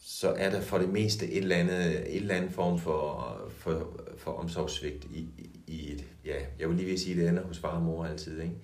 så 0.00 0.28
er 0.30 0.50
der 0.50 0.60
for 0.60 0.78
det 0.78 0.88
meste 0.88 1.26
et 1.30 1.38
eller 1.38 1.56
andet, 1.56 1.90
et 2.16 2.16
eller 2.16 2.34
andet 2.34 2.52
form 2.52 2.78
for, 2.78 3.36
for, 3.50 4.00
for 4.18 4.30
omsorgssvigt 4.30 5.04
i, 5.04 5.18
i, 5.38 5.50
i 5.66 5.92
et, 5.92 6.04
ja, 6.24 6.34
jeg 6.58 6.68
vil 6.68 6.76
lige 6.76 6.86
vil 6.88 6.98
sige, 7.00 7.20
det 7.20 7.28
ender 7.28 7.42
hos 7.46 7.58
far 7.58 7.68
og 7.76 7.82
mor 7.82 8.04
altid, 8.04 8.40
ikke? 8.40 8.54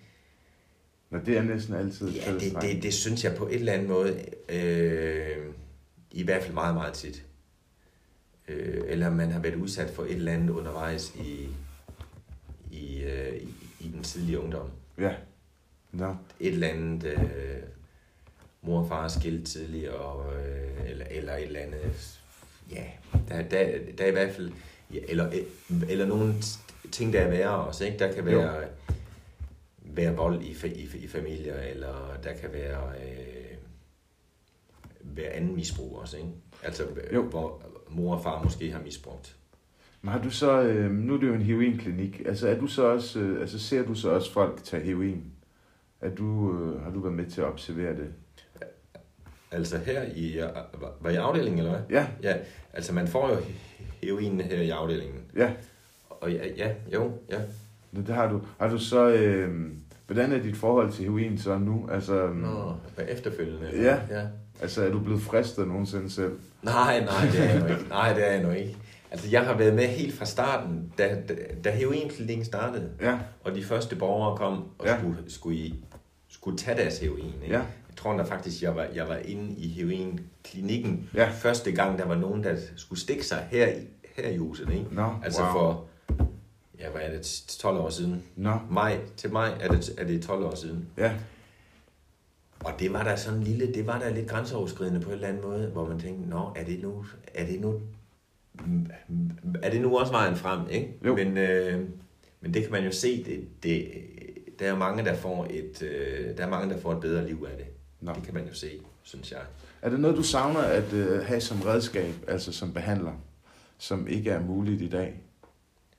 Nå, 1.17 1.23
det 1.27 1.37
er 1.37 1.43
næsten 1.43 1.75
altid 1.75 2.09
Ja, 2.09 2.35
det, 2.35 2.57
det, 2.61 2.83
det 2.83 2.95
synes 2.95 3.25
jeg 3.25 3.37
på 3.37 3.47
et 3.47 3.55
eller 3.55 3.73
andet 3.73 3.89
måde, 3.89 4.25
øh, 4.49 5.47
i 6.11 6.23
hvert 6.23 6.43
fald 6.43 6.55
meget, 6.55 6.75
meget 6.75 6.95
tit. 6.95 7.25
Øh, 8.49 8.83
eller 8.87 9.11
man 9.11 9.31
har 9.31 9.41
været 9.41 9.55
udsat 9.55 9.91
for 9.91 10.03
et 10.03 10.12
eller 10.12 10.33
andet 10.33 10.51
undervejs 10.51 11.12
i, 11.14 11.49
i, 12.71 13.03
øh, 13.03 13.37
i, 13.37 13.49
i 13.81 13.89
den 13.89 14.03
tidlige 14.03 14.41
ungdom. 14.41 14.71
Ja. 14.99 15.14
Nå. 15.93 16.17
et 16.41 16.53
eller 16.53 16.69
andet 16.69 17.05
øh, 17.05 17.19
mor 18.62 18.81
og 18.81 18.89
far 18.89 19.09
skilt 19.09 19.47
tidligere, 19.47 19.95
og, 19.95 20.35
øh, 20.35 20.91
eller, 20.91 21.05
eller 21.11 21.37
et 21.37 21.47
eller 21.47 21.61
andet. 21.61 22.21
Ja, 22.71 22.85
der, 23.29 23.43
der, 23.43 23.79
der 23.99 24.05
er 24.05 24.09
i 24.09 24.12
hvert 24.12 24.35
fald, 24.35 24.53
ja, 24.95 24.99
eller, 25.09 25.33
eller 25.89 26.07
nogle 26.07 26.35
ting, 26.93 27.12
der 27.12 27.21
er 27.21 27.31
værre 27.31 27.57
også, 27.57 27.85
ikke? 27.85 27.99
Der 27.99 28.12
kan 28.12 28.27
være, 28.27 28.64
være 29.97 30.17
vold 30.17 30.43
i, 30.43 30.57
i, 30.67 30.89
i 31.05 31.09
familier, 31.09 31.61
eller 31.61 32.17
der 32.25 32.33
kan 32.33 32.53
være, 32.53 32.83
øh, 32.89 33.57
være 35.01 35.29
anden 35.31 35.55
misbrug 35.55 35.99
også, 35.99 36.17
ikke? 36.17 36.29
Altså, 36.63 36.87
Jo. 37.13 37.23
hvor 37.23 37.63
mor 37.89 38.15
og 38.17 38.23
far 38.23 38.43
måske 38.43 38.71
har 38.73 38.81
misbrugt. 38.83 39.37
Men 40.03 40.13
har 40.13 40.23
du 40.23 40.31
så, 40.31 40.63
øh, 40.63 40.91
nu 40.91 41.15
er 41.15 41.19
det 41.21 41.27
jo 41.29 41.35
en 41.35 41.43
heroinklinik, 41.43 42.23
altså 42.27 42.49
er 42.49 42.59
du 42.59 42.67
så 42.67 42.83
også, 42.85 43.21
øh, 43.21 43.41
altså 43.41 43.59
ser 43.59 43.85
du 43.87 43.95
så 43.95 44.11
også 44.11 44.33
folk 44.33 44.65
tage 44.65 44.83
heroin? 44.83 45.33
Er 46.01 46.11
du, 46.11 46.59
øh, 46.61 46.83
har 46.83 46.91
du 46.91 47.01
været 47.01 47.15
med 47.15 47.27
til 47.27 47.41
at 47.41 47.47
observere 47.47 47.97
det? 47.97 48.13
Altså 49.51 49.79
her 49.79 50.03
i, 50.15 50.37
var- 51.03 51.11
i 51.11 51.15
afdelingen, 51.15 51.59
eller 51.59 51.71
hvad? 51.71 51.81
Ja, 51.91 52.07
Ja, 52.23 52.37
altså 52.73 52.95
man 52.95 53.09
får 53.09 53.29
jo 53.31 53.37
heroin 54.03 54.41
her 54.41 54.61
i 54.61 54.71
afdelingen. 54.71 55.21
ja, 55.37 55.53
Og 56.11 56.33
ja, 56.33 56.47
ja 56.57 56.75
jo, 56.95 57.13
ja. 57.31 57.41
Det 57.97 58.09
har 58.15 58.29
du. 58.33 58.41
Har 58.61 58.69
du 58.69 58.79
så... 58.79 59.09
Øh, 59.09 59.69
hvordan 60.07 60.33
er 60.33 60.43
dit 60.43 60.57
forhold 60.57 60.93
til 60.93 61.05
heroin 61.05 61.39
så 61.39 61.59
nu? 61.59 61.89
Altså, 61.93 62.27
Nå, 62.35 62.73
hvad 62.95 63.05
efterfølgende? 63.09 63.83
Ja. 63.83 63.99
ja. 64.11 64.27
altså 64.61 64.85
er 64.85 64.91
du 64.91 64.99
blevet 65.01 65.23
fristet 65.23 65.69
nogensinde 65.69 66.11
selv? 66.11 66.33
Nej, 66.63 67.01
nej, 67.05 67.31
det 67.33 67.41
er 67.41 67.45
jeg 67.51 67.61
nu 67.61 67.67
ikke. 67.67 67.89
Nej, 67.89 68.13
det 68.15 68.27
er 68.29 68.33
jeg 68.33 68.43
nu 68.43 68.51
ikke. 68.51 68.77
Altså, 69.11 69.29
jeg 69.31 69.45
har 69.45 69.55
været 69.55 69.75
med 69.75 69.87
helt 69.87 70.15
fra 70.15 70.25
starten, 70.25 70.93
da, 70.99 71.17
da, 71.29 71.35
da 71.65 71.71
heroinklinikken 71.71 72.45
startede, 72.45 72.89
Ja, 73.01 73.19
og 73.45 73.55
de 73.55 73.65
første 73.65 73.97
borgere 73.97 74.37
kom 74.37 74.65
og 74.79 74.87
Ja. 74.87 74.99
skulle, 74.99 75.17
skulle, 75.29 75.59
i, 75.59 75.85
skulle 76.29 76.59
tage 76.59 76.79
deres 76.79 76.99
heroin. 76.99 77.25
Ikke? 77.43 77.55
Ja. 77.55 77.59
Jeg 77.59 77.97
tror 78.03 78.17
da 78.17 78.23
faktisk, 78.23 78.63
jeg 78.63 78.77
var, 78.77 78.87
jeg 78.95 79.09
var 79.09 79.17
inde 79.17 79.55
i 79.57 79.69
heroinklinikken 79.69 81.11
Ja. 81.15 81.29
første 81.33 81.73
gang, 81.73 81.99
der 81.99 82.05
var 82.07 82.15
nogen, 82.15 82.45
der 82.45 82.57
skulle 82.77 83.01
stikke 83.01 83.27
sig 83.27 83.47
her 83.51 83.67
i, 83.67 83.81
her 84.17 84.29
i 84.29 84.37
huset. 84.37 84.71
Ikke? 84.71 84.87
Nå, 84.91 85.11
altså 85.25 85.43
wow. 85.43 85.53
for, 85.53 85.85
ja, 86.87 86.91
hvad 86.93 87.03
er 87.03 87.11
det, 87.11 87.45
12 87.61 87.78
år 87.78 87.91
siden? 87.91 88.22
Nå, 88.37 88.59
Maj, 88.70 88.99
til 89.16 89.32
mig 89.32 89.57
er 89.61 89.68
det, 89.68 89.95
er 89.99 90.05
det 90.05 90.22
12 90.22 90.45
år 90.45 90.55
siden. 90.55 90.89
ja. 90.99 91.12
Og 92.64 92.72
det 92.78 92.93
var 92.93 93.05
der 93.05 93.16
sådan 93.16 93.39
en 93.39 93.45
lille, 93.45 93.74
det 93.74 93.87
var 93.87 93.99
der 93.99 94.14
lidt 94.14 94.26
grænseoverskridende 94.28 95.01
på 95.01 95.09
en 95.09 95.14
eller 95.14 95.28
anden 95.28 95.43
måde, 95.43 95.66
hvor 95.66 95.89
man 95.89 96.01
tænkte, 96.01 96.28
nå, 96.28 96.53
er 96.57 96.64
det 96.64 96.82
nu, 96.82 97.05
er 97.34 97.47
det 97.47 97.61
nu, 97.61 97.80
er 99.62 99.70
det 99.70 99.80
nu 99.80 99.99
også 99.99 100.12
vejen 100.12 100.37
frem, 100.37 100.61
ikke? 100.70 100.95
Jo. 101.05 101.14
Men, 101.14 101.37
øh, 101.39 101.80
men 102.41 102.55
det 102.55 102.62
kan 102.62 102.72
man 102.72 102.84
jo 102.84 102.93
se, 102.93 103.24
det, 103.24 103.49
det, 103.62 103.89
der 104.59 104.72
er 104.72 104.76
mange, 104.76 105.05
der 105.05 105.14
får 105.14 105.47
et, 105.51 105.82
øh, 105.82 106.37
der 106.37 106.45
er 106.45 106.51
mange, 106.51 106.74
der 106.74 106.80
får 106.80 106.93
et 106.93 107.01
bedre 107.01 107.26
liv 107.26 107.47
af 107.51 107.57
det. 107.57 107.66
Nå. 108.01 108.12
Det 108.12 108.22
kan 108.22 108.34
man 108.34 108.47
jo 108.47 108.55
se, 108.55 108.80
synes 109.03 109.32
jeg. 109.32 109.41
Er 109.82 109.91
det 109.91 110.01
noget, 110.01 110.16
du 110.16 110.22
savner 110.22 110.61
at 110.61 110.93
øh, 110.93 111.24
have 111.24 111.41
som 111.41 111.62
redskab, 111.62 112.14
altså 112.28 112.53
som 112.53 112.72
behandler, 112.72 113.12
som 113.78 114.07
ikke 114.09 114.30
er 114.30 114.41
muligt 114.41 114.82
i 114.82 114.89
dag? 114.89 115.26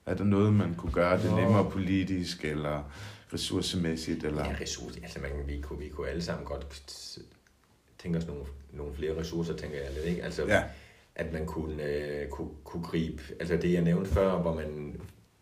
Er 0.08 0.14
der 0.14 0.24
noget, 0.24 0.54
man 0.54 0.74
kunne 0.74 0.92
gøre 0.92 1.22
det 1.22 1.34
nemmere 1.34 1.70
politisk, 1.70 2.44
eller 2.44 2.92
ressourcemæssigt, 3.32 4.24
eller... 4.24 4.44
Ja, 4.44 4.56
ressourcer, 4.60 5.00
altså 5.02 5.20
man, 5.20 5.30
vi, 5.46 5.60
kunne, 5.60 5.78
vi 5.78 5.88
kunne 5.88 6.08
alle 6.08 6.22
sammen 6.22 6.46
godt 6.46 6.82
tænke 7.98 8.18
os 8.18 8.26
nogle, 8.26 8.44
nogle 8.72 8.94
flere 8.94 9.20
ressourcer, 9.20 9.56
tænker 9.56 9.78
jeg 9.78 9.92
lidt, 9.94 10.04
ikke? 10.04 10.24
Altså, 10.24 10.46
Ja, 10.46 10.62
at 11.14 11.32
man 11.32 11.46
kunne, 11.46 11.82
øh, 11.82 12.28
kunne, 12.28 12.50
kunne 12.64 12.82
gribe, 12.82 13.22
altså 13.40 13.56
det 13.56 13.72
jeg 13.72 13.82
nævnte 13.82 14.10
før, 14.10 14.38
hvor 14.38 14.54
man, 14.54 15.00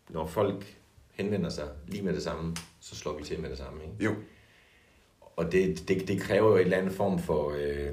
når 0.09 0.27
folk 0.27 0.75
henvender 1.11 1.49
sig 1.49 1.67
lige 1.87 2.03
med 2.03 2.13
det 2.13 2.23
samme, 2.23 2.55
så 2.79 2.95
slår 2.95 3.17
vi 3.17 3.23
til 3.23 3.39
med 3.39 3.49
det 3.49 3.57
samme. 3.57 3.83
Ikke? 3.83 4.05
jo. 4.05 4.15
Og 5.35 5.51
det, 5.51 5.87
det, 5.87 6.07
det 6.07 6.21
kræver 6.21 6.49
jo 6.49 6.55
en 6.55 6.61
eller 6.61 6.77
anden 6.77 6.91
form 6.91 7.19
for 7.19 7.55
øh, 7.57 7.91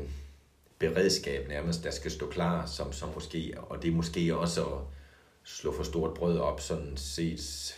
beredskab 0.78 1.48
nærmest, 1.48 1.84
der 1.84 1.90
skal 1.90 2.10
stå 2.10 2.26
klar, 2.26 2.66
som, 2.66 2.92
som 2.92 3.08
måske, 3.14 3.54
og 3.56 3.82
det 3.82 3.90
er 3.90 3.94
måske 3.94 4.36
også 4.36 4.64
at 4.64 4.78
slå 5.44 5.76
for 5.76 5.82
stort 5.82 6.14
brød 6.14 6.38
op, 6.38 6.60
sådan 6.60 6.92
set 6.96 7.74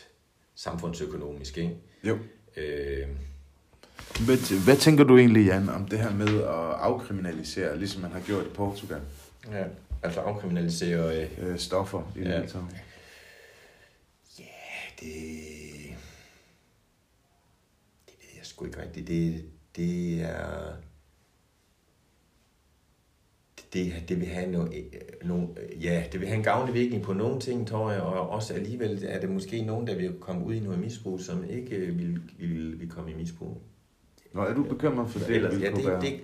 samfundsøkonomisk. 0.54 1.58
Ikke? 1.58 1.76
Jo. 2.04 2.18
Øh, 2.56 3.08
Hvad, 4.26 4.64
hvad 4.64 4.76
tænker 4.76 5.04
du 5.04 5.18
egentlig, 5.18 5.46
Jan, 5.46 5.68
om 5.68 5.88
det 5.88 5.98
her 5.98 6.10
med 6.14 6.42
at 6.42 6.48
afkriminalisere, 6.80 7.78
ligesom 7.78 8.02
man 8.02 8.10
har 8.12 8.20
gjort 8.20 8.46
i 8.46 8.48
Portugal? 8.48 9.00
ja, 9.52 9.64
altså 10.02 10.20
afkriminalisere 10.20 11.22
øh, 11.22 11.30
Øh, 11.38 11.58
stoffer 11.58 12.12
i 12.16 12.18
det 12.20 12.26
Ja. 12.30 12.36
hele 12.36 12.48
taget. 12.50 12.66
det... 15.00 15.10
Det 18.06 18.14
ved 18.20 18.28
jeg 18.36 18.46
sgu 18.46 18.64
ikke 18.64 18.82
rigtigt. 18.82 19.08
Det, 19.08 19.44
det 19.76 20.20
er... 20.22 20.72
Det, 23.76 24.08
det 24.08 24.20
vil 24.20 24.28
have 24.28 24.50
no, 24.50 24.66
no, 25.24 25.46
ja, 25.82 26.04
det 26.12 26.20
vil 26.20 26.28
have 26.28 26.36
en 26.36 26.44
gavnlig 26.44 26.74
virkning 26.74 27.02
på 27.02 27.12
nogle 27.12 27.40
ting, 27.40 27.68
tror 27.68 27.92
jeg, 27.92 28.00
og 28.00 28.30
også 28.30 28.54
alligevel 28.54 29.04
er 29.08 29.20
det 29.20 29.30
måske 29.30 29.62
nogen, 29.62 29.86
der 29.86 29.94
vil 29.94 30.12
komme 30.20 30.44
ud 30.44 30.54
i 30.54 30.60
noget 30.60 30.78
misbrug, 30.78 31.20
som 31.20 31.44
ikke 31.50 31.76
vil, 31.76 32.20
vil, 32.38 32.80
vil 32.80 32.90
komme 32.90 33.10
i 33.10 33.14
misbrug. 33.14 33.62
Nå, 34.32 34.42
er 34.42 34.54
du 34.54 34.62
bekymret 34.62 35.10
for 35.10 35.18
det? 35.18 35.36
Ellers, 35.36 35.60
ja, 35.60 35.70
det, 35.70 36.02
det, 36.02 36.20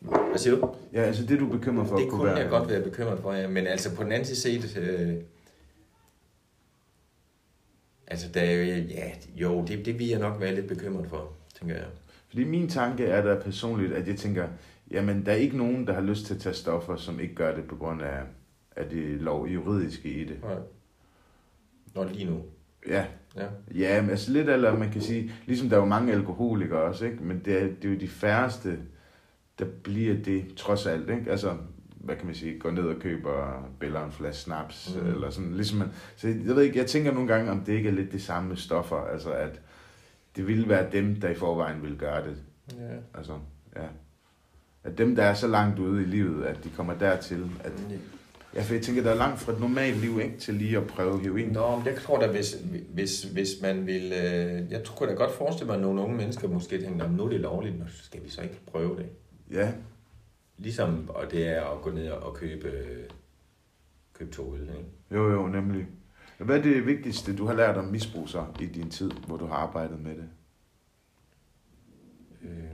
hvad 0.00 0.38
siger 0.38 0.56
du? 0.56 0.74
Ja, 0.92 1.02
altså 1.02 1.26
det, 1.26 1.40
du 1.40 1.46
er 1.46 1.58
bekymret 1.58 1.88
for, 1.88 1.96
Det 1.96 2.08
kunne 2.08 2.18
kunne 2.18 2.30
være... 2.30 2.38
jeg 2.38 2.48
godt 2.50 2.68
være 2.68 2.82
bekymret 2.82 3.18
for, 3.18 3.32
ja. 3.32 3.48
Men 3.48 3.66
altså 3.66 3.96
på 3.96 4.02
den 4.02 4.12
anden 4.12 4.26
side 4.34 4.62
set, 4.62 4.78
øh, 4.78 5.14
altså 8.06 8.28
der 8.34 8.40
er 8.40 8.52
jo, 8.52 8.82
ja, 8.82 9.10
jo, 9.36 9.64
det, 9.68 9.86
det 9.86 9.98
vil 9.98 10.08
jeg 10.08 10.18
nok 10.18 10.40
være 10.40 10.54
lidt 10.54 10.68
bekymret 10.68 11.08
for, 11.08 11.32
tænker 11.58 11.74
jeg. 11.74 11.86
Fordi 12.28 12.44
min 12.44 12.68
tanke 12.68 13.06
er 13.06 13.22
da 13.22 13.40
personligt, 13.40 13.92
at 13.92 14.08
jeg 14.08 14.16
tænker, 14.16 14.48
jamen 14.94 15.26
der 15.26 15.32
er 15.32 15.36
ikke 15.36 15.56
nogen, 15.56 15.86
der 15.86 15.92
har 15.92 16.00
lyst 16.00 16.26
til 16.26 16.34
at 16.34 16.40
tage 16.40 16.54
stoffer, 16.54 16.96
som 16.96 17.20
ikke 17.20 17.34
gør 17.34 17.54
det 17.54 17.64
på 17.64 17.76
grund 17.76 18.02
af, 18.02 18.20
af 18.76 18.86
det 18.88 19.20
lov 19.20 19.46
juridiske 19.46 20.08
i 20.08 20.24
det. 20.24 20.36
Nej. 20.42 20.54
Nå, 21.94 22.04
lige 22.04 22.30
nu. 22.30 22.42
Ja, 22.88 23.06
Ja. 23.36 23.46
ja 23.74 24.00
men 24.02 24.10
altså 24.10 24.32
lidt 24.32 24.48
eller 24.48 24.78
man 24.78 24.90
kan 24.90 25.00
sige, 25.02 25.32
ligesom 25.46 25.68
der 25.68 25.76
er 25.76 25.80
jo 25.80 25.86
mange 25.86 26.12
alkoholikere 26.12 26.78
også, 26.82 27.04
ikke? 27.04 27.22
men 27.22 27.42
det 27.44 27.62
er, 27.62 27.66
det 27.66 27.84
er 27.84 27.88
jo 27.94 28.00
de 28.00 28.08
færreste, 28.08 28.78
der 29.58 29.64
bliver 29.82 30.14
det 30.22 30.54
trods 30.56 30.86
alt. 30.86 31.10
Ikke? 31.10 31.30
Altså, 31.30 31.56
hvad 31.94 32.16
kan 32.16 32.26
man 32.26 32.34
sige, 32.34 32.58
går 32.58 32.70
ned 32.70 32.82
og 32.82 32.96
køber 33.00 33.68
billeder 33.80 34.04
en 34.04 34.12
flaske 34.12 34.40
snaps, 34.42 34.96
Mm. 35.02 35.06
eller 35.08 35.30
sådan, 35.30 35.54
ligesom 35.54 35.78
man, 35.78 35.88
så 36.16 36.28
jeg 36.28 36.56
ved 36.56 36.62
ikke, 36.62 36.78
jeg 36.78 36.86
tænker 36.86 37.12
nogle 37.12 37.28
gange, 37.28 37.50
om 37.50 37.60
det 37.60 37.72
ikke 37.72 37.88
er 37.88 37.92
lidt 37.92 38.12
det 38.12 38.22
samme 38.22 38.48
med 38.48 38.56
stoffer, 38.56 38.96
altså 38.96 39.32
at 39.32 39.60
det 40.36 40.46
ville 40.46 40.68
være 40.68 40.90
dem, 40.92 41.20
der 41.20 41.28
i 41.28 41.34
forvejen 41.34 41.82
vil 41.82 41.96
gøre 41.98 42.28
det, 42.28 42.36
ja. 42.78 42.96
altså, 43.18 43.32
ja. 43.76 43.86
At 44.84 44.98
dem, 44.98 45.16
der 45.16 45.22
er 45.22 45.34
så 45.34 45.46
langt 45.46 45.78
ude 45.78 46.02
i 46.02 46.04
livet, 46.04 46.44
at 46.44 46.64
de 46.64 46.70
kommer 46.70 46.94
dertil, 46.94 47.50
at, 47.64 47.72
ja, 48.54 48.62
for 48.62 48.74
jeg 48.74 48.82
tænker, 48.82 49.02
der 49.02 49.10
er 49.10 49.14
langt 49.14 49.40
fra 49.40 49.52
et 49.52 49.60
normalt 49.60 49.96
liv, 50.00 50.20
ikke, 50.20 50.38
til 50.38 50.54
lige 50.54 50.76
at 50.76 50.86
prøve 50.86 51.20
heroin. 51.20 51.48
Nå, 51.48 51.76
men 51.76 51.86
jeg 51.86 51.96
tror 52.02 52.20
da, 52.20 52.26
hvis, 52.30 52.56
hvis, 52.94 53.22
hvis 53.22 53.48
man 53.62 53.86
vil... 53.86 54.12
Øh, 54.12 54.70
jeg 54.70 54.82
kunne 54.96 55.08
da 55.08 55.14
godt 55.14 55.32
forestille 55.32 55.66
mig, 55.66 55.74
at 55.76 55.82
nogle 55.82 56.00
unge 56.00 56.16
mennesker 56.16 56.48
måske 56.48 56.82
tænker, 56.82 57.06
"Nå, 57.08 57.16
nu 57.16 57.24
er 57.24 57.28
det 57.28 57.40
lovligt, 57.40 57.78
nu 57.78 57.84
skal 57.88 58.24
vi 58.24 58.28
så 58.28 58.42
ikke 58.42 58.60
prøve 58.66 58.96
det. 58.96 59.06
Ja, 59.50 59.72
Ligesom, 60.58 61.08
og 61.08 61.30
det 61.30 61.48
er 61.48 61.64
at 61.64 61.82
gå 61.82 61.90
ned 61.90 62.08
og 62.10 62.34
købe, 62.34 62.72
købe 64.12 64.30
to 64.32 64.54
øl, 64.56 64.60
ikke? 64.62 64.84
Jo, 65.10 65.32
jo, 65.32 65.46
nemlig. 65.46 65.86
Hvad 66.38 66.58
er 66.58 66.62
det 66.62 66.86
vigtigste, 66.86 67.36
du 67.36 67.46
har 67.46 67.54
lært 67.54 67.76
om 67.76 67.84
misbrug 67.84 68.28
så 68.28 68.44
i 68.60 68.66
din 68.66 68.90
tid, 68.90 69.10
hvor 69.26 69.36
du 69.36 69.46
har 69.46 69.54
arbejdet 69.54 70.00
med 70.00 70.10
det? 70.16 70.28
Øhm, 72.42 72.73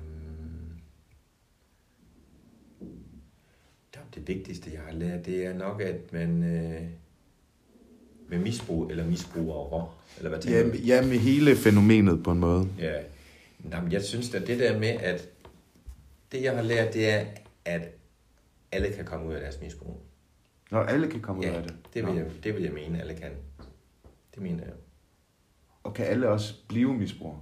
det 4.14 4.28
vigtigste, 4.28 4.70
jeg 4.72 4.80
har 4.80 4.92
lært, 4.92 5.26
det 5.26 5.46
er 5.46 5.54
nok, 5.54 5.80
at 5.82 6.12
man 6.12 6.42
øh, 6.44 6.82
med 8.28 8.38
misbrug 8.38 8.90
eller 8.90 9.06
misbrugere, 9.06 9.88
eller 10.16 10.28
hvad 10.30 10.40
tænker 10.40 10.58
Ja, 10.58 10.66
du? 10.68 10.72
ja, 10.76 11.02
med 11.02 11.18
hele 11.18 11.56
fænomenet 11.56 12.22
på 12.24 12.30
en 12.30 12.38
måde. 12.38 12.68
Ja, 12.78 12.94
Jamen, 13.72 13.92
jeg 13.92 14.02
synes 14.02 14.34
at 14.34 14.46
det 14.46 14.58
der 14.58 14.78
med, 14.78 14.88
at 14.88 15.28
det 16.32 16.42
jeg 16.42 16.54
har 16.56 16.62
lært, 16.62 16.94
det 16.94 17.10
er, 17.10 17.24
at 17.64 17.82
alle 18.72 18.92
kan 18.92 19.04
komme 19.04 19.28
ud 19.28 19.34
af 19.34 19.40
deres 19.40 19.60
misbrug. 19.62 20.00
Når 20.70 20.78
alle 20.80 21.08
kan 21.10 21.20
komme 21.20 21.40
ud 21.40 21.44
Ja, 21.44 21.52
af 21.56 21.62
det. 21.62 21.74
det 21.94 22.06
vil, 22.06 22.12
Nå. 22.14 22.18
jeg, 22.20 22.26
det 22.44 22.54
vil 22.54 22.62
jeg 22.62 22.72
mene, 22.72 23.00
alle 23.00 23.14
kan. 23.14 23.30
Det 24.34 24.42
mener 24.42 24.64
jeg. 24.64 24.72
Og 25.82 25.94
kan 25.94 26.06
alle 26.06 26.28
også 26.28 26.54
blive 26.68 26.94
misbrugere? 26.94 27.40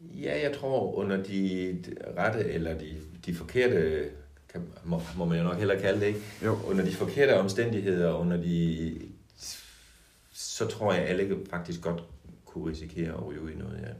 Ja, 0.00 0.40
jeg 0.42 0.56
tror 0.56 0.94
under 0.94 1.22
de 1.22 1.76
rette 2.18 2.44
eller 2.50 2.78
de, 2.78 2.96
de 3.26 3.34
forkerte, 3.34 4.10
kan, 4.54 4.62
må, 4.84 5.00
må 5.18 5.24
man 5.24 5.38
jo 5.38 5.44
nok 5.44 5.56
hellere 5.56 5.80
kalde 5.80 6.00
det, 6.00 6.06
ikke? 6.06 6.20
Jo. 6.44 6.56
Under 6.66 6.84
de 6.84 6.92
forkerte 6.94 7.38
omstændigheder, 7.40 8.14
under 8.14 8.36
de, 8.36 9.00
så 10.32 10.66
tror 10.66 10.92
jeg, 10.92 11.02
alle 11.04 11.36
faktisk 11.50 11.82
godt 11.82 12.02
kunne 12.44 12.70
risikere 12.70 13.12
at 13.12 13.26
ryge 13.26 13.52
i 13.52 13.56
noget, 13.56 13.78
ja. 13.82 13.92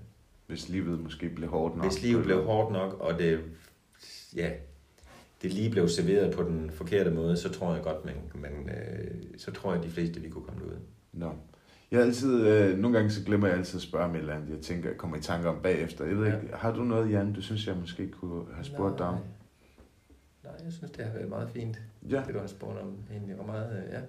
Hvis 0.47 0.69
livet 0.69 1.01
måske 1.01 1.29
blev 1.29 1.49
hårdt 1.49 1.77
nok. 1.77 1.87
Hvis 1.87 2.03
livet 2.03 2.25
blev 2.25 2.45
hårdt 2.45 2.73
nok, 2.73 2.97
og 3.01 3.19
det, 3.19 3.41
ja, 4.37 4.51
det 5.43 5.53
lige 5.53 5.71
blev 5.71 5.89
serveret 5.89 6.35
på 6.35 6.43
den 6.43 6.71
forkerte 6.71 7.11
måde, 7.11 7.37
så 7.37 7.49
tror 7.53 7.75
jeg 7.75 7.83
godt, 7.83 8.05
man, 8.05 8.15
man 8.35 8.71
øh, 8.71 9.11
så 9.39 9.51
tror 9.53 9.73
jeg, 9.75 9.81
at 9.83 9.87
de 9.89 9.93
fleste 9.93 10.21
vi 10.21 10.29
kunne 10.29 10.45
komme 10.45 10.65
ud. 10.65 10.77
Nå. 11.13 11.33
Jeg 11.91 11.99
har 11.99 12.07
altid, 12.07 12.47
øh, 12.47 12.79
nogle 12.79 12.97
gange 12.97 13.11
så 13.13 13.25
glemmer 13.25 13.47
jeg 13.49 13.57
altid 13.57 13.79
at 13.79 13.83
spørge 13.83 14.05
om 14.05 14.15
et 14.15 14.19
eller 14.21 14.35
andet, 14.35 14.51
jeg 14.51 14.61
tænker, 14.61 14.89
jeg 14.89 14.99
kommer 14.99 15.17
i 15.17 15.21
tanke 15.21 15.49
om 15.49 15.57
bagefter. 15.63 16.05
Jeg 16.05 16.17
ved 16.19 16.27
Ja. 16.29 16.35
ikke, 16.41 16.55
har 16.55 16.73
du 16.73 16.83
noget, 16.85 17.11
Jan, 17.11 17.33
du 17.33 17.43
synes, 17.43 17.67
jeg 17.67 17.77
måske 17.81 18.09
kunne 18.11 18.45
have 18.55 18.65
spurgt 18.65 18.99
dig 18.99 19.07
om? 19.07 19.19
Nej, 20.45 20.55
jeg 20.65 20.73
synes, 20.73 20.91
det 20.91 21.05
har 21.05 21.13
været 21.13 21.29
meget 21.29 21.51
fint, 21.51 21.81
Ja, 22.11 22.23
det 22.27 22.35
du 22.35 22.39
har 22.39 22.47
spurgt 22.47 22.79
om. 22.79 22.97
Egentlig 23.11 23.39
var 23.39 23.45
meget, 23.45 23.85
øh, 23.87 23.93
ja. 23.93 24.01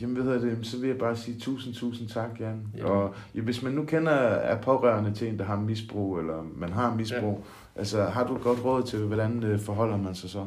jamen 0.00 0.16
ved 0.16 0.32
jeg 0.32 0.40
det, 0.40 0.66
så 0.66 0.78
vil 0.78 0.88
jeg 0.88 0.98
bare 0.98 1.16
sige 1.16 1.38
tusind, 1.38 1.74
tusind 1.74 2.08
tak, 2.08 2.40
Jan. 2.40 2.66
Ja. 2.76 2.84
Og 2.84 3.14
ja, 3.34 3.40
hvis 3.40 3.62
man 3.62 3.72
nu 3.72 3.84
kender 3.84 4.12
er 4.12 4.62
pårørende 4.62 5.14
til 5.14 5.28
en, 5.28 5.38
der 5.38 5.44
har 5.44 5.56
misbrug, 5.56 6.18
eller 6.18 6.42
man 6.42 6.72
har 6.72 6.94
misbrug, 6.94 7.44
ja. 7.74 7.78
altså 7.78 8.04
har 8.04 8.26
du 8.26 8.36
et 8.36 8.42
godt 8.42 8.64
råd 8.64 8.82
til, 8.82 8.98
hvordan 8.98 9.44
øh, 9.44 9.60
forholder 9.60 9.96
man 9.96 10.14
sig 10.14 10.30
så? 10.30 10.46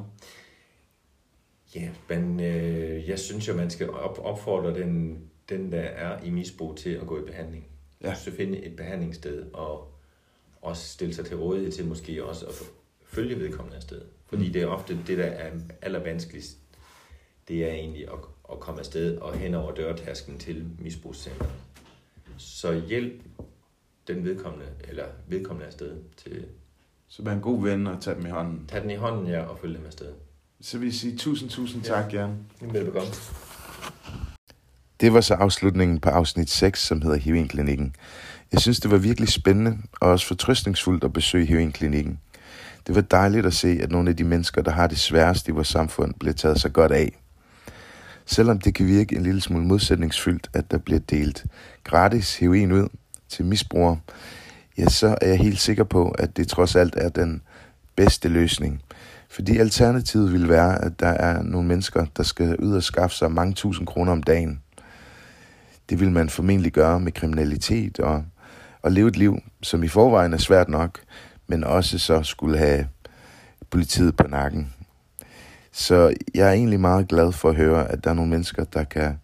Ja, 1.75 1.89
men 2.09 2.39
øh, 2.39 3.09
jeg 3.09 3.19
synes 3.19 3.47
jo, 3.47 3.53
man 3.53 3.69
skal 3.69 3.89
op, 3.89 4.19
opfordre 4.23 4.73
den, 4.73 5.19
den, 5.49 5.71
der 5.71 5.81
er 5.81 6.23
i 6.23 6.29
misbrug 6.29 6.77
til 6.77 6.89
at 6.89 7.07
gå 7.07 7.19
i 7.19 7.25
behandling. 7.25 7.67
Ja. 8.03 8.13
Så 8.15 8.31
finde 8.31 8.57
et 8.57 8.75
behandlingssted, 8.75 9.45
og 9.53 9.93
også 10.61 10.87
stille 10.87 11.13
sig 11.13 11.25
til 11.25 11.37
rådighed 11.37 11.71
til 11.71 11.87
måske 11.87 12.25
også 12.25 12.45
at 12.45 12.53
følge 13.09 13.39
vedkommende 13.39 13.77
afsted. 13.77 14.01
Fordi 14.27 14.47
Mm. 14.47 14.53
det 14.53 14.61
er 14.61 14.67
ofte 14.67 14.99
det, 15.07 15.17
der 15.17 15.23
er 15.25 15.51
allervanskeligst. 15.81 16.57
det 17.47 17.63
er 17.69 17.71
egentlig 17.73 18.07
at, 18.07 18.19
at 18.51 18.59
komme 18.59 18.79
afsted 18.79 19.17
og 19.17 19.33
hen 19.37 19.53
over 19.53 19.71
dørtasken 19.75 20.37
til 20.37 20.65
misbrugscenteret. 20.79 21.49
Så 22.37 22.81
hjælp 22.87 23.21
den 24.07 24.25
vedkommende, 24.25 24.65
eller 24.87 25.03
vedkommende 25.27 25.67
afsted 25.67 25.95
til, 26.17 26.45
Så 27.07 27.23
vær 27.23 27.31
en 27.31 27.41
god 27.41 27.63
ven 27.63 27.87
og 27.87 28.01
tag 28.01 28.15
dem 28.15 28.25
i 28.25 28.29
hånden. 28.29 28.65
tag 28.67 28.81
den 28.81 28.89
i 28.89 28.95
hånden, 28.95 29.27
ja, 29.27 29.41
og 29.41 29.59
følg 29.59 29.77
dem 29.77 29.85
afsted. 29.85 30.07
Så 30.61 30.77
vil 30.77 30.85
jeg 30.85 30.93
sige 30.93 31.17
tusind, 31.17 31.49
tusind 31.49 31.83
Ja. 31.85 31.87
tak, 31.89 32.13
Jan. 32.13 32.35
Velbekomme. 32.61 33.09
Det 35.01 35.13
var 35.13 35.21
så 35.21 35.33
afslutningen 35.33 35.99
på 35.99 36.09
afsnit 36.09 36.49
6, 36.49 36.79
som 36.87 37.01
hedder 37.01 37.17
Heroinklinikken. 37.17 37.95
Jeg 38.51 38.59
synes, 38.61 38.79
det 38.79 38.91
var 38.91 38.97
virkelig 38.97 39.29
spændende 39.29 39.77
og 40.01 40.09
også 40.09 40.27
fortrøstningsfuldt 40.27 41.03
at 41.03 41.13
besøge 41.13 41.45
Heroinklinikken. 41.45 42.19
Det 42.89 42.95
var 42.95 43.01
dejligt 43.01 43.45
at 43.45 43.53
se, 43.53 43.79
at 43.81 43.91
nogle 43.91 44.09
af 44.09 44.15
de 44.15 44.23
mennesker, 44.23 44.61
der 44.61 44.71
har 44.71 44.87
det 44.87 44.99
sværest 44.99 45.47
i 45.47 45.51
vores 45.51 45.67
samfund, 45.67 46.13
bliver 46.19 46.33
taget 46.33 46.59
så 46.59 46.69
godt 46.69 46.91
af. 46.91 47.19
Selvom 48.25 48.59
det 48.59 48.75
kan 48.75 48.87
virke 48.87 49.15
en 49.15 49.23
lille 49.23 49.41
smule 49.41 49.65
modsætningsfyldt, 49.65 50.49
at 50.53 50.71
der 50.71 50.77
bliver 50.77 50.99
delt 50.99 51.45
gratis 51.83 52.35
heroin 52.35 52.71
ud 52.71 52.87
til 53.29 53.45
misbrugere, 53.45 53.99
ja, 54.77 54.85
så 54.85 55.17
er 55.21 55.27
jeg 55.27 55.37
helt 55.37 55.59
sikker 55.59 55.83
på, 55.83 56.09
at 56.09 56.37
det 56.37 56.47
trods 56.47 56.75
alt 56.75 56.95
er 56.97 57.09
den 57.09 57.41
bedste 57.95 58.29
løsning. 58.29 58.81
Fordi 59.29 59.57
alternativet 59.57 60.33
vil 60.33 60.49
være, 60.49 60.85
at 60.85 60.99
der 60.99 61.07
er 61.07 61.43
nogle 61.43 61.67
mennesker, 61.67 62.05
der 62.17 62.23
skal 62.23 62.55
ud 62.55 62.75
og 62.75 62.83
skaffe 62.83 63.15
sig 63.15 63.31
mange 63.31 63.53
tusind 63.53 63.87
kroner 63.87 64.11
om 64.11 64.23
dagen. 64.23 64.61
Det 65.89 65.99
vil 65.99 66.11
man 66.11 66.29
formentlig 66.29 66.71
gøre 66.71 66.99
med 66.99 67.11
kriminalitet 67.11 67.99
og, 67.99 68.23
og 68.81 68.91
leve 68.91 69.07
et 69.07 69.17
liv, 69.17 69.39
som 69.61 69.83
i 69.83 69.87
forvejen 69.87 70.33
er 70.33 70.37
svært 70.37 70.69
nok, 70.69 70.99
men 71.49 71.63
også 71.63 71.99
så 71.99 72.23
skulle 72.23 72.57
have 72.57 72.87
politiet 73.69 74.15
på 74.15 74.27
nakken. 74.27 74.73
Så 75.71 76.13
jeg 76.35 76.47
er 76.47 76.51
egentlig 76.51 76.79
meget 76.79 77.07
glad 77.07 77.31
for 77.31 77.49
at 77.49 77.55
høre, 77.55 77.91
at 77.91 78.03
der 78.03 78.09
er 78.09 78.13
nogle 78.13 78.31
mennesker, 78.31 78.63
der 78.63 78.83
kan 78.83 79.19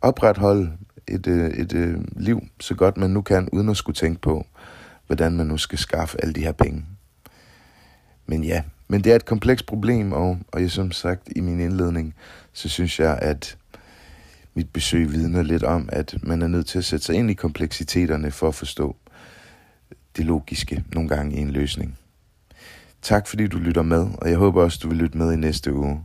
opretholde 0.00 0.72
et, 1.08 1.26
øh, 1.26 1.50
et, 1.50 1.72
et 1.72 2.06
liv 2.16 2.40
så 2.60 2.74
godt 2.74 2.96
man 2.96 3.10
nu 3.10 3.22
kan, 3.22 3.48
uden 3.52 3.68
at 3.68 3.76
skulle 3.76 3.96
tænke 3.96 4.20
på, 4.20 4.46
hvordan 5.06 5.36
man 5.36 5.46
nu 5.46 5.56
skal 5.56 5.78
skaffe 5.78 6.22
alle 6.22 6.34
de 6.34 6.40
her 6.40 6.52
penge. 6.52 6.84
Men 8.26 8.44
ja, 8.44 8.62
men 8.88 9.04
det 9.04 9.12
er 9.12 9.16
et 9.16 9.24
komplekst 9.24 9.66
problem, 9.66 10.12
og, 10.12 10.38
og 10.52 10.62
jeg 10.62 10.70
som 10.70 10.92
sagt 10.92 11.28
i 11.36 11.40
min 11.40 11.60
indledning, 11.60 12.14
så 12.52 12.68
synes 12.68 13.00
jeg, 13.00 13.18
at 13.22 13.56
mit 14.54 14.70
besøg 14.70 15.12
vidner 15.12 15.42
lidt 15.42 15.62
om, 15.62 15.88
at 15.92 16.14
man 16.22 16.42
er 16.42 16.48
nødt 16.48 16.66
til 16.66 16.78
at 16.78 16.84
sætte 16.84 17.06
sig 17.06 17.14
ind 17.14 17.30
i 17.30 17.34
kompleksiteterne 17.34 18.30
for 18.30 18.48
at 18.48 18.54
forstå 18.54 18.96
det 20.16 20.24
logiske 20.24 20.84
nogle 20.94 21.08
gange 21.08 21.36
i 21.36 21.40
en 21.40 21.50
løsning. 21.50 21.98
Tak 23.02 23.26
fordi 23.26 23.46
du 23.46 23.58
lytter 23.58 23.82
med, 23.82 24.06
og 24.18 24.30
jeg 24.30 24.36
håber 24.38 24.62
også, 24.62 24.78
du 24.82 24.88
vil 24.88 24.98
lytte 24.98 25.18
med 25.18 25.32
i 25.32 25.36
næste 25.36 25.72
uge. 25.72 26.04